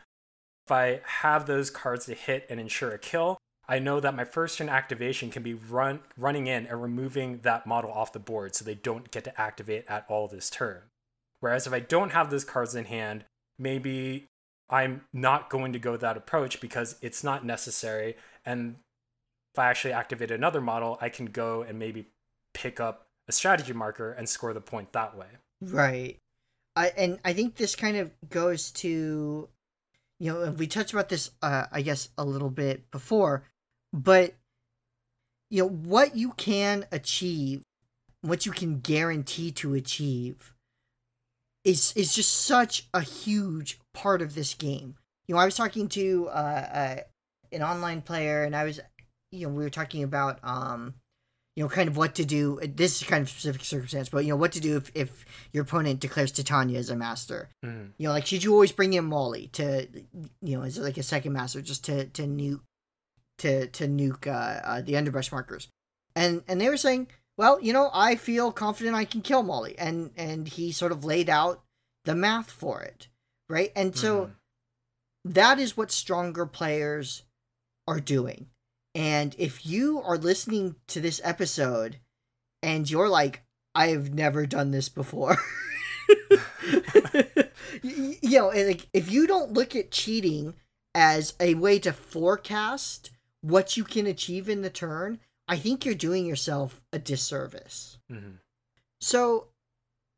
If 0.67 0.71
i 0.71 1.01
have 1.05 1.45
those 1.45 1.69
cards 1.69 2.05
to 2.05 2.13
hit 2.13 2.45
and 2.49 2.59
ensure 2.59 2.91
a 2.91 2.99
kill 2.99 3.37
i 3.67 3.79
know 3.79 3.99
that 3.99 4.15
my 4.15 4.25
first 4.25 4.57
turn 4.57 4.69
activation 4.69 5.29
can 5.29 5.43
be 5.43 5.53
run 5.53 5.99
running 6.17 6.47
in 6.47 6.67
and 6.67 6.81
removing 6.81 7.39
that 7.39 7.67
model 7.67 7.91
off 7.91 8.13
the 8.13 8.19
board 8.19 8.55
so 8.55 8.65
they 8.65 8.75
don't 8.75 9.11
get 9.11 9.23
to 9.23 9.41
activate 9.41 9.85
at 9.87 10.05
all 10.07 10.27
this 10.27 10.49
turn. 10.49 10.81
Whereas 11.39 11.67
if 11.67 11.73
i 11.73 11.79
don't 11.79 12.11
have 12.11 12.29
those 12.29 12.43
cards 12.43 12.75
in 12.75 12.85
hand 12.85 13.25
maybe 13.57 14.25
i'm 14.69 15.01
not 15.13 15.49
going 15.49 15.73
to 15.73 15.79
go 15.79 15.97
that 15.97 16.17
approach 16.17 16.61
because 16.61 16.95
it's 17.01 17.23
not 17.23 17.45
necessary 17.45 18.15
and 18.45 18.75
if 19.53 19.59
I 19.59 19.69
actually 19.69 19.93
activate 19.93 20.31
another 20.31 20.61
model, 20.61 20.97
I 21.01 21.09
can 21.09 21.25
go 21.25 21.63
and 21.63 21.79
maybe 21.79 22.07
pick 22.53 22.79
up 22.79 23.07
a 23.27 23.31
strategy 23.31 23.73
marker 23.73 24.11
and 24.11 24.27
score 24.27 24.53
the 24.53 24.61
point 24.61 24.93
that 24.93 25.17
way. 25.17 25.27
Right. 25.61 26.17
I 26.75 26.91
and 26.95 27.19
I 27.25 27.33
think 27.33 27.55
this 27.55 27.75
kind 27.75 27.97
of 27.97 28.11
goes 28.29 28.71
to 28.71 29.49
you 30.19 30.33
know, 30.33 30.51
we 30.51 30.67
touched 30.67 30.93
about 30.93 31.09
this 31.09 31.31
uh 31.41 31.65
I 31.71 31.81
guess 31.81 32.09
a 32.17 32.25
little 32.25 32.49
bit 32.49 32.89
before, 32.91 33.43
but 33.93 34.33
you 35.49 35.63
know, 35.63 35.69
what 35.69 36.15
you 36.15 36.31
can 36.31 36.85
achieve, 36.91 37.63
what 38.21 38.45
you 38.45 38.51
can 38.51 38.79
guarantee 38.79 39.51
to 39.53 39.73
achieve 39.73 40.53
is 41.63 41.93
is 41.95 42.13
just 42.13 42.31
such 42.31 42.87
a 42.93 43.01
huge 43.01 43.79
part 43.93 44.21
of 44.21 44.35
this 44.35 44.53
game. 44.53 44.95
You 45.27 45.35
know, 45.35 45.41
I 45.41 45.45
was 45.45 45.55
talking 45.55 45.87
to 45.89 46.29
uh, 46.29 46.67
uh 46.73 46.95
an 47.51 47.63
online 47.63 48.01
player 48.01 48.43
and 48.43 48.55
I 48.55 48.63
was 48.63 48.79
you 49.31 49.47
know 49.47 49.53
we 49.53 49.63
were 49.63 49.69
talking 49.69 50.03
about 50.03 50.39
um 50.43 50.93
you 51.55 51.63
know 51.63 51.69
kind 51.69 51.89
of 51.89 51.97
what 51.97 52.15
to 52.15 52.25
do 52.25 52.59
this 52.63 53.01
is 53.01 53.07
kind 53.07 53.21
of 53.21 53.29
specific 53.29 53.63
circumstance 53.63 54.09
but 54.09 54.23
you 54.23 54.29
know 54.29 54.35
what 54.35 54.51
to 54.51 54.59
do 54.59 54.77
if, 54.77 54.91
if 54.95 55.25
your 55.51 55.63
opponent 55.63 55.99
declares 55.99 56.31
titania 56.31 56.79
as 56.79 56.89
a 56.89 56.95
master. 56.95 57.49
Mm-hmm. 57.65 57.91
you 57.97 58.07
know 58.07 58.13
like 58.13 58.25
should 58.25 58.43
you 58.43 58.53
always 58.53 58.71
bring 58.71 58.93
in 58.93 59.05
molly 59.05 59.47
to 59.53 59.87
you 60.41 60.57
know 60.57 60.63
as 60.63 60.77
like 60.77 60.97
a 60.97 61.03
second 61.03 61.33
master 61.33 61.61
just 61.61 61.85
to 61.85 62.05
to 62.05 62.23
nuke 62.23 62.61
to 63.39 63.67
to 63.67 63.87
nuke 63.87 64.27
uh, 64.27 64.61
uh, 64.65 64.81
the 64.81 64.97
underbrush 64.97 65.31
markers? 65.31 65.67
And 66.15 66.43
and 66.47 66.59
they 66.59 66.69
were 66.69 66.77
saying 66.77 67.07
well 67.37 67.61
you 67.61 67.73
know 67.73 67.89
i 67.93 68.15
feel 68.15 68.51
confident 68.51 68.95
i 68.95 69.05
can 69.05 69.21
kill 69.21 69.43
molly. 69.43 69.75
And 69.77 70.11
and 70.15 70.47
he 70.47 70.71
sort 70.71 70.91
of 70.91 71.05
laid 71.05 71.29
out 71.29 71.61
the 72.05 72.15
math 72.15 72.49
for 72.49 72.81
it 72.81 73.07
right? 73.49 73.71
And 73.75 73.95
so 73.95 74.21
mm-hmm. 74.21 75.31
that 75.33 75.59
is 75.59 75.75
what 75.75 75.91
stronger 75.91 76.45
players 76.45 77.23
are 77.87 77.99
doing 77.99 78.47
and 78.95 79.35
if 79.37 79.65
you 79.65 80.01
are 80.01 80.17
listening 80.17 80.75
to 80.87 80.99
this 80.99 81.21
episode 81.23 81.97
and 82.61 82.89
you're 82.89 83.09
like, 83.09 83.43
I've 83.75 84.13
never 84.13 84.45
done 84.45 84.71
this 84.71 84.89
before. 84.89 85.37
you 87.83 88.17
know, 88.23 88.47
like 88.49 88.87
if 88.93 89.11
you 89.11 89.27
don't 89.27 89.53
look 89.53 89.75
at 89.75 89.91
cheating 89.91 90.55
as 90.95 91.33
a 91.39 91.53
way 91.55 91.79
to 91.79 91.93
forecast 91.93 93.11
what 93.41 93.77
you 93.77 93.83
can 93.83 94.07
achieve 94.07 94.49
in 94.49 94.61
the 94.61 94.69
turn, 94.69 95.19
I 95.47 95.57
think 95.57 95.85
you're 95.85 95.95
doing 95.95 96.25
yourself 96.25 96.81
a 96.91 96.99
disservice. 96.99 97.97
Mm-hmm. 98.11 98.35
So, 99.01 99.47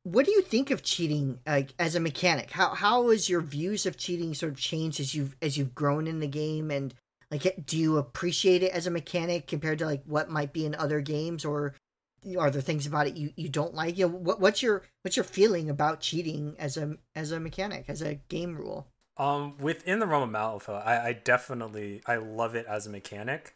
what 0.03 0.25
do 0.25 0.31
you 0.31 0.41
think 0.41 0.71
of 0.71 0.81
cheating 0.81 1.39
like 1.45 1.73
as 1.77 1.95
a 1.95 1.99
mechanic? 1.99 2.51
How 2.51 2.73
how 2.73 3.10
has 3.10 3.29
your 3.29 3.41
views 3.41 3.86
of 3.86 3.97
cheating 3.97 4.34
sort 4.34 4.53
of 4.53 4.60
changed 4.60 4.99
as 4.99 5.13
you've 5.13 5.36
as 5.41 5.57
you've 5.57 5.75
grown 5.75 6.07
in 6.07 6.19
the 6.19 6.27
game 6.27 6.71
and 6.71 6.93
like, 7.31 7.65
do 7.65 7.77
you 7.77 7.97
appreciate 7.97 8.61
it 8.61 8.73
as 8.73 8.85
a 8.85 8.91
mechanic 8.91 9.47
compared 9.47 9.79
to 9.79 9.85
like 9.85 10.03
what 10.05 10.29
might 10.29 10.51
be 10.51 10.65
in 10.65 10.75
other 10.75 10.99
games, 10.99 11.45
or 11.45 11.73
are 12.37 12.51
there 12.51 12.61
things 12.61 12.85
about 12.85 13.07
it 13.07 13.15
you, 13.15 13.31
you 13.37 13.47
don't 13.47 13.73
like? 13.73 13.97
You 13.97 14.07
know, 14.07 14.15
what, 14.15 14.41
what's 14.41 14.61
your 14.61 14.83
what's 15.01 15.15
your 15.15 15.23
feeling 15.23 15.69
about 15.69 16.01
cheating 16.01 16.55
as 16.59 16.75
a 16.75 16.97
as 17.15 17.31
a 17.31 17.39
mechanic 17.39 17.85
as 17.87 18.01
a 18.01 18.15
game 18.15 18.55
rule? 18.57 18.87
Um, 19.17 19.57
within 19.57 19.99
the 19.99 20.07
realm 20.07 20.23
of 20.23 20.29
Malifaux, 20.29 20.85
I, 20.85 21.09
I 21.09 21.13
definitely 21.13 22.01
I 22.05 22.17
love 22.17 22.55
it 22.55 22.65
as 22.67 22.85
a 22.85 22.89
mechanic 22.89 23.55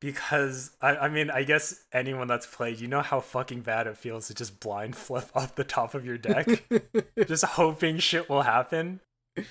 because 0.00 0.76
I, 0.82 0.96
I 0.96 1.08
mean 1.08 1.30
I 1.30 1.44
guess 1.44 1.82
anyone 1.92 2.28
that's 2.28 2.46
played 2.46 2.78
you 2.78 2.88
know 2.88 3.00
how 3.00 3.20
fucking 3.20 3.62
bad 3.62 3.86
it 3.86 3.96
feels 3.96 4.28
to 4.28 4.34
just 4.34 4.60
blind 4.60 4.96
flip 4.96 5.30
off 5.34 5.54
the 5.54 5.64
top 5.64 5.94
of 5.94 6.04
your 6.04 6.18
deck 6.18 6.46
just 7.26 7.44
hoping 7.44 7.98
shit 7.98 8.28
will 8.28 8.42
happen 8.42 9.00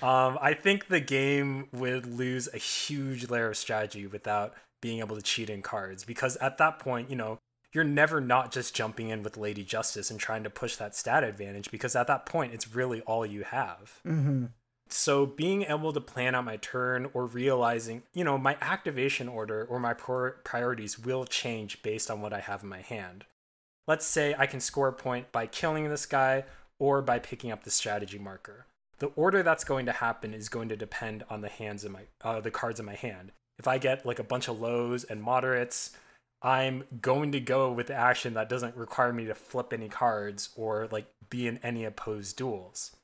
um, 0.02 0.38
I 0.40 0.54
think 0.54 0.88
the 0.88 1.00
game 1.00 1.68
would 1.72 2.06
lose 2.06 2.48
a 2.52 2.58
huge 2.58 3.28
layer 3.28 3.50
of 3.50 3.56
strategy 3.56 4.06
without 4.06 4.54
being 4.80 5.00
able 5.00 5.16
to 5.16 5.22
cheat 5.22 5.50
in 5.50 5.62
cards 5.62 6.04
because 6.04 6.36
at 6.36 6.58
that 6.58 6.78
point, 6.78 7.10
you 7.10 7.16
know, 7.16 7.38
you're 7.72 7.84
never 7.84 8.20
not 8.20 8.52
just 8.52 8.74
jumping 8.74 9.08
in 9.08 9.22
with 9.22 9.36
Lady 9.36 9.64
Justice 9.64 10.10
and 10.10 10.20
trying 10.20 10.44
to 10.44 10.50
push 10.50 10.76
that 10.76 10.94
stat 10.94 11.24
advantage 11.24 11.70
because 11.70 11.96
at 11.96 12.06
that 12.06 12.24
point, 12.24 12.54
it's 12.54 12.74
really 12.74 13.00
all 13.02 13.26
you 13.26 13.42
have. 13.42 14.00
Mm-hmm. 14.06 14.46
So 14.88 15.26
being 15.26 15.62
able 15.64 15.92
to 15.92 16.00
plan 16.00 16.34
out 16.34 16.44
my 16.44 16.56
turn 16.56 17.10
or 17.14 17.26
realizing, 17.26 18.02
you 18.12 18.22
know, 18.22 18.38
my 18.38 18.56
activation 18.60 19.28
order 19.28 19.64
or 19.64 19.80
my 19.80 19.92
priorities 19.92 20.98
will 20.98 21.24
change 21.24 21.82
based 21.82 22.10
on 22.10 22.20
what 22.20 22.32
I 22.32 22.40
have 22.40 22.62
in 22.62 22.68
my 22.68 22.80
hand. 22.80 23.24
Let's 23.88 24.06
say 24.06 24.34
I 24.38 24.46
can 24.46 24.60
score 24.60 24.88
a 24.88 24.92
point 24.92 25.32
by 25.32 25.46
killing 25.46 25.88
this 25.88 26.06
guy 26.06 26.44
or 26.78 27.02
by 27.02 27.18
picking 27.18 27.50
up 27.50 27.64
the 27.64 27.70
strategy 27.70 28.18
marker 28.18 28.66
the 28.98 29.06
order 29.08 29.42
that's 29.42 29.64
going 29.64 29.86
to 29.86 29.92
happen 29.92 30.34
is 30.34 30.48
going 30.48 30.68
to 30.68 30.76
depend 30.76 31.24
on 31.28 31.40
the 31.40 31.48
hands 31.48 31.84
in 31.84 31.92
my 31.92 32.02
uh, 32.22 32.40
the 32.40 32.50
cards 32.50 32.80
in 32.80 32.86
my 32.86 32.94
hand. 32.94 33.32
If 33.58 33.68
I 33.68 33.78
get 33.78 34.06
like 34.06 34.18
a 34.18 34.24
bunch 34.24 34.48
of 34.48 34.60
lows 34.60 35.04
and 35.04 35.22
moderates, 35.22 35.92
I'm 36.42 36.84
going 37.00 37.32
to 37.32 37.40
go 37.40 37.72
with 37.72 37.86
the 37.88 37.94
action 37.94 38.34
that 38.34 38.48
doesn't 38.48 38.76
require 38.76 39.12
me 39.12 39.24
to 39.26 39.34
flip 39.34 39.72
any 39.72 39.88
cards 39.88 40.50
or 40.56 40.88
like 40.90 41.06
be 41.30 41.46
in 41.46 41.58
any 41.62 41.84
opposed 41.84 42.36
duels. 42.36 42.94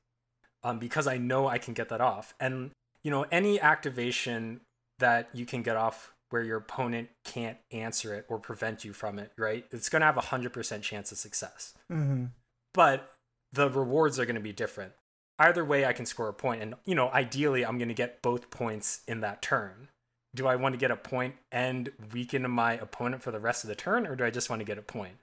Um, 0.62 0.78
because 0.78 1.06
I 1.06 1.16
know 1.16 1.48
I 1.48 1.56
can 1.56 1.72
get 1.72 1.88
that 1.88 2.02
off. 2.02 2.34
And 2.38 2.70
you 3.02 3.10
know, 3.10 3.24
any 3.30 3.58
activation 3.58 4.60
that 4.98 5.30
you 5.32 5.46
can 5.46 5.62
get 5.62 5.76
off 5.76 6.12
where 6.28 6.42
your 6.42 6.58
opponent 6.58 7.08
can't 7.24 7.56
answer 7.72 8.14
it 8.14 8.26
or 8.28 8.38
prevent 8.38 8.84
you 8.84 8.92
from 8.92 9.18
it, 9.18 9.32
right? 9.36 9.64
It's 9.70 9.88
going 9.88 10.00
to 10.00 10.06
have 10.06 10.18
a 10.18 10.20
100% 10.20 10.82
chance 10.82 11.10
of 11.10 11.18
success. 11.18 11.74
Mm-hmm. 11.90 12.26
But 12.72 13.12
the 13.52 13.68
rewards 13.68 14.18
are 14.20 14.26
going 14.26 14.36
to 14.36 14.40
be 14.40 14.52
different 14.52 14.92
either 15.40 15.64
way 15.64 15.84
I 15.84 15.92
can 15.92 16.06
score 16.06 16.28
a 16.28 16.32
point 16.32 16.62
and 16.62 16.74
you 16.84 16.94
know 16.94 17.10
ideally 17.10 17.64
I'm 17.64 17.78
going 17.78 17.88
to 17.88 17.94
get 17.94 18.22
both 18.22 18.50
points 18.50 19.00
in 19.08 19.20
that 19.20 19.42
turn. 19.42 19.88
Do 20.32 20.46
I 20.46 20.54
want 20.54 20.74
to 20.74 20.78
get 20.78 20.92
a 20.92 20.96
point 20.96 21.34
and 21.50 21.90
weaken 22.12 22.48
my 22.48 22.74
opponent 22.74 23.22
for 23.22 23.32
the 23.32 23.40
rest 23.40 23.64
of 23.64 23.68
the 23.68 23.74
turn 23.74 24.06
or 24.06 24.14
do 24.14 24.24
I 24.24 24.30
just 24.30 24.48
want 24.48 24.60
to 24.60 24.66
get 24.66 24.78
a 24.78 24.82
point? 24.82 25.16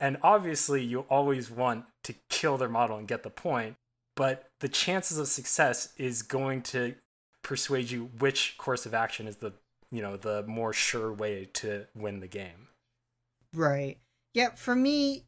And 0.00 0.16
obviously 0.22 0.82
you 0.82 1.00
always 1.10 1.50
want 1.50 1.84
to 2.04 2.14
kill 2.30 2.56
their 2.56 2.68
model 2.68 2.96
and 2.96 3.08
get 3.08 3.22
the 3.22 3.30
point, 3.30 3.76
but 4.14 4.48
the 4.60 4.68
chances 4.68 5.18
of 5.18 5.28
success 5.28 5.92
is 5.98 6.22
going 6.22 6.62
to 6.62 6.94
persuade 7.42 7.90
you 7.90 8.10
which 8.18 8.56
course 8.58 8.86
of 8.86 8.94
action 8.94 9.28
is 9.28 9.36
the 9.36 9.52
you 9.92 10.02
know 10.02 10.16
the 10.16 10.42
more 10.44 10.72
sure 10.72 11.12
way 11.12 11.48
to 11.54 11.86
win 11.94 12.20
the 12.20 12.26
game. 12.26 12.68
Right. 13.54 13.98
Yeah. 14.34 14.50
For 14.54 14.74
me, 14.74 15.25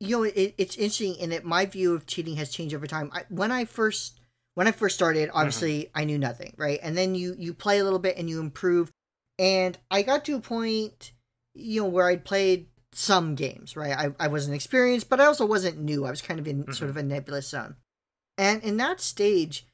you 0.00 0.16
know, 0.16 0.22
it, 0.24 0.54
it's 0.58 0.76
interesting 0.76 1.16
in 1.16 1.30
that 1.30 1.44
my 1.44 1.66
view 1.66 1.94
of 1.94 2.06
cheating 2.06 2.36
has 2.36 2.50
changed 2.50 2.74
over 2.74 2.86
time. 2.86 3.10
I, 3.12 3.22
when 3.28 3.50
I 3.50 3.64
first 3.64 4.20
when 4.54 4.66
I 4.66 4.72
first 4.72 4.94
started, 4.94 5.30
obviously 5.32 5.84
mm-hmm. 5.84 5.98
I 5.98 6.04
knew 6.04 6.18
nothing, 6.18 6.54
right? 6.56 6.78
And 6.82 6.96
then 6.96 7.14
you 7.14 7.34
you 7.38 7.54
play 7.54 7.78
a 7.78 7.84
little 7.84 7.98
bit 7.98 8.16
and 8.16 8.28
you 8.28 8.40
improve, 8.40 8.90
and 9.38 9.76
I 9.90 10.02
got 10.02 10.24
to 10.26 10.36
a 10.36 10.40
point, 10.40 11.12
you 11.54 11.82
know, 11.82 11.88
where 11.88 12.08
I'd 12.08 12.24
played 12.24 12.68
some 12.92 13.34
games, 13.34 13.76
right? 13.76 13.92
I, 13.92 14.24
I 14.24 14.28
wasn't 14.28 14.54
experienced, 14.54 15.10
but 15.10 15.20
I 15.20 15.26
also 15.26 15.44
wasn't 15.44 15.78
new. 15.78 16.06
I 16.06 16.10
was 16.10 16.22
kind 16.22 16.40
of 16.40 16.48
in 16.48 16.62
mm-hmm. 16.62 16.72
sort 16.72 16.90
of 16.90 16.96
a 16.96 17.02
nebulous 17.02 17.48
zone. 17.48 17.76
And 18.38 18.62
in 18.62 18.78
that 18.78 19.00
stage, 19.00 19.66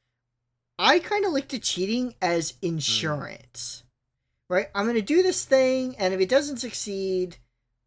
I 0.79 0.99
kind 0.99 1.25
of 1.25 1.33
looked 1.33 1.55
at 1.55 1.63
cheating 1.63 2.15
as 2.21 2.55
insurance, 2.63 3.85
mm. 3.85 4.55
right? 4.55 4.67
I'm 4.75 4.85
going 4.85 4.97
to 4.97 5.03
do 5.03 5.23
this 5.23 5.45
thing, 5.45 5.95
and 5.97 6.13
if 6.13 6.21
it 6.21 6.29
doesn't 6.29 6.59
succeed, 6.59 7.37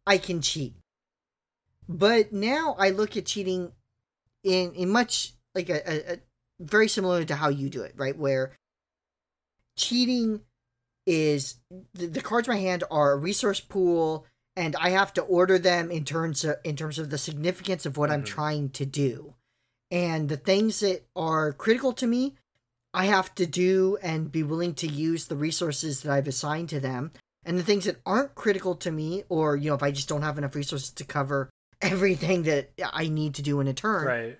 I 0.06 0.18
can 0.18 0.40
cheat. 0.40 0.74
But 1.88 2.32
now 2.32 2.76
I 2.78 2.90
look 2.90 3.16
at 3.16 3.26
cheating 3.26 3.72
in, 4.42 4.72
in 4.72 4.90
much 4.90 5.34
like 5.54 5.68
a, 5.68 5.88
a, 5.88 6.14
a 6.14 6.18
very 6.60 6.88
similar 6.88 7.24
to 7.24 7.36
how 7.36 7.48
you 7.48 7.68
do 7.68 7.82
it, 7.82 7.94
right? 7.96 8.16
Where 8.16 8.52
cheating 9.76 10.40
is 11.06 11.56
the, 11.94 12.06
the 12.06 12.20
cards 12.20 12.48
in 12.48 12.54
my 12.54 12.60
hand 12.60 12.84
are 12.90 13.12
a 13.12 13.16
resource 13.16 13.60
pool 13.60 14.26
and 14.56 14.74
I 14.76 14.90
have 14.90 15.12
to 15.14 15.22
order 15.22 15.58
them 15.58 15.90
in 15.90 16.04
terms 16.04 16.44
of 16.44 16.56
in 16.64 16.76
terms 16.76 16.98
of 16.98 17.10
the 17.10 17.18
significance 17.18 17.86
of 17.86 17.96
what 17.96 18.10
mm-hmm. 18.10 18.20
I'm 18.20 18.24
trying 18.24 18.70
to 18.70 18.86
do. 18.86 19.34
And 19.90 20.28
the 20.28 20.36
things 20.36 20.80
that 20.80 21.06
are 21.14 21.52
critical 21.52 21.92
to 21.94 22.06
me, 22.06 22.34
I 22.92 23.04
have 23.04 23.34
to 23.36 23.46
do 23.46 23.98
and 24.02 24.32
be 24.32 24.42
willing 24.42 24.74
to 24.74 24.88
use 24.88 25.26
the 25.26 25.36
resources 25.36 26.02
that 26.02 26.12
I've 26.12 26.26
assigned 26.26 26.70
to 26.70 26.80
them. 26.80 27.12
And 27.44 27.56
the 27.56 27.62
things 27.62 27.84
that 27.84 28.00
aren't 28.04 28.34
critical 28.34 28.74
to 28.76 28.90
me, 28.90 29.22
or 29.28 29.54
you 29.54 29.70
know, 29.70 29.76
if 29.76 29.82
I 29.82 29.92
just 29.92 30.08
don't 30.08 30.22
have 30.22 30.38
enough 30.38 30.56
resources 30.56 30.90
to 30.90 31.04
cover 31.04 31.50
everything 31.80 32.44
that 32.44 32.70
I 32.92 33.08
need 33.08 33.34
to 33.36 33.42
do 33.42 33.60
in 33.60 33.68
a 33.68 33.74
turn, 33.74 34.06
right? 34.06 34.38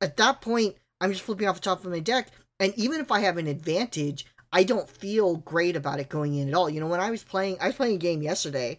At 0.00 0.16
that 0.16 0.40
point, 0.40 0.76
I'm 1.00 1.12
just 1.12 1.22
flipping 1.24 1.48
off 1.48 1.56
the 1.56 1.62
top 1.62 1.84
of 1.84 1.90
my 1.90 2.00
deck, 2.00 2.28
and 2.60 2.72
even 2.76 3.00
if 3.00 3.10
I 3.10 3.20
have 3.20 3.36
an 3.36 3.46
advantage, 3.46 4.26
I 4.52 4.64
don't 4.64 4.88
feel 4.88 5.36
great 5.36 5.76
about 5.76 6.00
it 6.00 6.08
going 6.08 6.34
in 6.34 6.48
at 6.48 6.54
all. 6.54 6.70
You 6.70 6.80
know, 6.80 6.86
when 6.86 7.00
I 7.00 7.10
was 7.10 7.24
playing, 7.24 7.58
I 7.60 7.66
was 7.66 7.76
playing 7.76 7.96
a 7.96 7.98
game 7.98 8.22
yesterday 8.22 8.78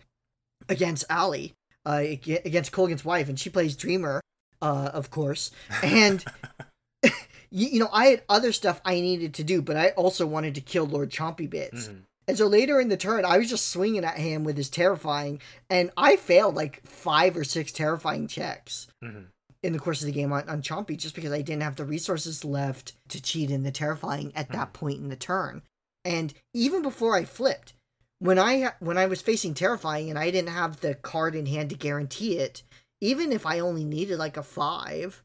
against 0.68 1.06
Allie, 1.10 1.54
uh, 1.86 2.04
against 2.04 2.72
Colgan's 2.72 3.06
wife, 3.06 3.30
and 3.30 3.40
she 3.40 3.50
plays 3.50 3.76
Dreamer, 3.76 4.22
uh, 4.62 4.92
of 4.94 5.10
course. 5.10 5.52
And 5.84 6.24
you, 7.04 7.68
you, 7.68 7.80
know, 7.80 7.90
I 7.94 8.08
had 8.08 8.24
other 8.28 8.52
stuff 8.52 8.82
I 8.84 8.96
needed 8.96 9.34
to 9.36 9.44
do, 9.44 9.62
but 9.62 9.78
I 9.78 9.90
also 9.90 10.26
wanted 10.26 10.56
to 10.56 10.62
kill 10.62 10.86
Lord 10.86 11.12
Chompy 11.12 11.50
Bits. 11.50 11.88
Mm-hmm. 11.88 12.00
And 12.30 12.38
so 12.38 12.46
later 12.46 12.80
in 12.80 12.90
the 12.90 12.96
turn, 12.96 13.26
I 13.26 13.40
was 13.40 13.50
just 13.50 13.72
swinging 13.72 14.06
at 14.06 14.20
him 14.20 14.44
with 14.44 14.56
his 14.56 14.70
terrifying, 14.70 15.42
and 15.68 15.90
I 15.98 16.16
failed 16.16 16.54
like 16.54 16.86
five 16.86 17.36
or 17.36 17.44
six 17.44 17.72
terrifying 17.72 18.28
checks. 18.28 18.88
Mm-hmm 19.04 19.24
in 19.62 19.74
the 19.74 19.80
course 19.80 20.00
of 20.00 20.06
the 20.06 20.14
game 20.14 20.32
on, 20.32 20.48
on 20.48 20.62
Chompy 20.62 20.98
just 20.98 21.16
because 21.16 21.34
I 21.34 21.42
didn't 21.42 21.64
have 21.64 21.76
the 21.76 21.84
resources 21.84 22.46
left 22.46 22.94
to 23.10 23.22
cheat 23.22 23.52
in 23.52 23.64
the 23.64 23.72
terrifying 23.72 24.32
at 24.34 24.50
that 24.54 24.70
hmm. 24.70 24.74
point 24.74 25.00
in 25.00 25.10
the 25.10 25.18
turn. 25.18 25.64
And 26.06 26.34
even 26.54 26.82
before 26.82 27.14
I 27.14 27.26
flipped, 27.26 27.74
when 28.20 28.40
I 28.40 28.72
when 28.80 28.98
I 28.98 29.06
was 29.08 29.22
facing 29.22 29.54
terrifying 29.54 30.10
and 30.10 30.18
I 30.18 30.32
didn't 30.32 30.54
have 30.54 30.80
the 30.80 30.96
card 30.96 31.36
in 31.36 31.46
hand 31.46 31.72
to 31.72 31.76
guarantee 31.76 32.38
it, 32.38 32.64
even 33.02 33.34
if 33.34 33.46
I 33.46 33.60
only 33.60 33.84
needed 33.84 34.18
like 34.18 34.38
a 34.38 34.44
five, 34.44 35.24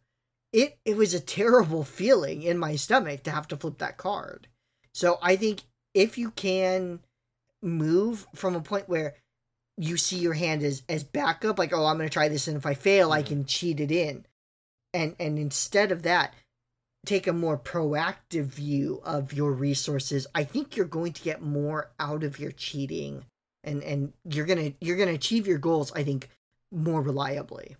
it 0.52 0.78
it 0.84 0.96
was 0.96 1.14
a 1.14 1.20
terrible 1.20 1.84
feeling 2.00 2.42
in 2.42 2.58
my 2.58 2.74
stomach 2.74 3.22
to 3.24 3.30
have 3.30 3.46
to 3.48 3.56
flip 3.56 3.78
that 3.78 3.98
card. 3.98 4.48
So 4.92 5.18
I 5.22 5.36
think 5.36 5.62
if 5.94 6.18
you 6.18 6.30
can 6.30 7.00
move 7.62 8.26
from 8.34 8.54
a 8.54 8.60
point 8.60 8.88
where 8.88 9.14
you 9.76 9.96
see 9.96 10.18
your 10.18 10.34
hand 10.34 10.62
as 10.62 10.82
as 10.88 11.02
backup 11.02 11.58
like 11.58 11.72
oh 11.72 11.86
i'm 11.86 11.96
going 11.96 12.08
to 12.08 12.12
try 12.12 12.28
this 12.28 12.46
and 12.46 12.56
if 12.56 12.66
i 12.66 12.74
fail 12.74 13.08
mm-hmm. 13.08 13.18
i 13.18 13.22
can 13.22 13.44
cheat 13.44 13.80
it 13.80 13.90
in. 13.90 14.26
And 14.92 15.16
and 15.18 15.38
instead 15.38 15.90
of 15.90 16.02
that 16.02 16.34
take 17.04 17.26
a 17.26 17.32
more 17.32 17.58
proactive 17.58 18.44
view 18.44 19.00
of 19.04 19.32
your 19.32 19.52
resources. 19.52 20.26
I 20.34 20.44
think 20.44 20.76
you're 20.76 20.86
going 20.86 21.12
to 21.12 21.22
get 21.22 21.42
more 21.42 21.90
out 22.00 22.24
of 22.24 22.38
your 22.38 22.50
cheating 22.50 23.24
and 23.62 23.82
and 23.82 24.12
you're 24.28 24.46
going 24.46 24.72
to 24.72 24.74
you're 24.80 24.96
going 24.96 25.08
to 25.08 25.14
achieve 25.14 25.46
your 25.46 25.58
goals 25.58 25.92
i 25.94 26.02
think 26.02 26.28
more 26.70 27.00
reliably. 27.00 27.76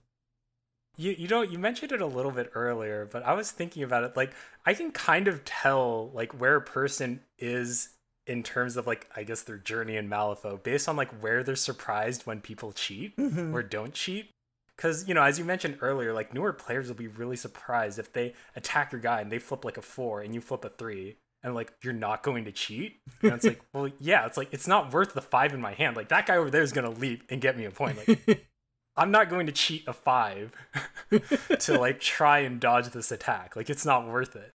You 0.96 1.12
you 1.12 1.28
know 1.28 1.42
you 1.42 1.58
mentioned 1.58 1.92
it 1.92 2.00
a 2.00 2.06
little 2.06 2.30
bit 2.30 2.52
earlier 2.54 3.08
but 3.10 3.24
i 3.24 3.32
was 3.32 3.50
thinking 3.50 3.82
about 3.82 4.04
it 4.04 4.16
like 4.16 4.32
i 4.64 4.74
can 4.74 4.92
kind 4.92 5.26
of 5.26 5.44
tell 5.44 6.10
like 6.14 6.40
where 6.40 6.56
a 6.56 6.62
person 6.62 7.20
is 7.38 7.88
in 8.26 8.42
terms 8.42 8.76
of 8.76 8.86
like 8.86 9.08
I 9.14 9.24
guess 9.24 9.42
their 9.42 9.58
journey 9.58 9.96
in 9.96 10.08
Malifaux 10.08 10.62
based 10.62 10.88
on 10.88 10.96
like 10.96 11.10
where 11.22 11.42
they're 11.42 11.56
surprised 11.56 12.26
when 12.26 12.40
people 12.40 12.72
cheat 12.72 13.16
mm-hmm. 13.16 13.54
or 13.54 13.62
don't 13.62 13.92
cheat. 13.92 14.30
Because 14.76 15.06
you 15.06 15.14
know, 15.14 15.22
as 15.22 15.38
you 15.38 15.44
mentioned 15.44 15.78
earlier, 15.80 16.12
like 16.12 16.34
newer 16.34 16.52
players 16.52 16.88
will 16.88 16.96
be 16.96 17.06
really 17.06 17.36
surprised 17.36 17.98
if 17.98 18.12
they 18.12 18.34
attack 18.56 18.92
your 18.92 19.00
guy 19.00 19.20
and 19.20 19.30
they 19.30 19.38
flip 19.38 19.64
like 19.64 19.76
a 19.76 19.82
four 19.82 20.20
and 20.20 20.34
you 20.34 20.40
flip 20.40 20.64
a 20.64 20.68
three, 20.68 21.16
and 21.42 21.54
like 21.54 21.72
you're 21.82 21.92
not 21.92 22.22
going 22.22 22.44
to 22.46 22.52
cheat. 22.52 22.96
And 23.22 23.32
it's 23.32 23.44
like, 23.44 23.60
well, 23.72 23.90
yeah, 24.00 24.26
it's 24.26 24.36
like 24.36 24.48
it's 24.52 24.66
not 24.66 24.92
worth 24.92 25.14
the 25.14 25.22
five 25.22 25.52
in 25.52 25.60
my 25.60 25.74
hand. 25.74 25.96
Like 25.96 26.08
that 26.08 26.26
guy 26.26 26.36
over 26.36 26.50
there 26.50 26.62
is 26.62 26.72
gonna 26.72 26.90
leap 26.90 27.24
and 27.30 27.40
get 27.40 27.56
me 27.56 27.66
a 27.66 27.70
point. 27.70 27.98
Like 28.08 28.46
I'm 28.96 29.10
not 29.10 29.28
going 29.28 29.46
to 29.46 29.52
cheat 29.52 29.86
a 29.86 29.92
five 29.92 30.52
to 31.60 31.78
like 31.78 32.00
try 32.00 32.40
and 32.40 32.60
dodge 32.60 32.88
this 32.88 33.12
attack. 33.12 33.56
Like 33.56 33.68
it's 33.68 33.84
not 33.84 34.08
worth 34.08 34.36
it. 34.36 34.50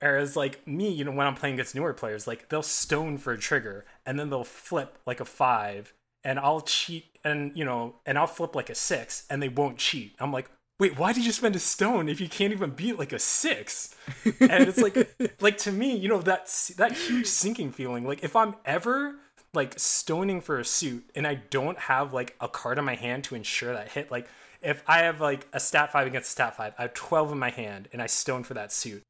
Whereas 0.00 0.36
like 0.36 0.66
me, 0.66 0.90
you 0.90 1.04
know, 1.04 1.12
when 1.12 1.26
I'm 1.26 1.34
playing 1.34 1.54
against 1.54 1.74
newer 1.74 1.92
players, 1.92 2.26
like 2.26 2.48
they'll 2.48 2.62
stone 2.62 3.18
for 3.18 3.32
a 3.32 3.38
trigger 3.38 3.84
and 4.06 4.18
then 4.18 4.30
they'll 4.30 4.44
flip 4.44 4.98
like 5.06 5.20
a 5.20 5.24
five 5.24 5.92
and 6.24 6.38
I'll 6.38 6.62
cheat 6.62 7.18
and 7.22 7.52
you 7.56 7.64
know, 7.64 7.96
and 8.06 8.18
I'll 8.18 8.26
flip 8.26 8.54
like 8.54 8.70
a 8.70 8.74
six 8.74 9.26
and 9.28 9.42
they 9.42 9.48
won't 9.48 9.76
cheat. 9.76 10.14
I'm 10.18 10.32
like, 10.32 10.50
wait, 10.78 10.98
why 10.98 11.12
did 11.12 11.26
you 11.26 11.32
spend 11.32 11.54
a 11.54 11.60
stone 11.60 12.08
if 12.08 12.20
you 12.20 12.28
can't 12.28 12.52
even 12.52 12.70
beat 12.70 12.98
like 12.98 13.12
a 13.12 13.18
six? 13.18 13.94
And 14.24 14.68
it's 14.68 14.80
like 14.80 15.14
like 15.40 15.58
to 15.58 15.72
me, 15.72 15.94
you 15.94 16.08
know, 16.08 16.22
that 16.22 16.72
that 16.76 16.92
huge 16.92 17.26
sinking 17.26 17.72
feeling. 17.72 18.06
Like 18.06 18.24
if 18.24 18.34
I'm 18.34 18.54
ever 18.64 19.16
like 19.52 19.78
stoning 19.78 20.40
for 20.40 20.58
a 20.58 20.64
suit 20.64 21.10
and 21.14 21.26
I 21.26 21.34
don't 21.34 21.78
have 21.78 22.14
like 22.14 22.36
a 22.40 22.48
card 22.48 22.78
in 22.78 22.84
my 22.84 22.94
hand 22.94 23.24
to 23.24 23.34
ensure 23.34 23.74
that 23.74 23.92
hit, 23.92 24.10
like 24.10 24.28
if 24.62 24.82
I 24.86 24.98
have 25.00 25.20
like 25.20 25.46
a 25.52 25.60
stat 25.60 25.92
five 25.92 26.06
against 26.06 26.28
a 26.28 26.32
stat 26.32 26.56
five, 26.56 26.74
I 26.78 26.82
have 26.82 26.94
12 26.94 27.32
in 27.32 27.38
my 27.38 27.50
hand 27.50 27.88
and 27.92 28.00
I 28.00 28.06
stone 28.06 28.44
for 28.44 28.54
that 28.54 28.72
suit. 28.72 29.02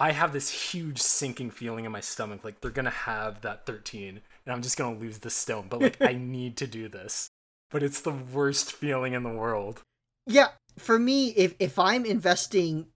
I 0.00 0.12
have 0.12 0.32
this 0.32 0.72
huge 0.72 0.98
sinking 0.98 1.50
feeling 1.50 1.84
in 1.84 1.92
my 1.92 2.00
stomach, 2.00 2.42
like 2.42 2.60
they're 2.60 2.70
gonna 2.70 2.88
have 2.90 3.42
that 3.42 3.66
13, 3.66 4.20
and 4.46 4.52
I'm 4.52 4.62
just 4.62 4.78
gonna 4.78 4.98
lose 4.98 5.18
the 5.18 5.28
stone. 5.28 5.66
But 5.68 5.82
like 5.82 6.00
I 6.00 6.12
need 6.18 6.56
to 6.56 6.66
do 6.66 6.88
this. 6.88 7.28
But 7.70 7.82
it's 7.82 8.00
the 8.00 8.12
worst 8.12 8.72
feeling 8.72 9.12
in 9.12 9.22
the 9.22 9.28
world. 9.28 9.82
Yeah, 10.26 10.48
for 10.78 10.98
me, 10.98 11.28
if 11.28 11.54
if 11.58 11.78
I'm 11.78 12.06
investing 12.06 12.86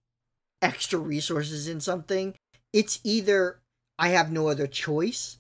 extra 0.62 0.98
resources 0.98 1.68
in 1.68 1.80
something, 1.80 2.34
it's 2.72 3.00
either 3.04 3.60
I 3.98 4.08
have 4.08 4.32
no 4.32 4.48
other 4.48 4.66
choice, 4.66 5.38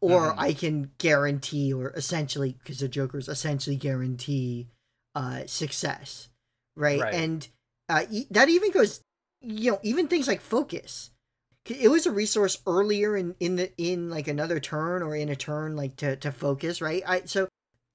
or 0.00 0.32
mm. 0.32 0.38
I 0.38 0.52
can 0.52 0.90
guarantee, 0.98 1.72
or 1.72 1.90
essentially, 1.90 2.56
because 2.58 2.80
the 2.80 2.88
Joker's 2.88 3.28
essentially 3.28 3.76
guarantee 3.76 4.66
uh, 5.14 5.42
success, 5.46 6.28
right? 6.76 7.00
right. 7.00 7.14
And 7.14 7.46
uh, 7.88 8.04
that 8.30 8.48
even 8.48 8.72
goes 8.72 9.02
you 9.42 9.72
know 9.72 9.80
even 9.82 10.08
things 10.08 10.28
like 10.28 10.40
focus. 10.40 11.10
It 11.66 11.90
was 11.90 12.06
a 12.06 12.10
resource 12.10 12.58
earlier 12.66 13.16
in 13.16 13.34
in 13.38 13.56
the 13.56 13.72
in 13.76 14.10
like 14.10 14.28
another 14.28 14.60
turn 14.60 15.02
or 15.02 15.14
in 15.14 15.28
a 15.28 15.36
turn 15.36 15.76
like 15.76 15.96
to 15.96 16.16
to 16.16 16.32
focus 16.32 16.80
right? 16.80 17.02
I 17.06 17.22
so 17.24 17.48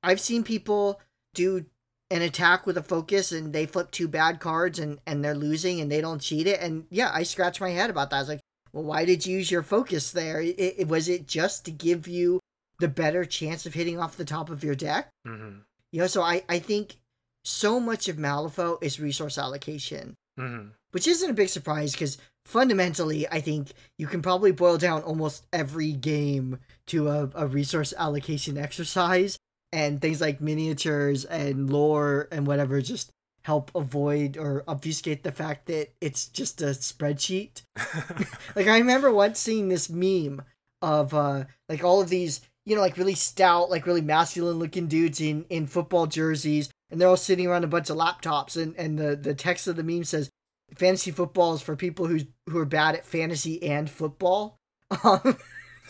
i've 0.04 0.20
seen 0.20 0.44
people 0.44 1.02
do 1.34 1.66
an 2.12 2.22
attack 2.22 2.68
with 2.68 2.78
a 2.78 2.84
focus 2.84 3.32
and 3.32 3.52
they 3.52 3.66
flip 3.66 3.90
two 3.90 4.08
bad 4.08 4.40
cards 4.40 4.78
and 4.78 5.00
and 5.08 5.24
they're 5.24 5.36
losing 5.36 5.82
and 5.82 5.92
they 5.92 6.02
don't 6.02 6.22
cheat 6.22 6.48
it. 6.48 6.62
And 6.62 6.86
yeah 6.90 7.12
i 7.14 7.24
scratch 7.24 7.60
my 7.60 7.72
head 7.72 7.90
about 7.90 8.10
that. 8.12 8.18
I 8.18 8.20
was 8.20 8.30
like 8.30 8.42
well 8.72 8.84
why 8.84 9.06
did 9.06 9.26
you 9.26 9.38
use 9.38 9.52
your 9.52 9.64
focus 9.64 10.12
there? 10.12 10.42
It, 10.42 10.56
it 10.60 10.88
was 10.88 11.10
it 11.10 11.28
just 11.28 11.66
to 11.66 11.72
give 11.72 12.08
you 12.08 12.40
the 12.80 12.88
better 12.88 13.26
chance 13.26 13.66
of 13.66 13.74
hitting 13.74 14.00
off 14.00 14.18
the 14.18 14.26
top 14.26 14.50
of 14.50 14.64
your 14.64 14.76
deck? 14.76 15.10
Mm-hmm. 15.28 15.60
you 15.92 16.02
know 16.02 16.08
so 16.08 16.22
i 16.22 16.44
i 16.48 16.60
think 16.60 16.98
so 17.44 17.80
much 17.80 18.08
of 18.08 18.18
malifaux 18.18 18.78
is 18.82 19.00
resource 19.00 19.38
allocation. 19.38 20.16
Mm-hmm 20.40 20.70
which 20.96 21.10
isn't 21.10 21.30
a 21.30 21.34
big 21.34 21.50
surprise 21.50 21.92
because 21.92 22.18
fundamentally, 22.46 23.28
I 23.30 23.42
think 23.42 23.74
you 23.98 24.08
can 24.08 24.22
probably 24.22 24.54
boil 24.54 24.78
down 24.78 25.02
almost 25.02 25.46
every 25.52 25.92
game 25.92 26.60
to 26.88 27.10
a, 27.10 27.30
a 27.36 27.48
resource 27.48 27.94
allocation 27.98 28.58
exercise, 28.58 29.38
and 29.74 30.00
things 30.00 30.22
like 30.22 30.40
miniatures 30.40 31.26
and 31.26 31.70
lore 31.70 32.30
and 32.32 32.48
whatever 32.48 32.80
just 32.80 33.12
help 33.44 33.72
avoid 33.76 34.38
or 34.38 34.64
obfuscate 34.70 35.24
the 35.24 35.34
fact 35.34 35.66
that 35.66 35.90
it's 36.00 36.28
just 36.28 36.62
a 36.62 36.68
spreadsheet. 36.68 37.64
like 38.56 38.68
I 38.68 38.78
remember 38.78 39.12
once 39.12 39.38
seeing 39.38 39.68
this 39.68 39.90
meme 39.90 40.44
of 40.82 41.14
uh 41.14 41.44
like 41.68 41.84
all 41.84 42.00
of 42.00 42.08
these, 42.08 42.40
you 42.66 42.74
know, 42.74 42.82
like 42.82 42.96
really 42.96 43.16
stout, 43.16 43.70
like 43.70 43.86
really 43.86 44.00
masculine 44.00 44.60
looking 44.60 44.88
dudes 44.88 45.20
in 45.20 45.46
in 45.50 45.68
football 45.68 46.08
jerseys 46.08 46.70
and 46.90 47.02
they're 47.02 47.10
all 47.10 47.18
sitting 47.18 47.48
around 47.48 47.66
a 47.66 47.68
bunch 47.68 47.90
of 47.90 47.98
laptops 47.98 48.56
and 48.56 48.74
and 48.78 48.98
the 48.98 49.18
the 49.18 49.34
text 49.34 49.68
of 49.68 49.76
the 49.76 49.84
meme 49.84 50.06
says 50.06 50.30
fantasy 50.74 51.12
football 51.12 51.54
is 51.54 51.62
for 51.62 51.76
people 51.76 52.08
who 52.08 52.20
who 52.50 52.58
are 52.58 52.66
bad 52.66 52.96
at 52.96 53.06
fantasy 53.06 53.62
and 53.64 53.90
football 53.90 54.58
Um, 55.04 55.38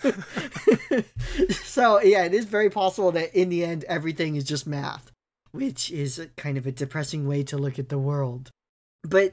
so 1.49 2.01
yeah, 2.01 2.23
it 2.26 2.34
is 2.34 2.45
very 2.45 2.69
possible 2.69 3.11
that 3.13 3.36
in 3.36 3.49
the 3.49 3.63
end 3.63 3.84
everything 3.86 4.36
is 4.36 4.43
just 4.43 4.67
math, 4.67 5.11
which 5.51 5.91
is 5.91 6.26
kind 6.38 6.57
of 6.57 6.67
a 6.67 6.71
depressing 6.71 7.28
way 7.28 7.43
to 7.43 7.57
look 7.57 7.80
at 7.80 7.89
the 7.89 7.97
world. 7.97 8.49
But 9.03 9.32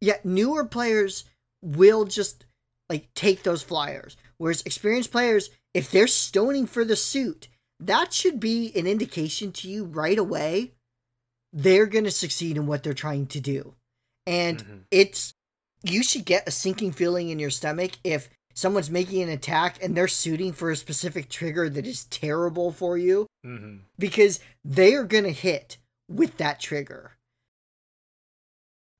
yeah, 0.00 0.18
newer 0.24 0.64
players 0.64 1.24
will 1.62 2.04
just 2.04 2.44
like 2.88 3.12
take 3.14 3.42
those 3.42 3.62
flyers, 3.62 4.16
whereas 4.38 4.62
experienced 4.62 5.12
players, 5.12 5.50
if 5.74 5.90
they're 5.90 6.06
stoning 6.06 6.66
for 6.66 6.84
the 6.84 6.96
suit, 6.96 7.48
that 7.80 8.12
should 8.12 8.38
be 8.38 8.72
an 8.76 8.86
indication 8.86 9.52
to 9.52 9.68
you 9.68 9.84
right 9.84 10.18
away 10.18 10.72
they're 11.54 11.86
going 11.86 12.04
to 12.04 12.10
succeed 12.10 12.56
in 12.56 12.66
what 12.66 12.82
they're 12.82 12.94
trying 12.94 13.26
to 13.26 13.40
do. 13.40 13.74
And 14.26 14.58
Mhm. 14.64 14.80
it's 14.90 15.32
you 15.82 16.02
should 16.02 16.24
get 16.24 16.46
a 16.46 16.50
sinking 16.52 16.92
feeling 16.92 17.28
in 17.30 17.38
your 17.38 17.50
stomach 17.50 17.92
if 18.04 18.28
someone's 18.54 18.90
making 18.90 19.22
an 19.22 19.28
attack 19.28 19.82
and 19.82 19.96
they're 19.96 20.06
shooting 20.06 20.52
for 20.52 20.70
a 20.70 20.76
specific 20.76 21.28
trigger 21.28 21.68
that 21.68 21.86
is 21.86 22.04
terrible 22.04 22.70
for 22.72 22.96
you 22.98 23.26
hmm 23.42 23.78
because 23.98 24.40
they 24.64 24.94
are 24.94 25.04
going 25.04 25.24
to 25.24 25.32
hit 25.32 25.78
with 26.08 26.36
that 26.36 26.60
trigger. 26.60 27.12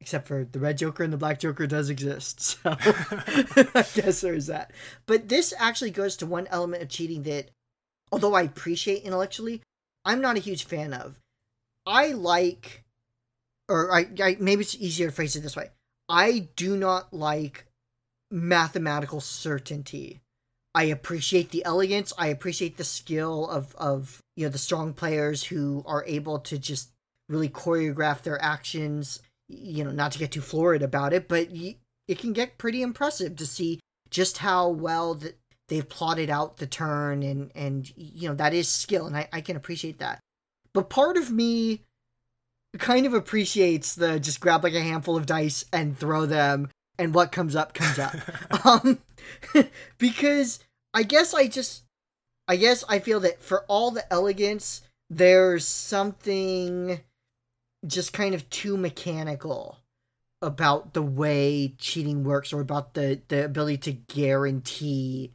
Except 0.01 0.27
for 0.27 0.45
the 0.45 0.59
red 0.59 0.79
joker 0.79 1.05
and 1.05 1.12
the 1.12 1.16
black 1.16 1.39
joker 1.39 1.66
does 1.66 1.89
exist. 1.91 2.41
So 2.64 2.77
I 2.81 3.87
guess 3.95 4.20
there's 4.20 4.47
that. 4.47 4.73
But 5.07 5.29
this 5.29 5.55
actually 5.59 5.93
goes 5.93 6.16
to 6.16 6.27
one 6.27 6.47
element 6.49 6.83
of 6.83 6.89
cheating 6.89 7.23
that 7.25 7.51
although 8.11 8.35
I 8.35 8.43
appreciate 8.43 9.05
intellectually, 9.05 9.62
I'm 10.05 10.20
not 10.20 10.37
a 10.37 10.41
huge 10.41 10.64
fan 10.64 10.93
of. 10.93 11.18
I 11.87 12.09
like 12.09 12.83
or 13.73 13.93
I, 13.93 14.07
I 14.23 14.37
maybe 14.39 14.62
it's 14.62 14.75
easier 14.75 15.09
to 15.09 15.12
phrase 15.12 15.35
it 15.35 15.41
this 15.41 15.57
way. 15.57 15.70
I 16.09 16.49
do 16.57 16.77
not 16.77 17.12
like 17.12 17.66
mathematical 18.31 19.20
certainty. 19.20 20.20
I 20.75 20.85
appreciate 20.85 21.51
the 21.51 21.64
elegance. 21.64 22.12
I 22.16 22.29
appreciate 22.29 22.77
the 22.77 22.85
skill 22.85 23.49
of 23.49 23.75
of 23.77 24.23
you 24.37 24.47
know 24.47 24.51
the 24.51 24.59
strong 24.59 24.93
players 24.93 25.45
who 25.45 25.83
are 25.87 26.05
able 26.07 26.39
to 26.41 26.59
just 26.59 26.91
really 27.29 27.49
choreograph 27.49 28.23
their 28.23 28.41
actions. 28.43 29.20
You 29.49 29.85
know, 29.85 29.91
not 29.91 30.12
to 30.12 30.18
get 30.18 30.33
too 30.33 30.41
florid 30.41 30.83
about 30.83 31.12
it, 31.12 31.29
but 31.29 31.49
it 31.51 32.18
can 32.18 32.33
get 32.33 32.59
pretty 32.59 32.83
impressive 32.83 33.37
to 33.37 33.47
see 33.47 33.81
just 34.11 34.39
how 34.39 34.68
well 34.68 35.14
that 35.14 35.39
they've 35.68 35.89
plotted 35.89 36.31
out 36.31 36.57
the 36.57 36.66
turn 36.66 37.23
and 37.23 37.51
and 37.55 37.93
you 37.97 38.29
know 38.29 38.35
that 38.35 38.55
is 38.55 38.68
skill, 38.68 39.07
and 39.07 39.16
I, 39.16 39.29
I 39.33 39.41
can 39.41 39.57
appreciate 39.57 39.99
that. 39.99 40.20
But 40.73 40.91
part 40.91 41.16
of 41.16 41.31
me 41.31 41.85
kind 42.79 43.07
of 43.07 43.14
appreciates 43.14 43.95
the 43.95 44.18
just 44.18 44.41
grab 44.41 44.64
like 44.64 44.75
a 44.75 44.81
handful 44.81 45.16
of 45.16 45.27
dice 45.27 45.64
and 45.73 45.99
throw 45.99 46.27
them, 46.27 46.70
and 46.99 47.14
what 47.14 47.33
comes 47.33 47.57
up 47.57 47.75
comes 47.75 47.99
up. 47.99 48.14
Um 48.64 48.99
because 49.99 50.61
i 50.95 51.03
guess 51.03 51.33
i 51.33 51.47
just 51.47 51.85
i 52.49 52.57
guess 52.57 52.85
i 52.89 52.99
feel 52.99 53.20
that 53.20 53.41
for 53.41 53.64
all 53.68 53.91
the 53.91 54.12
elegance 54.12 54.83
there's 55.09 55.66
something 55.66 57.01
just 57.87 58.12
kind 58.12 58.35
of 58.35 58.49
too 58.51 58.77
mechanical 58.77 59.79
about 60.41 60.93
the 60.93 61.03
way 61.03 61.75
cheating 61.79 62.25
works 62.25 62.53
or 62.53 62.61
about 62.61 62.95
the 62.95 63.20
the 63.29 63.45
ability 63.45 63.79
to 63.79 63.93
guarantee 63.93 65.33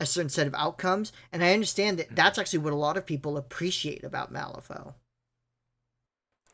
a 0.00 0.06
certain 0.06 0.30
set 0.30 0.46
of 0.46 0.54
outcomes. 0.54 1.12
And 1.32 1.42
i 1.42 1.52
understand 1.52 1.98
that 1.98 2.14
that's 2.14 2.38
actually 2.38 2.60
what 2.60 2.72
a 2.72 2.76
lot 2.76 2.96
of 2.96 3.06
people 3.06 3.36
appreciate 3.36 4.04
about 4.04 4.32
malifaux 4.32 4.94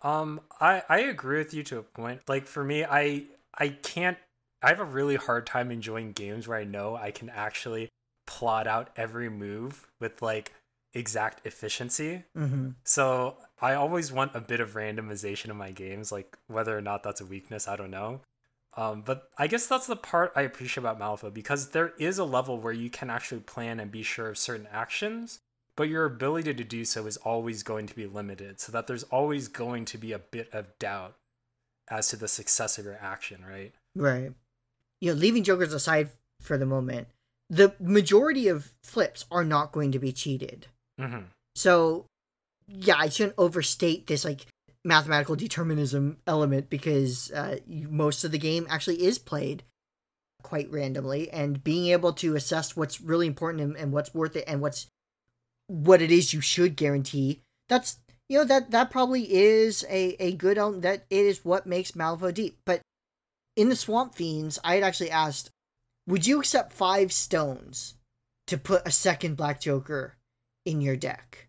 Um, 0.05 0.42
I 0.61 0.82
I 0.88 0.98
agree 1.00 1.38
with 1.38 1.52
you 1.52 1.62
to 1.64 1.78
a 1.78 1.82
point. 1.82 2.20
Like 2.28 2.46
for 2.46 2.62
me, 2.62 2.84
I 2.84 3.24
I 3.59 3.68
can't. 3.70 4.18
I 4.62 4.68
have 4.68 4.80
a 4.80 4.84
really 4.84 5.16
hard 5.16 5.46
time 5.46 5.70
enjoying 5.70 6.12
games 6.12 6.46
where 6.46 6.59
I 6.59 6.64
know 6.64 6.96
I 6.96 7.11
can 7.11 7.28
actually 7.30 7.88
plot 8.26 8.66
out 8.66 8.90
every 8.96 9.28
move 9.28 9.86
with 10.00 10.22
like 10.22 10.52
exact 10.94 11.46
efficiency. 11.46 12.24
mm-hmm. 12.36 12.70
So 12.84 13.36
I 13.61 13.74
always 13.74 14.12
want 14.12 14.34
a 14.34 14.40
bit 14.40 14.61
of 14.61 14.74
randomization 14.74 15.50
in 15.50 15.57
my 15.57 15.70
games, 15.72 16.12
like 16.12 16.36
whether 16.46 16.76
or 16.76 16.80
not 16.80 17.02
that's 17.02 17.20
a 17.20 17.26
weakness, 17.26 17.68
I 17.68 17.76
don't 17.76 17.90
know. 17.90 18.20
Um, 18.76 19.02
but 19.05 19.28
I 19.38 19.46
guess 19.46 19.66
that's 19.66 19.86
the 19.86 19.96
part 19.96 20.32
I 20.34 20.42
appreciate 20.42 20.82
about 20.82 20.98
Malifaux 20.98 21.32
because 21.32 21.70
there 21.70 21.92
is 21.98 22.18
a 22.18 22.24
level 22.24 22.59
where 22.59 22.72
you 22.72 22.90
can 22.90 23.09
actually 23.09 23.40
plan 23.40 23.78
and 23.78 23.90
be 23.90 24.02
sure 24.02 24.28
of 24.28 24.38
certain 24.38 24.66
actions, 24.72 25.40
but 25.77 25.89
your 25.89 26.05
ability 26.05 26.55
to 26.55 26.64
do 26.64 26.85
so 26.85 27.07
is 27.07 27.16
always 27.18 27.62
going 27.62 27.87
to 27.87 27.97
be 27.97 28.07
limited, 28.07 28.61
so 28.61 28.72
that 28.72 28.87
there's 28.87 29.05
always 29.05 29.49
going 29.49 29.85
to 29.87 29.99
be 29.99 30.12
a 30.12 30.18
bit 30.18 30.49
of 30.53 30.79
doubt 30.79 31.14
as 31.91 32.09
to 32.09 32.16
the 32.16 32.29
success 32.29 32.79
of 32.79 32.85
your 32.85 32.99
action, 33.01 33.45
right? 33.49 33.75
Right. 33.95 34.33
You 35.01 35.12
know, 35.12 35.18
leaving 35.18 35.43
jokers 35.43 35.75
aside 35.75 36.11
for 36.41 36.57
the 36.57 36.66
moment, 36.66 37.09
the 37.51 37.75
majority 37.79 38.49
of 38.49 38.72
flips 38.83 39.27
are 39.31 39.45
not 39.45 39.72
going 39.72 39.93
to 39.93 39.99
be 39.99 40.12
cheated. 40.12 40.66
Mm-hmm. 41.01 41.27
So, 41.57 42.07
yeah, 42.66 42.97
I 42.99 43.09
shouldn't 43.09 43.35
overstate 43.37 44.07
this 44.07 44.25
like 44.25 44.47
mathematical 44.85 45.37
determinism 45.37 46.18
element 46.27 46.70
because 46.70 47.31
uh, 47.33 47.59
most 47.66 48.25
of 48.25 48.33
the 48.33 48.39
game 48.39 48.66
actually 48.70 49.03
is 49.05 49.18
played 49.18 49.62
quite 50.43 50.70
randomly, 50.70 51.31
and 51.31 51.64
being 51.64 51.89
able 51.89 52.12
to 52.12 52.37
assess 52.37 52.77
what's 52.77 53.01
really 53.01 53.27
important 53.27 53.62
and, 53.62 53.77
and 53.77 53.93
what's 53.93 54.14
worth 54.14 54.37
it 54.37 54.45
and 54.47 54.61
what's 54.61 54.87
what 55.66 56.02
it 56.02 56.10
is 56.10 56.32
you 56.32 56.40
should 56.40 56.76
guarantee. 56.76 57.40
That's 57.68 57.98
you 58.28 58.38
know 58.38 58.44
that 58.44 58.70
that 58.70 58.90
probably 58.90 59.32
is 59.32 59.84
a 59.88 60.16
a 60.20 60.32
good 60.32 60.58
element. 60.58 60.82
That 60.82 61.04
it 61.10 61.24
is 61.24 61.44
what 61.44 61.66
makes 61.66 61.92
Malifaux 61.92 62.34
deep. 62.34 62.58
But 62.64 62.80
in 63.56 63.68
the 63.68 63.76
Swamp 63.76 64.14
Fiends, 64.14 64.58
I 64.64 64.74
had 64.74 64.84
actually 64.84 65.10
asked, 65.10 65.50
would 66.06 66.26
you 66.26 66.40
accept 66.40 66.72
five 66.72 67.12
stones 67.12 67.94
to 68.46 68.58
put 68.58 68.86
a 68.86 68.90
second 68.90 69.36
Black 69.36 69.60
Joker 69.60 70.16
in 70.64 70.80
your 70.80 70.96
deck? 70.96 71.48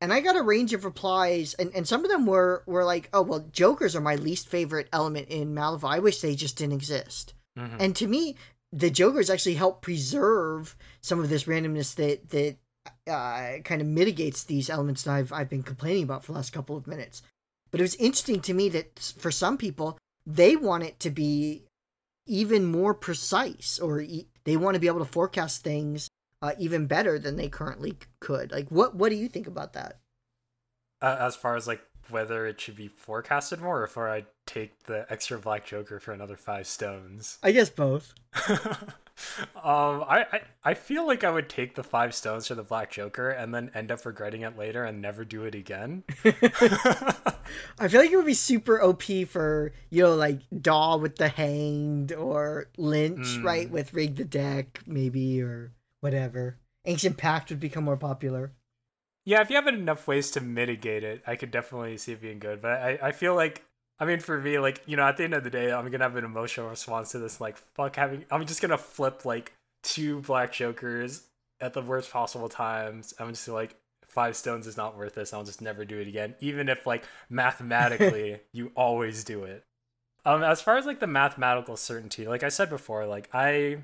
And 0.00 0.12
I 0.12 0.20
got 0.20 0.36
a 0.36 0.42
range 0.42 0.74
of 0.74 0.84
replies, 0.84 1.54
and, 1.54 1.72
and 1.74 1.86
some 1.86 2.04
of 2.04 2.10
them 2.10 2.24
were, 2.24 2.62
were 2.66 2.84
like, 2.84 3.08
oh, 3.12 3.22
well, 3.22 3.48
Jokers 3.50 3.96
are 3.96 4.00
my 4.00 4.14
least 4.14 4.48
favorite 4.48 4.88
element 4.92 5.28
in 5.28 5.54
Malifaux. 5.54 5.90
I 5.90 5.98
wish 5.98 6.20
they 6.20 6.36
just 6.36 6.56
didn't 6.56 6.74
exist. 6.74 7.34
Mm-hmm. 7.58 7.76
And 7.80 7.96
to 7.96 8.06
me, 8.06 8.36
the 8.72 8.90
Jokers 8.90 9.28
actually 9.28 9.54
help 9.54 9.82
preserve 9.82 10.76
some 11.00 11.18
of 11.18 11.28
this 11.28 11.44
randomness 11.44 11.96
that, 11.96 12.30
that 12.30 12.56
uh, 13.06 13.60
kind 13.64 13.80
of 13.80 13.86
mitigates 13.86 14.44
these 14.44 14.70
elements 14.70 15.02
that 15.02 15.12
I've, 15.12 15.32
I've 15.32 15.48
been 15.48 15.62
complaining 15.62 16.04
about 16.04 16.24
for 16.24 16.32
the 16.32 16.38
last 16.38 16.52
couple 16.52 16.76
of 16.76 16.86
minutes. 16.86 17.22
But 17.70 17.80
it 17.80 17.84
was 17.84 17.94
interesting 17.96 18.40
to 18.42 18.54
me 18.54 18.68
that 18.70 19.14
for 19.18 19.30
some 19.30 19.58
people, 19.58 19.98
they 20.26 20.56
want 20.56 20.84
it 20.84 21.00
to 21.00 21.10
be 21.10 21.64
even 22.26 22.64
more 22.64 22.94
precise, 22.94 23.78
or 23.78 24.00
e- 24.00 24.28
they 24.44 24.56
want 24.56 24.74
to 24.74 24.80
be 24.80 24.86
able 24.86 24.98
to 24.98 25.04
forecast 25.04 25.62
things 25.62 26.08
uh, 26.42 26.52
even 26.58 26.86
better 26.86 27.18
than 27.18 27.36
they 27.36 27.48
currently 27.48 27.96
could. 28.20 28.52
Like, 28.52 28.68
what 28.68 28.94
what 28.94 29.10
do 29.10 29.16
you 29.16 29.28
think 29.28 29.46
about 29.46 29.72
that? 29.74 29.98
uh, 31.00 31.16
as 31.20 31.36
far 31.36 31.56
as 31.56 31.66
like 31.66 31.80
whether 32.10 32.46
it 32.46 32.60
should 32.60 32.76
be 32.76 32.88
forecasted 32.88 33.60
more, 33.60 33.80
or 33.80 33.84
if 33.84 33.96
I 33.98 34.24
take 34.46 34.84
the 34.84 35.06
extra 35.10 35.38
Black 35.38 35.64
Joker 35.66 36.00
for 36.00 36.12
another 36.12 36.36
five 36.36 36.66
stones. 36.66 37.38
I 37.42 37.52
guess 37.52 37.70
both. 37.70 38.14
um, 39.56 40.04
I, 40.06 40.26
I 40.32 40.40
I 40.64 40.74
feel 40.74 41.06
like 41.06 41.24
I 41.24 41.30
would 41.30 41.48
take 41.48 41.74
the 41.74 41.82
five 41.82 42.14
stones 42.14 42.46
for 42.46 42.54
the 42.54 42.62
Black 42.62 42.90
Joker 42.90 43.30
and 43.30 43.54
then 43.54 43.70
end 43.74 43.90
up 43.90 44.04
regretting 44.06 44.42
it 44.42 44.56
later 44.56 44.84
and 44.84 45.00
never 45.02 45.24
do 45.24 45.44
it 45.44 45.54
again. 45.54 46.04
I 46.24 47.88
feel 47.88 48.00
like 48.00 48.10
it 48.10 48.16
would 48.16 48.26
be 48.26 48.34
super 48.34 48.80
OP 48.82 49.02
for 49.28 49.72
you 49.90 50.02
know 50.02 50.14
like 50.14 50.40
Daw 50.60 50.96
with 50.98 51.16
the 51.16 51.28
Hanged 51.28 52.12
or 52.12 52.68
Lynch 52.76 53.18
Mm. 53.38 53.44
right 53.44 53.70
with 53.70 53.92
Rig 53.94 54.16
the 54.16 54.24
Deck 54.24 54.80
maybe 54.86 55.42
or 55.42 55.72
whatever. 56.00 56.58
Ancient 56.84 57.16
Pact 57.16 57.50
would 57.50 57.60
become 57.60 57.84
more 57.84 57.96
popular. 57.96 58.52
Yeah, 59.28 59.42
if 59.42 59.50
you 59.50 59.56
have 59.56 59.66
enough 59.66 60.08
ways 60.08 60.30
to 60.30 60.40
mitigate 60.40 61.04
it, 61.04 61.22
I 61.26 61.36
could 61.36 61.50
definitely 61.50 61.98
see 61.98 62.12
it 62.12 62.22
being 62.22 62.38
good. 62.38 62.62
But 62.62 62.80
I, 62.80 62.98
I 63.02 63.12
feel 63.12 63.34
like 63.34 63.62
I 64.00 64.06
mean 64.06 64.20
for 64.20 64.40
me, 64.40 64.58
like, 64.58 64.80
you 64.86 64.96
know, 64.96 65.02
at 65.02 65.18
the 65.18 65.24
end 65.24 65.34
of 65.34 65.44
the 65.44 65.50
day, 65.50 65.70
I'm 65.70 65.90
gonna 65.90 66.04
have 66.04 66.16
an 66.16 66.24
emotional 66.24 66.70
response 66.70 67.12
to 67.12 67.18
this, 67.18 67.38
like 67.38 67.58
fuck 67.74 67.94
having 67.96 68.24
I'm 68.30 68.46
just 68.46 68.62
gonna 68.62 68.78
flip 68.78 69.26
like 69.26 69.52
two 69.82 70.20
black 70.20 70.54
jokers 70.54 71.24
at 71.60 71.74
the 71.74 71.82
worst 71.82 72.10
possible 72.10 72.48
times. 72.48 73.12
I'm 73.20 73.28
just 73.28 73.46
like 73.48 73.76
five 74.06 74.34
stones 74.34 74.66
is 74.66 74.78
not 74.78 74.96
worth 74.96 75.14
this. 75.14 75.34
I'll 75.34 75.44
just 75.44 75.60
never 75.60 75.84
do 75.84 75.98
it 75.98 76.08
again. 76.08 76.34
Even 76.40 76.70
if 76.70 76.86
like 76.86 77.04
mathematically 77.28 78.40
you 78.54 78.72
always 78.74 79.24
do 79.24 79.44
it. 79.44 79.62
Um 80.24 80.42
as 80.42 80.62
far 80.62 80.78
as 80.78 80.86
like 80.86 81.00
the 81.00 81.06
mathematical 81.06 81.76
certainty, 81.76 82.26
like 82.26 82.42
I 82.42 82.48
said 82.48 82.70
before, 82.70 83.04
like 83.04 83.28
I 83.34 83.82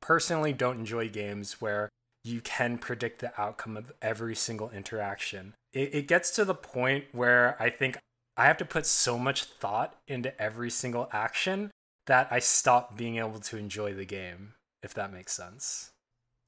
personally 0.00 0.54
don't 0.54 0.78
enjoy 0.78 1.10
games 1.10 1.60
where 1.60 1.90
you 2.26 2.40
can 2.40 2.76
predict 2.76 3.20
the 3.20 3.40
outcome 3.40 3.76
of 3.76 3.92
every 4.02 4.34
single 4.34 4.68
interaction. 4.70 5.54
It, 5.72 5.94
it 5.94 6.08
gets 6.08 6.30
to 6.32 6.44
the 6.44 6.54
point 6.54 7.04
where 7.12 7.56
I 7.60 7.70
think 7.70 7.98
I 8.36 8.46
have 8.46 8.58
to 8.58 8.64
put 8.64 8.84
so 8.84 9.16
much 9.16 9.44
thought 9.44 9.96
into 10.08 10.38
every 10.42 10.70
single 10.70 11.08
action 11.12 11.70
that 12.06 12.28
I 12.30 12.40
stop 12.40 12.96
being 12.96 13.16
able 13.16 13.38
to 13.38 13.56
enjoy 13.56 13.94
the 13.94 14.04
game, 14.04 14.54
if 14.82 14.92
that 14.94 15.12
makes 15.12 15.32
sense. 15.32 15.90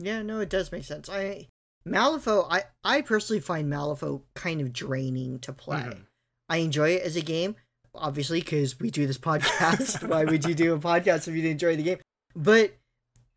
Yeah, 0.00 0.22
no, 0.22 0.40
it 0.40 0.50
does 0.50 0.72
make 0.72 0.84
sense. 0.84 1.08
I 1.08 1.46
Malifaux, 1.86 2.46
I 2.50 2.64
I 2.84 3.02
personally 3.02 3.40
find 3.40 3.72
Malifaux 3.72 4.22
kind 4.34 4.60
of 4.60 4.72
draining 4.72 5.38
to 5.40 5.52
play. 5.52 5.80
Mhm. 5.80 6.06
I 6.48 6.58
enjoy 6.58 6.90
it 6.90 7.02
as 7.02 7.16
a 7.16 7.20
game, 7.22 7.56
obviously, 7.94 8.40
because 8.40 8.80
we 8.80 8.90
do 8.90 9.06
this 9.06 9.18
podcast. 9.18 10.06
Why 10.08 10.24
would 10.24 10.44
you 10.44 10.54
do 10.54 10.74
a 10.74 10.78
podcast 10.78 11.28
if 11.28 11.34
you 11.34 11.42
didn't 11.42 11.52
enjoy 11.52 11.76
the 11.76 11.82
game? 11.82 11.98
But 12.34 12.76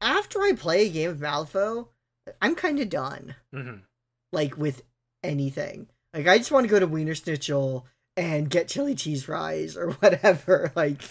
after 0.02 0.42
I 0.42 0.54
play 0.54 0.88
a 0.88 0.90
game 0.90 1.12
of 1.12 1.20
Malifaux, 1.20 1.88
I'm 2.42 2.56
kind 2.56 2.80
of 2.80 2.90
done. 2.90 3.36
hmm 3.54 3.78
Like 4.32 4.58
with 4.58 4.84
anything. 5.24 5.88
Like 6.14 6.28
I 6.28 6.38
just 6.38 6.52
want 6.52 6.66
to 6.66 6.70
go 6.72 6.80
to 6.80 6.88
Wienerschnitzel 6.88 7.84
and 8.18 8.50
get 8.50 8.68
chili 8.68 8.96
cheese 8.96 9.24
fries 9.24 9.78
or 9.78 9.92
whatever. 10.00 10.72
Like 10.76 11.02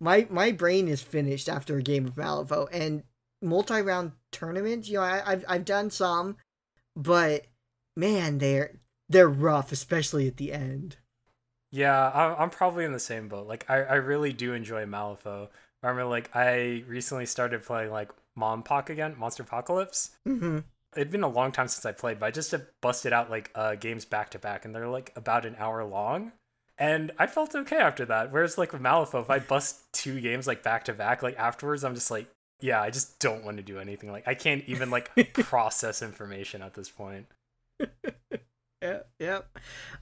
my 0.00 0.26
my 0.30 0.52
brain 0.52 0.88
is 0.88 1.02
finished 1.02 1.48
after 1.48 1.76
a 1.76 1.82
game 1.82 2.06
of 2.06 2.14
Malifaux 2.14 2.68
and 2.72 3.02
multi-round 3.42 4.12
tournaments. 4.32 4.88
You 4.88 4.98
know, 4.98 5.02
I, 5.02 5.22
I've 5.24 5.44
I've 5.48 5.64
done 5.64 5.90
some, 5.90 6.36
but 6.96 7.46
man, 7.96 8.38
they're 8.38 8.80
they're 9.08 9.28
rough, 9.28 9.72
especially 9.72 10.26
at 10.26 10.36
the 10.36 10.52
end. 10.52 10.96
Yeah, 11.70 12.10
I'm, 12.14 12.36
I'm 12.38 12.50
probably 12.50 12.84
in 12.84 12.92
the 12.92 13.00
same 13.00 13.28
boat. 13.28 13.48
Like, 13.48 13.68
I, 13.68 13.82
I 13.82 13.94
really 13.94 14.32
do 14.32 14.52
enjoy 14.52 14.84
Malifaux. 14.86 15.48
I 15.82 15.88
remember, 15.88 16.08
like, 16.08 16.30
I 16.34 16.84
recently 16.86 17.26
started 17.26 17.64
playing, 17.64 17.90
like, 17.90 18.12
MonPoc 18.38 18.88
again, 18.90 19.16
Monsterpocalypse. 19.16 20.10
hmm 20.24 20.60
It'd 20.96 21.10
been 21.10 21.24
a 21.24 21.28
long 21.28 21.50
time 21.50 21.66
since 21.66 21.84
I 21.84 21.90
played, 21.90 22.20
but 22.20 22.26
I 22.26 22.30
just 22.30 22.52
have 22.52 22.66
busted 22.80 23.12
out, 23.12 23.28
like, 23.28 23.50
uh, 23.56 23.74
games 23.74 24.04
back 24.04 24.30
to 24.30 24.38
back, 24.38 24.64
and 24.64 24.72
they're, 24.72 24.88
like, 24.88 25.12
about 25.16 25.44
an 25.44 25.56
hour 25.58 25.84
long. 25.84 26.30
And 26.78 27.10
I 27.18 27.26
felt 27.26 27.54
okay 27.54 27.78
after 27.78 28.04
that. 28.06 28.30
Whereas, 28.32 28.58
like, 28.58 28.72
with 28.72 28.80
Malifaux, 28.80 29.22
if 29.22 29.30
I 29.30 29.40
bust 29.40 29.92
two 29.92 30.20
games, 30.20 30.46
like, 30.46 30.62
back 30.62 30.84
to 30.84 30.92
back, 30.92 31.20
like, 31.20 31.36
afterwards, 31.36 31.82
I'm 31.82 31.96
just 31.96 32.12
like, 32.12 32.28
yeah, 32.60 32.80
I 32.80 32.90
just 32.90 33.18
don't 33.18 33.44
want 33.44 33.56
to 33.56 33.62
do 33.64 33.80
anything. 33.80 34.12
Like, 34.12 34.28
I 34.28 34.34
can't 34.34 34.62
even, 34.68 34.88
like, 34.90 35.10
process 35.34 36.00
information 36.00 36.62
at 36.62 36.74
this 36.74 36.90
point. 36.90 37.26
Yeah, 38.80 39.00
yeah. 39.18 39.40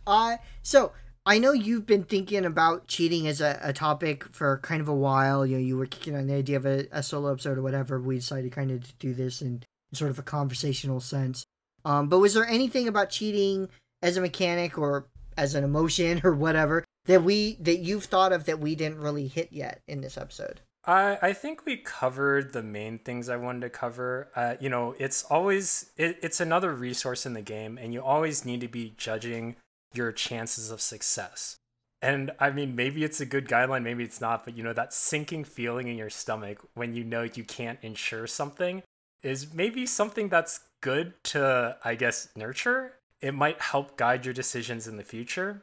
Uh, 0.07 0.37
so 0.63 0.93
I 1.25 1.39
know 1.39 1.53
you've 1.53 1.87
been 1.87 2.03
thinking 2.03 2.45
about 2.45 2.89
cheating 2.89 3.29
as 3.29 3.41
a, 3.41 3.59
a 3.63 3.73
topic 3.73 4.25
for 4.33 4.59
kind 4.59 4.81
of 4.81 4.89
a 4.89 4.95
while. 4.95 5.47
You 5.47 5.57
know, 5.57 5.63
you 5.63 5.77
were 5.77 5.87
kicking 5.87 6.17
on 6.17 6.27
the 6.27 6.35
idea 6.35 6.57
of 6.57 6.67
a, 6.67 6.89
a 6.91 7.03
solo 7.03 7.31
episode 7.33 7.59
or 7.59 7.63
whatever. 7.63 8.01
We 8.01 8.17
decided 8.17 8.51
kind 8.51 8.73
of 8.73 8.85
to 8.85 8.93
do 8.99 9.15
this 9.15 9.41
in, 9.41 9.63
in 9.93 9.97
sort 9.97 10.11
of 10.11 10.19
a 10.19 10.23
conversational 10.23 10.99
sense. 10.99 11.45
Um, 11.85 12.09
but 12.09 12.19
was 12.19 12.35
there 12.35 12.47
anything 12.47 12.89
about 12.89 13.11
cheating 13.11 13.69
as 14.03 14.17
a 14.17 14.21
mechanic 14.21 14.77
or 14.77 15.07
as 15.37 15.55
an 15.55 15.63
emotion 15.63 16.21
or 16.25 16.35
whatever 16.35 16.85
that 17.07 17.23
we 17.23 17.57
that 17.61 17.79
you've 17.79 18.05
thought 18.05 18.33
of 18.33 18.45
that 18.47 18.59
we 18.59 18.75
didn't 18.75 18.99
really 18.99 19.29
hit 19.29 19.53
yet 19.53 19.81
in 19.87 20.01
this 20.01 20.19
episode? 20.19 20.61
I 20.85 21.19
I 21.23 21.33
think 21.35 21.65
we 21.65 21.77
covered 21.77 22.53
the 22.53 22.65
main 22.65 22.99
things 22.99 23.29
I 23.29 23.37
wanted 23.37 23.61
to 23.61 23.71
cover. 23.71 24.29
Uh, 24.35 24.55
you 24.59 24.69
know, 24.69 24.97
it's 24.99 25.23
always 25.25 25.91
it, 25.97 26.19
it's 26.21 26.41
another 26.41 26.73
resource 26.73 27.27
in 27.27 27.35
the 27.35 27.43
game, 27.43 27.79
and 27.79 27.93
you 27.93 28.03
always 28.03 28.45
need 28.45 28.61
to 28.63 28.69
be 28.69 28.95
judging 28.97 29.55
your 29.97 30.13
chances 30.13 30.71
of 30.71 30.81
success. 30.81 31.57
And 32.01 32.33
I 32.41 32.51
mean, 32.51 32.75
maybe 32.75 33.05
it's 33.05 33.21
a 33.21 33.27
good 33.27 33.49
guideline, 33.49 33.83
maybe 33.85 34.03
it's 34.03 34.21
not, 34.21 34.45
but 34.45 34.57
you 34.57 34.65
know, 34.65 34.73
that 34.73 34.93
sinking 34.93 35.45
feeling 35.45 35.89
in 35.89 35.97
your 35.97 36.11
stomach 36.11 36.59
when 36.75 36.95
you 36.95 37.05
know 37.05 37.23
you 37.23 37.45
can't 37.45 37.79
ensure 37.83 38.27
something 38.27 38.83
is 39.23 39.55
maybe 39.55 39.87
something 39.87 40.29
that's 40.29 40.61
good 40.81 41.15
to, 41.25 41.77
I 41.85 41.95
guess, 41.95 42.29
nurture. 42.35 42.95
It 43.21 43.35
might 43.35 43.61
help 43.61 43.97
guide 43.97 44.25
your 44.25 44.35
decisions 44.35 44.89
in 44.89 44.97
the 44.97 45.05
future 45.05 45.63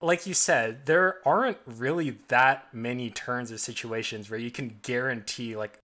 like 0.00 0.26
you 0.26 0.34
said, 0.34 0.86
there 0.86 1.16
aren't 1.26 1.58
really 1.66 2.18
that 2.28 2.72
many 2.72 3.10
turns 3.10 3.50
or 3.50 3.58
situations 3.58 4.30
where 4.30 4.38
you 4.38 4.50
can 4.50 4.78
guarantee 4.82 5.56
like 5.56 5.78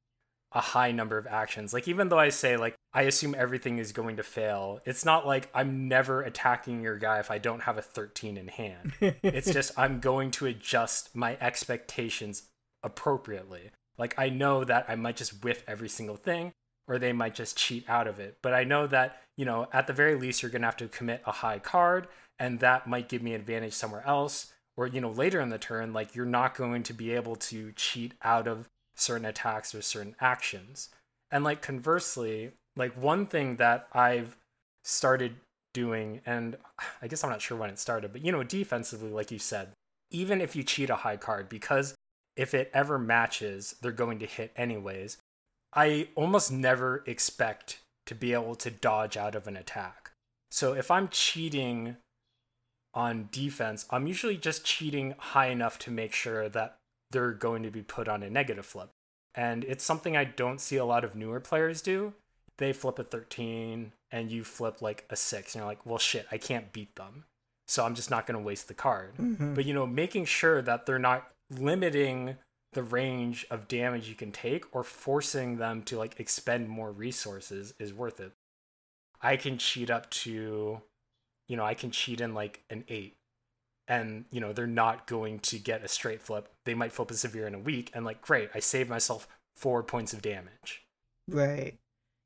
a 0.54 0.60
high 0.60 0.92
number 0.92 1.18
of 1.18 1.26
actions. 1.26 1.74
Like 1.74 1.88
even 1.88 2.08
though 2.08 2.18
I 2.18 2.28
say 2.28 2.56
like 2.56 2.76
I 2.92 3.02
assume 3.02 3.34
everything 3.36 3.78
is 3.78 3.92
going 3.92 4.16
to 4.16 4.22
fail, 4.22 4.80
it's 4.86 5.04
not 5.04 5.26
like 5.26 5.48
I'm 5.54 5.88
never 5.88 6.22
attacking 6.22 6.82
your 6.82 6.96
guy 6.96 7.18
if 7.18 7.30
I 7.30 7.38
don't 7.38 7.62
have 7.62 7.76
a 7.76 7.82
13 7.82 8.36
in 8.36 8.48
hand. 8.48 8.92
it's 9.00 9.52
just 9.52 9.72
I'm 9.76 10.00
going 10.00 10.30
to 10.32 10.46
adjust 10.46 11.14
my 11.14 11.36
expectations 11.40 12.44
appropriately. 12.82 13.70
Like 13.98 14.14
I 14.16 14.28
know 14.28 14.64
that 14.64 14.86
I 14.88 14.94
might 14.94 15.16
just 15.16 15.44
whiff 15.44 15.64
every 15.66 15.88
single 15.88 16.16
thing 16.16 16.52
or 16.86 16.98
they 16.98 17.12
might 17.12 17.34
just 17.34 17.56
cheat 17.56 17.88
out 17.88 18.06
of 18.06 18.20
it. 18.20 18.38
But 18.42 18.54
I 18.54 18.64
know 18.64 18.86
that, 18.86 19.22
you 19.36 19.44
know, 19.44 19.68
at 19.72 19.86
the 19.86 19.92
very 19.92 20.14
least 20.14 20.42
you're 20.42 20.50
going 20.50 20.62
to 20.62 20.68
have 20.68 20.76
to 20.78 20.88
commit 20.88 21.22
a 21.26 21.32
high 21.32 21.58
card 21.58 22.08
and 22.38 22.60
that 22.60 22.86
might 22.86 23.08
give 23.08 23.22
me 23.22 23.34
advantage 23.34 23.72
somewhere 23.72 24.06
else 24.06 24.52
or 24.76 24.86
you 24.86 25.00
know 25.00 25.10
later 25.10 25.40
in 25.40 25.50
the 25.50 25.58
turn 25.58 25.92
like 25.92 26.14
you're 26.14 26.26
not 26.26 26.54
going 26.54 26.82
to 26.82 26.92
be 26.92 27.12
able 27.12 27.36
to 27.36 27.72
cheat 27.72 28.14
out 28.22 28.48
of 28.48 28.68
certain 28.94 29.26
attacks 29.26 29.74
or 29.74 29.82
certain 29.82 30.16
actions. 30.20 30.88
And 31.30 31.44
like 31.44 31.62
conversely 31.62 32.52
like 32.76 33.00
one 33.00 33.26
thing 33.26 33.56
that 33.56 33.86
i've 33.92 34.36
started 34.82 35.36
doing 35.72 36.20
and 36.26 36.56
i 37.02 37.08
guess 37.08 37.24
i'm 37.24 37.30
not 37.30 37.40
sure 37.40 37.56
when 37.56 37.70
it 37.70 37.78
started 37.78 38.12
but 38.12 38.24
you 38.24 38.30
know 38.32 38.42
defensively 38.42 39.10
like 39.10 39.30
you 39.30 39.38
said 39.38 39.68
even 40.10 40.40
if 40.40 40.54
you 40.54 40.62
cheat 40.62 40.90
a 40.90 40.96
high 40.96 41.16
card 41.16 41.48
because 41.48 41.94
if 42.36 42.52
it 42.54 42.70
ever 42.74 42.98
matches 42.98 43.76
they're 43.80 43.92
going 43.92 44.18
to 44.18 44.26
hit 44.26 44.52
anyways 44.56 45.18
i 45.74 46.08
almost 46.14 46.50
never 46.52 47.02
expect 47.06 47.78
to 48.06 48.14
be 48.14 48.32
able 48.32 48.54
to 48.54 48.70
dodge 48.70 49.16
out 49.16 49.34
of 49.34 49.46
an 49.46 49.56
attack. 49.56 50.10
So 50.50 50.74
if 50.74 50.90
i'm 50.90 51.08
cheating 51.08 51.96
on 52.92 53.28
defense, 53.32 53.86
I'm 53.90 54.06
usually 54.06 54.36
just 54.36 54.64
cheating 54.64 55.14
high 55.18 55.48
enough 55.48 55.78
to 55.80 55.90
make 55.90 56.12
sure 56.12 56.48
that 56.48 56.76
they're 57.14 57.32
going 57.32 57.62
to 57.62 57.70
be 57.70 57.80
put 57.80 58.08
on 58.08 58.22
a 58.22 58.28
negative 58.28 58.66
flip. 58.66 58.90
And 59.34 59.64
it's 59.64 59.84
something 59.84 60.16
I 60.16 60.24
don't 60.24 60.60
see 60.60 60.76
a 60.76 60.84
lot 60.84 61.04
of 61.04 61.14
newer 61.14 61.40
players 61.40 61.80
do. 61.80 62.12
They 62.58 62.72
flip 62.72 62.98
a 62.98 63.04
13 63.04 63.92
and 64.10 64.30
you 64.30 64.44
flip 64.44 64.82
like 64.82 65.06
a 65.10 65.16
6 65.16 65.54
and 65.54 65.60
you're 65.60 65.66
like, 65.66 65.86
"Well 65.86 65.98
shit, 65.98 66.26
I 66.30 66.38
can't 66.38 66.72
beat 66.72 66.94
them." 66.96 67.24
So 67.66 67.84
I'm 67.84 67.94
just 67.94 68.10
not 68.10 68.26
going 68.26 68.38
to 68.38 68.44
waste 68.44 68.68
the 68.68 68.74
card. 68.74 69.14
Mhm. 69.16 69.54
But 69.54 69.64
you 69.64 69.72
know, 69.72 69.86
making 69.86 70.26
sure 70.26 70.60
that 70.60 70.86
they're 70.86 70.98
not 70.98 71.30
limiting 71.50 72.36
the 72.72 72.82
range 72.82 73.46
of 73.50 73.68
damage 73.68 74.08
you 74.08 74.16
can 74.16 74.32
take 74.32 74.74
or 74.74 74.82
forcing 74.82 75.56
them 75.58 75.82
to 75.84 75.96
like 75.96 76.18
expend 76.18 76.68
more 76.68 76.90
resources 76.90 77.74
is 77.78 77.94
worth 77.94 78.18
it. 78.20 78.32
I 79.20 79.36
can 79.36 79.56
cheat 79.58 79.88
up 79.88 80.10
to 80.10 80.82
you 81.46 81.56
know, 81.56 81.64
I 81.64 81.74
can 81.74 81.90
cheat 81.90 82.20
in 82.20 82.34
like 82.34 82.64
an 82.70 82.84
eight. 82.88 83.16
And, 83.86 84.24
you 84.30 84.40
know, 84.40 84.52
they're 84.52 84.66
not 84.66 85.06
going 85.06 85.40
to 85.40 85.58
get 85.58 85.84
a 85.84 85.88
straight 85.88 86.22
flip. 86.22 86.48
They 86.64 86.74
might 86.74 86.92
flip 86.92 87.10
a 87.10 87.14
severe 87.14 87.46
in 87.46 87.54
a 87.54 87.58
weak 87.58 87.90
and 87.92 88.04
like, 88.04 88.22
great, 88.22 88.50
I 88.54 88.60
saved 88.60 88.88
myself 88.88 89.28
four 89.56 89.82
points 89.82 90.12
of 90.12 90.22
damage. 90.22 90.86
Right. 91.28 91.78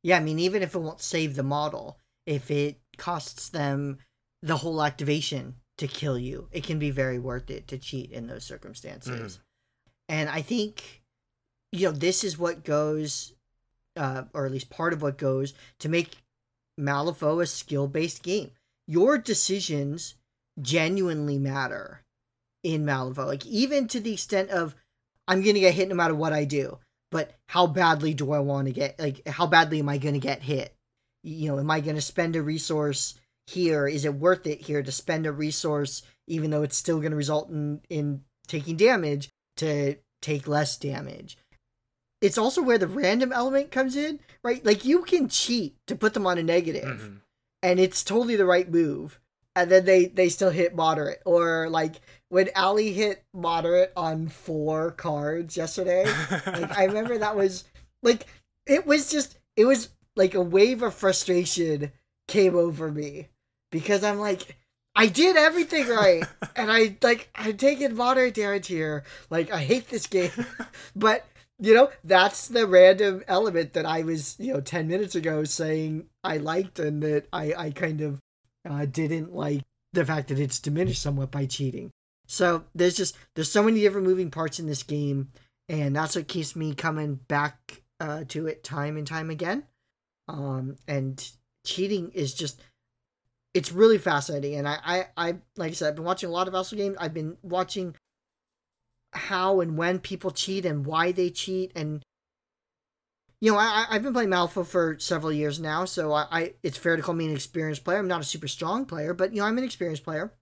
Yeah, 0.02 0.18
I 0.18 0.20
mean, 0.20 0.38
even 0.38 0.62
if 0.62 0.74
it 0.74 0.78
won't 0.78 1.00
save 1.00 1.34
the 1.34 1.42
model, 1.42 1.98
if 2.26 2.50
it 2.50 2.80
costs 2.96 3.48
them 3.48 3.98
the 4.42 4.58
whole 4.58 4.82
activation 4.82 5.56
to 5.78 5.88
kill 5.88 6.18
you, 6.18 6.48
it 6.52 6.62
can 6.62 6.78
be 6.78 6.90
very 6.90 7.18
worth 7.18 7.50
it 7.50 7.66
to 7.68 7.78
cheat 7.78 8.12
in 8.12 8.26
those 8.28 8.44
circumstances. 8.44 9.40
And 10.08 10.28
I 10.28 10.42
think, 10.42 11.02
you 11.72 11.86
know, 11.86 11.92
this 11.92 12.22
is 12.22 12.38
what 12.38 12.64
goes, 12.64 13.34
uh, 13.96 14.24
or 14.32 14.46
at 14.46 14.52
least 14.52 14.70
part 14.70 14.92
of 14.92 15.02
what 15.02 15.18
goes 15.18 15.54
to 15.80 15.88
make 15.88 16.18
Malifaux 16.78 17.42
a 17.42 17.46
skill 17.46 17.88
based 17.88 18.22
game. 18.22 18.52
Your 18.86 19.18
decisions 19.18 20.14
genuinely 20.60 21.38
matter 21.38 22.02
in 22.62 22.84
Malifaux. 22.84 23.26
Like, 23.26 23.46
even 23.46 23.88
to 23.88 24.00
the 24.00 24.12
extent 24.12 24.50
of, 24.50 24.74
I'm 25.26 25.42
going 25.42 25.54
to 25.54 25.60
get 25.60 25.74
hit 25.74 25.88
no 25.88 25.94
matter 25.94 26.14
what 26.14 26.32
I 26.32 26.44
do 26.44 26.78
but 27.10 27.34
how 27.46 27.66
badly 27.66 28.14
do 28.14 28.32
I 28.32 28.38
want 28.40 28.66
to 28.66 28.72
get 28.72 28.98
like 28.98 29.26
how 29.26 29.46
badly 29.46 29.78
am 29.78 29.88
I 29.88 29.98
going 29.98 30.14
to 30.14 30.20
get 30.20 30.42
hit? 30.42 30.74
You 31.22 31.48
know, 31.48 31.58
am 31.58 31.70
I 31.70 31.80
going 31.80 31.96
to 31.96 32.02
spend 32.02 32.36
a 32.36 32.42
resource 32.42 33.14
here? 33.46 33.88
Is 33.88 34.04
it 34.04 34.14
worth 34.14 34.46
it 34.46 34.62
here 34.62 34.82
to 34.82 34.92
spend 34.92 35.26
a 35.26 35.32
resource 35.32 36.02
even 36.26 36.50
though 36.50 36.62
it's 36.62 36.76
still 36.76 36.98
going 36.98 37.12
to 37.12 37.16
result 37.16 37.48
in 37.50 37.80
in 37.88 38.24
taking 38.46 38.76
damage 38.76 39.28
to 39.56 39.96
take 40.20 40.46
less 40.48 40.76
damage? 40.76 41.38
It's 42.20 42.38
also 42.38 42.62
where 42.62 42.78
the 42.78 42.88
random 42.88 43.32
element 43.32 43.70
comes 43.70 43.96
in, 43.96 44.20
right? 44.42 44.64
Like 44.64 44.84
you 44.84 45.02
can 45.02 45.28
cheat 45.28 45.76
to 45.86 45.94
put 45.94 46.14
them 46.14 46.26
on 46.26 46.36
a 46.36 46.42
negative 46.42 47.00
Mhm. 47.00 47.20
and 47.62 47.80
it's 47.80 48.02
totally 48.02 48.36
the 48.36 48.46
right 48.46 48.70
move. 48.70 49.20
And 49.58 49.70
then 49.72 49.84
they 49.84 50.06
they 50.06 50.28
still 50.28 50.50
hit 50.50 50.76
moderate 50.76 51.20
or 51.26 51.68
like 51.68 51.96
when 52.28 52.48
Ali 52.54 52.92
hit 52.92 53.24
moderate 53.34 53.92
on 53.96 54.28
four 54.28 54.92
cards 54.92 55.56
yesterday, 55.56 56.04
like 56.46 56.78
I 56.78 56.84
remember 56.84 57.18
that 57.18 57.34
was 57.34 57.64
like 58.00 58.26
it 58.66 58.86
was 58.86 59.10
just 59.10 59.36
it 59.56 59.64
was 59.64 59.88
like 60.14 60.34
a 60.34 60.40
wave 60.40 60.82
of 60.82 60.94
frustration 60.94 61.90
came 62.28 62.54
over 62.54 62.92
me 62.92 63.28
because 63.72 64.04
I'm 64.04 64.20
like 64.20 64.56
I 64.94 65.06
did 65.06 65.36
everything 65.36 65.88
right 65.88 66.24
and 66.54 66.70
I 66.70 66.96
like 67.02 67.28
I'm 67.34 67.56
taking 67.56 67.96
moderate 67.96 68.34
damage 68.34 68.68
here. 68.68 69.02
Like 69.28 69.52
I 69.52 69.58
hate 69.58 69.88
this 69.88 70.06
game. 70.06 70.30
but 70.94 71.26
you 71.58 71.74
know, 71.74 71.90
that's 72.04 72.46
the 72.46 72.68
random 72.68 73.24
element 73.26 73.72
that 73.72 73.84
I 73.84 74.02
was, 74.02 74.36
you 74.38 74.52
know, 74.52 74.60
10 74.60 74.86
minutes 74.86 75.16
ago 75.16 75.42
saying 75.42 76.06
I 76.22 76.36
liked 76.36 76.78
and 76.78 77.02
that 77.02 77.26
I 77.32 77.54
I 77.56 77.70
kind 77.70 78.00
of 78.00 78.20
uh, 78.68 78.84
didn't 78.84 79.34
like 79.34 79.62
the 79.92 80.04
fact 80.04 80.28
that 80.28 80.38
it's 80.38 80.60
diminished 80.60 81.02
somewhat 81.02 81.30
by 81.30 81.46
cheating. 81.46 81.90
So 82.26 82.64
there's 82.74 82.96
just 82.96 83.16
there's 83.34 83.50
so 83.50 83.62
many 83.62 83.80
different 83.80 84.06
moving 84.06 84.30
parts 84.30 84.60
in 84.60 84.66
this 84.66 84.82
game, 84.82 85.32
and 85.68 85.96
that's 85.96 86.14
what 86.14 86.28
keeps 86.28 86.54
me 86.54 86.74
coming 86.74 87.14
back 87.14 87.82
uh, 88.00 88.24
to 88.28 88.46
it 88.46 88.62
time 88.62 88.96
and 88.96 89.06
time 89.06 89.30
again. 89.30 89.64
Um, 90.28 90.76
and 90.86 91.26
cheating 91.64 92.10
is 92.12 92.34
just 92.34 92.60
it's 93.54 93.72
really 93.72 93.98
fascinating, 93.98 94.56
and 94.56 94.68
I, 94.68 94.78
I 94.84 95.06
I 95.16 95.26
like 95.56 95.70
I 95.70 95.74
said 95.74 95.88
I've 95.88 95.96
been 95.96 96.04
watching 96.04 96.28
a 96.28 96.32
lot 96.32 96.48
of 96.48 96.52
Vassal 96.52 96.76
games. 96.76 96.96
I've 97.00 97.14
been 97.14 97.38
watching 97.42 97.96
how 99.14 99.60
and 99.60 99.78
when 99.78 99.98
people 99.98 100.30
cheat 100.30 100.66
and 100.66 100.84
why 100.84 101.12
they 101.12 101.30
cheat, 101.30 101.72
and 101.74 102.04
you 103.40 103.52
know, 103.52 103.58
I, 103.58 103.86
I've 103.88 104.02
been 104.02 104.12
playing 104.12 104.30
Malifaux 104.30 104.66
for 104.66 104.98
several 104.98 105.32
years 105.32 105.60
now, 105.60 105.84
so 105.84 106.12
I, 106.12 106.26
I 106.30 106.54
it's 106.62 106.78
fair 106.78 106.96
to 106.96 107.02
call 107.02 107.14
me 107.14 107.26
an 107.26 107.34
experienced 107.34 107.84
player. 107.84 107.98
I'm 107.98 108.08
not 108.08 108.20
a 108.20 108.24
super 108.24 108.48
strong 108.48 108.84
player, 108.84 109.14
but 109.14 109.32
you 109.32 109.40
know, 109.40 109.46
I'm 109.46 109.58
an 109.58 109.64
experienced 109.64 110.04
player. 110.04 110.32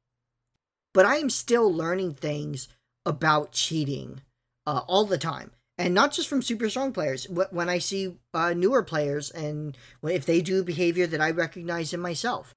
But 0.94 1.05
I 1.05 1.16
am 1.16 1.28
still 1.28 1.70
learning 1.72 2.14
things 2.14 2.68
about 3.05 3.53
cheating 3.53 4.22
uh, 4.66 4.80
all 4.86 5.05
the 5.05 5.18
time, 5.18 5.51
and 5.76 5.92
not 5.92 6.12
just 6.12 6.28
from 6.28 6.40
super 6.40 6.70
strong 6.70 6.92
players. 6.92 7.28
When 7.28 7.68
I 7.68 7.78
see 7.78 8.16
uh, 8.32 8.55
newer 8.55 8.82
players, 8.82 9.30
and 9.30 9.76
if 10.03 10.24
they 10.24 10.40
do 10.40 10.64
behavior 10.64 11.07
that 11.07 11.20
I 11.20 11.30
recognize 11.32 11.92
in 11.92 12.01
myself, 12.01 12.55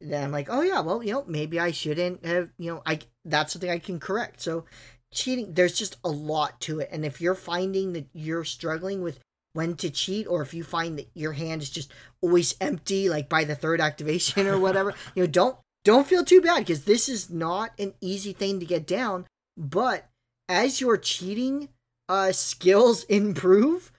then 0.00 0.22
I'm 0.22 0.30
like, 0.30 0.46
oh 0.48 0.62
yeah, 0.62 0.80
well, 0.80 1.02
you 1.02 1.12
know, 1.12 1.24
maybe 1.26 1.58
I 1.58 1.72
shouldn't 1.72 2.24
have, 2.24 2.50
you 2.58 2.72
know, 2.72 2.82
I 2.86 3.00
that's 3.24 3.54
something 3.54 3.70
I 3.70 3.80
can 3.80 3.98
correct. 3.98 4.40
So 4.40 4.66
cheating, 5.12 5.54
there's 5.54 5.76
just 5.76 5.96
a 6.04 6.10
lot 6.10 6.60
to 6.60 6.78
it, 6.78 6.90
and 6.92 7.04
if 7.04 7.20
you're 7.20 7.34
finding 7.34 7.92
that 7.94 8.06
you're 8.12 8.44
struggling 8.44 9.02
with 9.02 9.18
when 9.52 9.74
to 9.76 9.90
cheat 9.90 10.26
or 10.26 10.42
if 10.42 10.54
you 10.54 10.62
find 10.62 10.98
that 10.98 11.08
your 11.14 11.32
hand 11.32 11.62
is 11.62 11.70
just 11.70 11.92
always 12.20 12.54
empty 12.60 13.08
like 13.08 13.28
by 13.28 13.44
the 13.44 13.54
third 13.54 13.80
activation 13.80 14.46
or 14.46 14.58
whatever. 14.58 14.94
You 15.14 15.22
know 15.24 15.26
don't 15.26 15.56
don't 15.84 16.06
feel 16.06 16.24
too 16.24 16.40
bad 16.40 16.60
because 16.60 16.84
this 16.84 17.08
is 17.08 17.30
not 17.30 17.70
an 17.78 17.94
easy 18.00 18.32
thing 18.32 18.60
to 18.60 18.66
get 18.66 18.86
down. 18.86 19.26
But 19.56 20.08
as 20.48 20.80
your 20.80 20.96
cheating 20.96 21.68
uh 22.08 22.32
skills 22.32 23.04
improve 23.08 23.92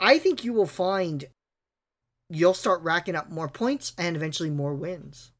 i 0.00 0.18
think 0.18 0.42
you 0.42 0.52
will 0.52 0.66
find 0.66 1.26
you'll 2.30 2.54
start 2.54 2.82
racking 2.82 3.14
up 3.14 3.30
more 3.30 3.48
points 3.48 3.92
and 3.98 4.16
eventually 4.16 4.50
more 4.50 4.74
wins. 4.74 5.32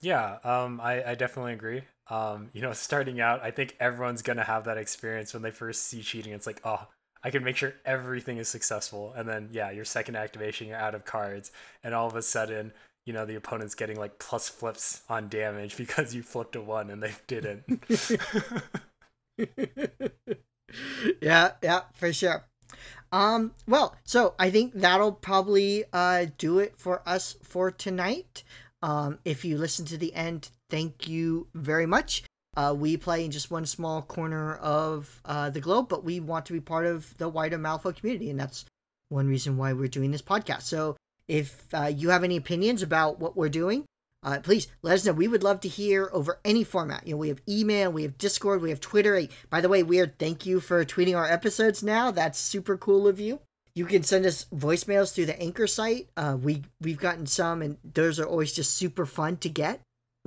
Yeah 0.00 0.38
um 0.42 0.80
i 0.80 1.10
i 1.10 1.14
definitely 1.14 1.52
agree. 1.52 1.82
Um, 2.08 2.50
you 2.52 2.60
know, 2.60 2.72
starting 2.88 3.20
out, 3.20 3.42
I 3.42 3.52
think 3.52 3.76
everyone's 3.78 4.22
gonna 4.22 4.44
have 4.44 4.64
that 4.64 4.76
experience 4.78 5.32
when 5.32 5.42
they 5.42 5.52
first 5.52 5.84
see 5.84 6.02
cheating. 6.02 6.32
It's 6.32 6.46
like, 6.46 6.60
oh, 6.64 6.88
I 7.22 7.30
can 7.30 7.44
make 7.44 7.56
sure 7.56 7.74
everything 7.84 8.38
is 8.38 8.48
successful. 8.48 9.12
And 9.14 9.28
then, 9.28 9.50
yeah, 9.52 9.70
your 9.70 9.84
second 9.84 10.16
activation, 10.16 10.68
you're 10.68 10.76
out 10.76 10.94
of 10.94 11.04
cards. 11.04 11.52
And 11.84 11.94
all 11.94 12.06
of 12.06 12.16
a 12.16 12.22
sudden, 12.22 12.72
you 13.04 13.12
know, 13.12 13.26
the 13.26 13.34
opponent's 13.36 13.74
getting 13.74 13.98
like 13.98 14.18
plus 14.18 14.48
flips 14.48 15.02
on 15.08 15.28
damage 15.28 15.76
because 15.78 16.14
you 16.14 16.22
flipped 16.22 16.56
a 16.56 16.60
one 16.60 16.90
and 16.90 17.02
they 17.02 17.12
didn't. 17.26 17.64
yeah, 21.20 21.52
yeah, 21.62 21.80
for 21.94 22.12
sure. 22.12 22.46
Um, 23.12 23.52
well, 23.66 23.96
so 24.04 24.34
I 24.38 24.50
think 24.50 24.72
that'll 24.74 25.12
probably 25.12 25.84
uh, 25.92 26.26
do 26.38 26.58
it 26.58 26.74
for 26.78 27.02
us 27.06 27.36
for 27.42 27.70
tonight. 27.70 28.44
Um, 28.82 29.18
if 29.24 29.44
you 29.44 29.58
listen 29.58 29.84
to 29.86 29.98
the 29.98 30.14
end, 30.14 30.50
thank 30.70 31.08
you 31.08 31.48
very 31.52 31.86
much. 31.86 32.22
Uh, 32.56 32.74
we 32.76 32.96
play 32.96 33.24
in 33.24 33.30
just 33.30 33.50
one 33.50 33.64
small 33.64 34.02
corner 34.02 34.56
of 34.56 35.20
uh, 35.24 35.50
the 35.50 35.60
globe, 35.60 35.88
but 35.88 36.04
we 36.04 36.18
want 36.18 36.46
to 36.46 36.52
be 36.52 36.60
part 36.60 36.86
of 36.86 37.16
the 37.18 37.28
wider 37.28 37.58
Malifaux 37.58 37.96
community, 37.96 38.30
and 38.30 38.40
that's 38.40 38.64
one 39.08 39.28
reason 39.28 39.56
why 39.56 39.72
we're 39.72 39.88
doing 39.88 40.10
this 40.10 40.22
podcast. 40.22 40.62
So, 40.62 40.96
if 41.28 41.66
uh, 41.72 41.86
you 41.86 42.10
have 42.10 42.24
any 42.24 42.36
opinions 42.36 42.82
about 42.82 43.20
what 43.20 43.36
we're 43.36 43.48
doing, 43.48 43.84
uh, 44.24 44.40
please 44.42 44.66
let 44.82 44.94
us 44.94 45.04
know. 45.04 45.12
We 45.12 45.28
would 45.28 45.44
love 45.44 45.60
to 45.60 45.68
hear 45.68 46.10
over 46.12 46.40
any 46.44 46.64
format. 46.64 47.06
You 47.06 47.14
know, 47.14 47.18
we 47.18 47.28
have 47.28 47.40
email, 47.48 47.92
we 47.92 48.02
have 48.02 48.18
Discord, 48.18 48.60
we 48.60 48.70
have 48.70 48.80
Twitter. 48.80 49.22
By 49.48 49.60
the 49.60 49.68
way, 49.68 49.82
Weird, 49.84 50.18
thank 50.18 50.44
you 50.44 50.58
for 50.58 50.84
tweeting 50.84 51.16
our 51.16 51.26
episodes 51.26 51.82
now. 51.84 52.10
That's 52.10 52.38
super 52.38 52.76
cool 52.76 53.06
of 53.06 53.20
you. 53.20 53.40
You 53.74 53.86
can 53.86 54.02
send 54.02 54.26
us 54.26 54.46
voicemails 54.52 55.14
through 55.14 55.26
the 55.26 55.40
Anchor 55.40 55.68
site. 55.68 56.08
Uh, 56.16 56.36
we 56.40 56.64
we've 56.80 56.98
gotten 56.98 57.26
some, 57.26 57.62
and 57.62 57.78
those 57.84 58.18
are 58.18 58.26
always 58.26 58.52
just 58.52 58.76
super 58.76 59.06
fun 59.06 59.36
to 59.38 59.48
get 59.48 59.80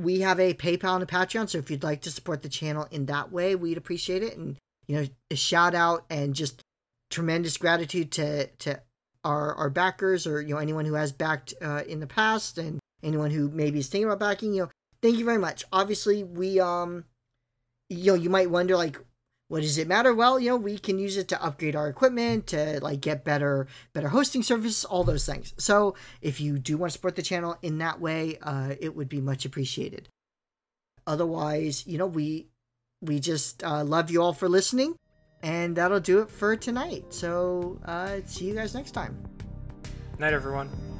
we 0.03 0.21
have 0.21 0.39
a 0.39 0.53
PayPal 0.53 0.95
and 0.95 1.03
a 1.03 1.07
Patreon, 1.07 1.49
so 1.49 1.57
if 1.57 1.71
you'd 1.71 1.83
like 1.83 2.01
to 2.01 2.11
support 2.11 2.41
the 2.41 2.49
channel 2.49 2.87
in 2.91 3.05
that 3.07 3.31
way, 3.31 3.55
we'd 3.55 3.77
appreciate 3.77 4.23
it. 4.23 4.37
And 4.37 4.57
you 4.87 4.95
know, 4.95 5.07
a 5.31 5.35
shout 5.35 5.75
out 5.75 6.05
and 6.09 6.33
just 6.33 6.61
tremendous 7.09 7.57
gratitude 7.57 8.11
to 8.11 8.47
to 8.47 8.81
our 9.23 9.53
our 9.55 9.69
backers 9.69 10.27
or 10.27 10.41
you 10.41 10.53
know 10.53 10.59
anyone 10.59 10.85
who 10.85 10.95
has 10.95 11.11
backed 11.11 11.53
uh, 11.61 11.83
in 11.87 11.99
the 11.99 12.07
past 12.07 12.57
and 12.57 12.79
anyone 13.01 13.31
who 13.31 13.49
maybe 13.49 13.79
is 13.79 13.87
thinking 13.87 14.07
about 14.07 14.19
backing. 14.19 14.53
You 14.53 14.63
know, 14.63 14.69
thank 15.01 15.17
you 15.17 15.25
very 15.25 15.37
much. 15.37 15.63
Obviously, 15.71 16.23
we 16.23 16.59
um, 16.59 17.05
you 17.89 18.11
know, 18.11 18.15
you 18.15 18.29
might 18.29 18.49
wonder 18.49 18.75
like 18.75 18.99
what 19.53 19.61
does 19.61 19.77
it 19.77 19.87
matter? 19.87 20.15
Well, 20.15 20.39
you 20.39 20.49
know, 20.49 20.57
we 20.57 20.79
can 20.79 20.97
use 20.97 21.15
it 21.15 21.27
to 21.27 21.39
upgrade 21.39 21.75
our 21.75 21.87
equipment, 21.87 22.47
to 22.47 22.79
like 22.81 23.01
get 23.01 23.23
better 23.23 23.67
better 23.93 24.07
hosting 24.07 24.41
service, 24.41 24.83
all 24.83 25.03
those 25.03 25.27
things. 25.27 25.53
So 25.59 25.93
if 26.23 26.41
you 26.41 26.57
do 26.57 26.75
want 26.75 26.91
to 26.91 26.97
support 26.97 27.15
the 27.15 27.21
channel 27.21 27.59
in 27.61 27.77
that 27.77 28.01
way, 28.01 28.39
uh, 28.41 28.73
it 28.81 28.95
would 28.95 29.09
be 29.09 29.21
much 29.21 29.45
appreciated. 29.45 30.09
Otherwise, 31.05 31.85
you 31.85 31.99
know, 31.99 32.07
we 32.07 32.47
we 32.99 33.19
just 33.19 33.63
uh, 33.63 33.83
love 33.83 34.09
you 34.09 34.23
all 34.23 34.33
for 34.33 34.49
listening, 34.49 34.95
and 35.43 35.75
that'll 35.75 35.99
do 35.99 36.21
it 36.21 36.31
for 36.31 36.55
tonight. 36.55 37.13
So 37.13 37.79
uh, 37.85 38.21
see 38.25 38.45
you 38.45 38.55
guys 38.55 38.73
next 38.73 38.93
time. 38.93 39.15
Night, 40.17 40.33
everyone. 40.33 40.92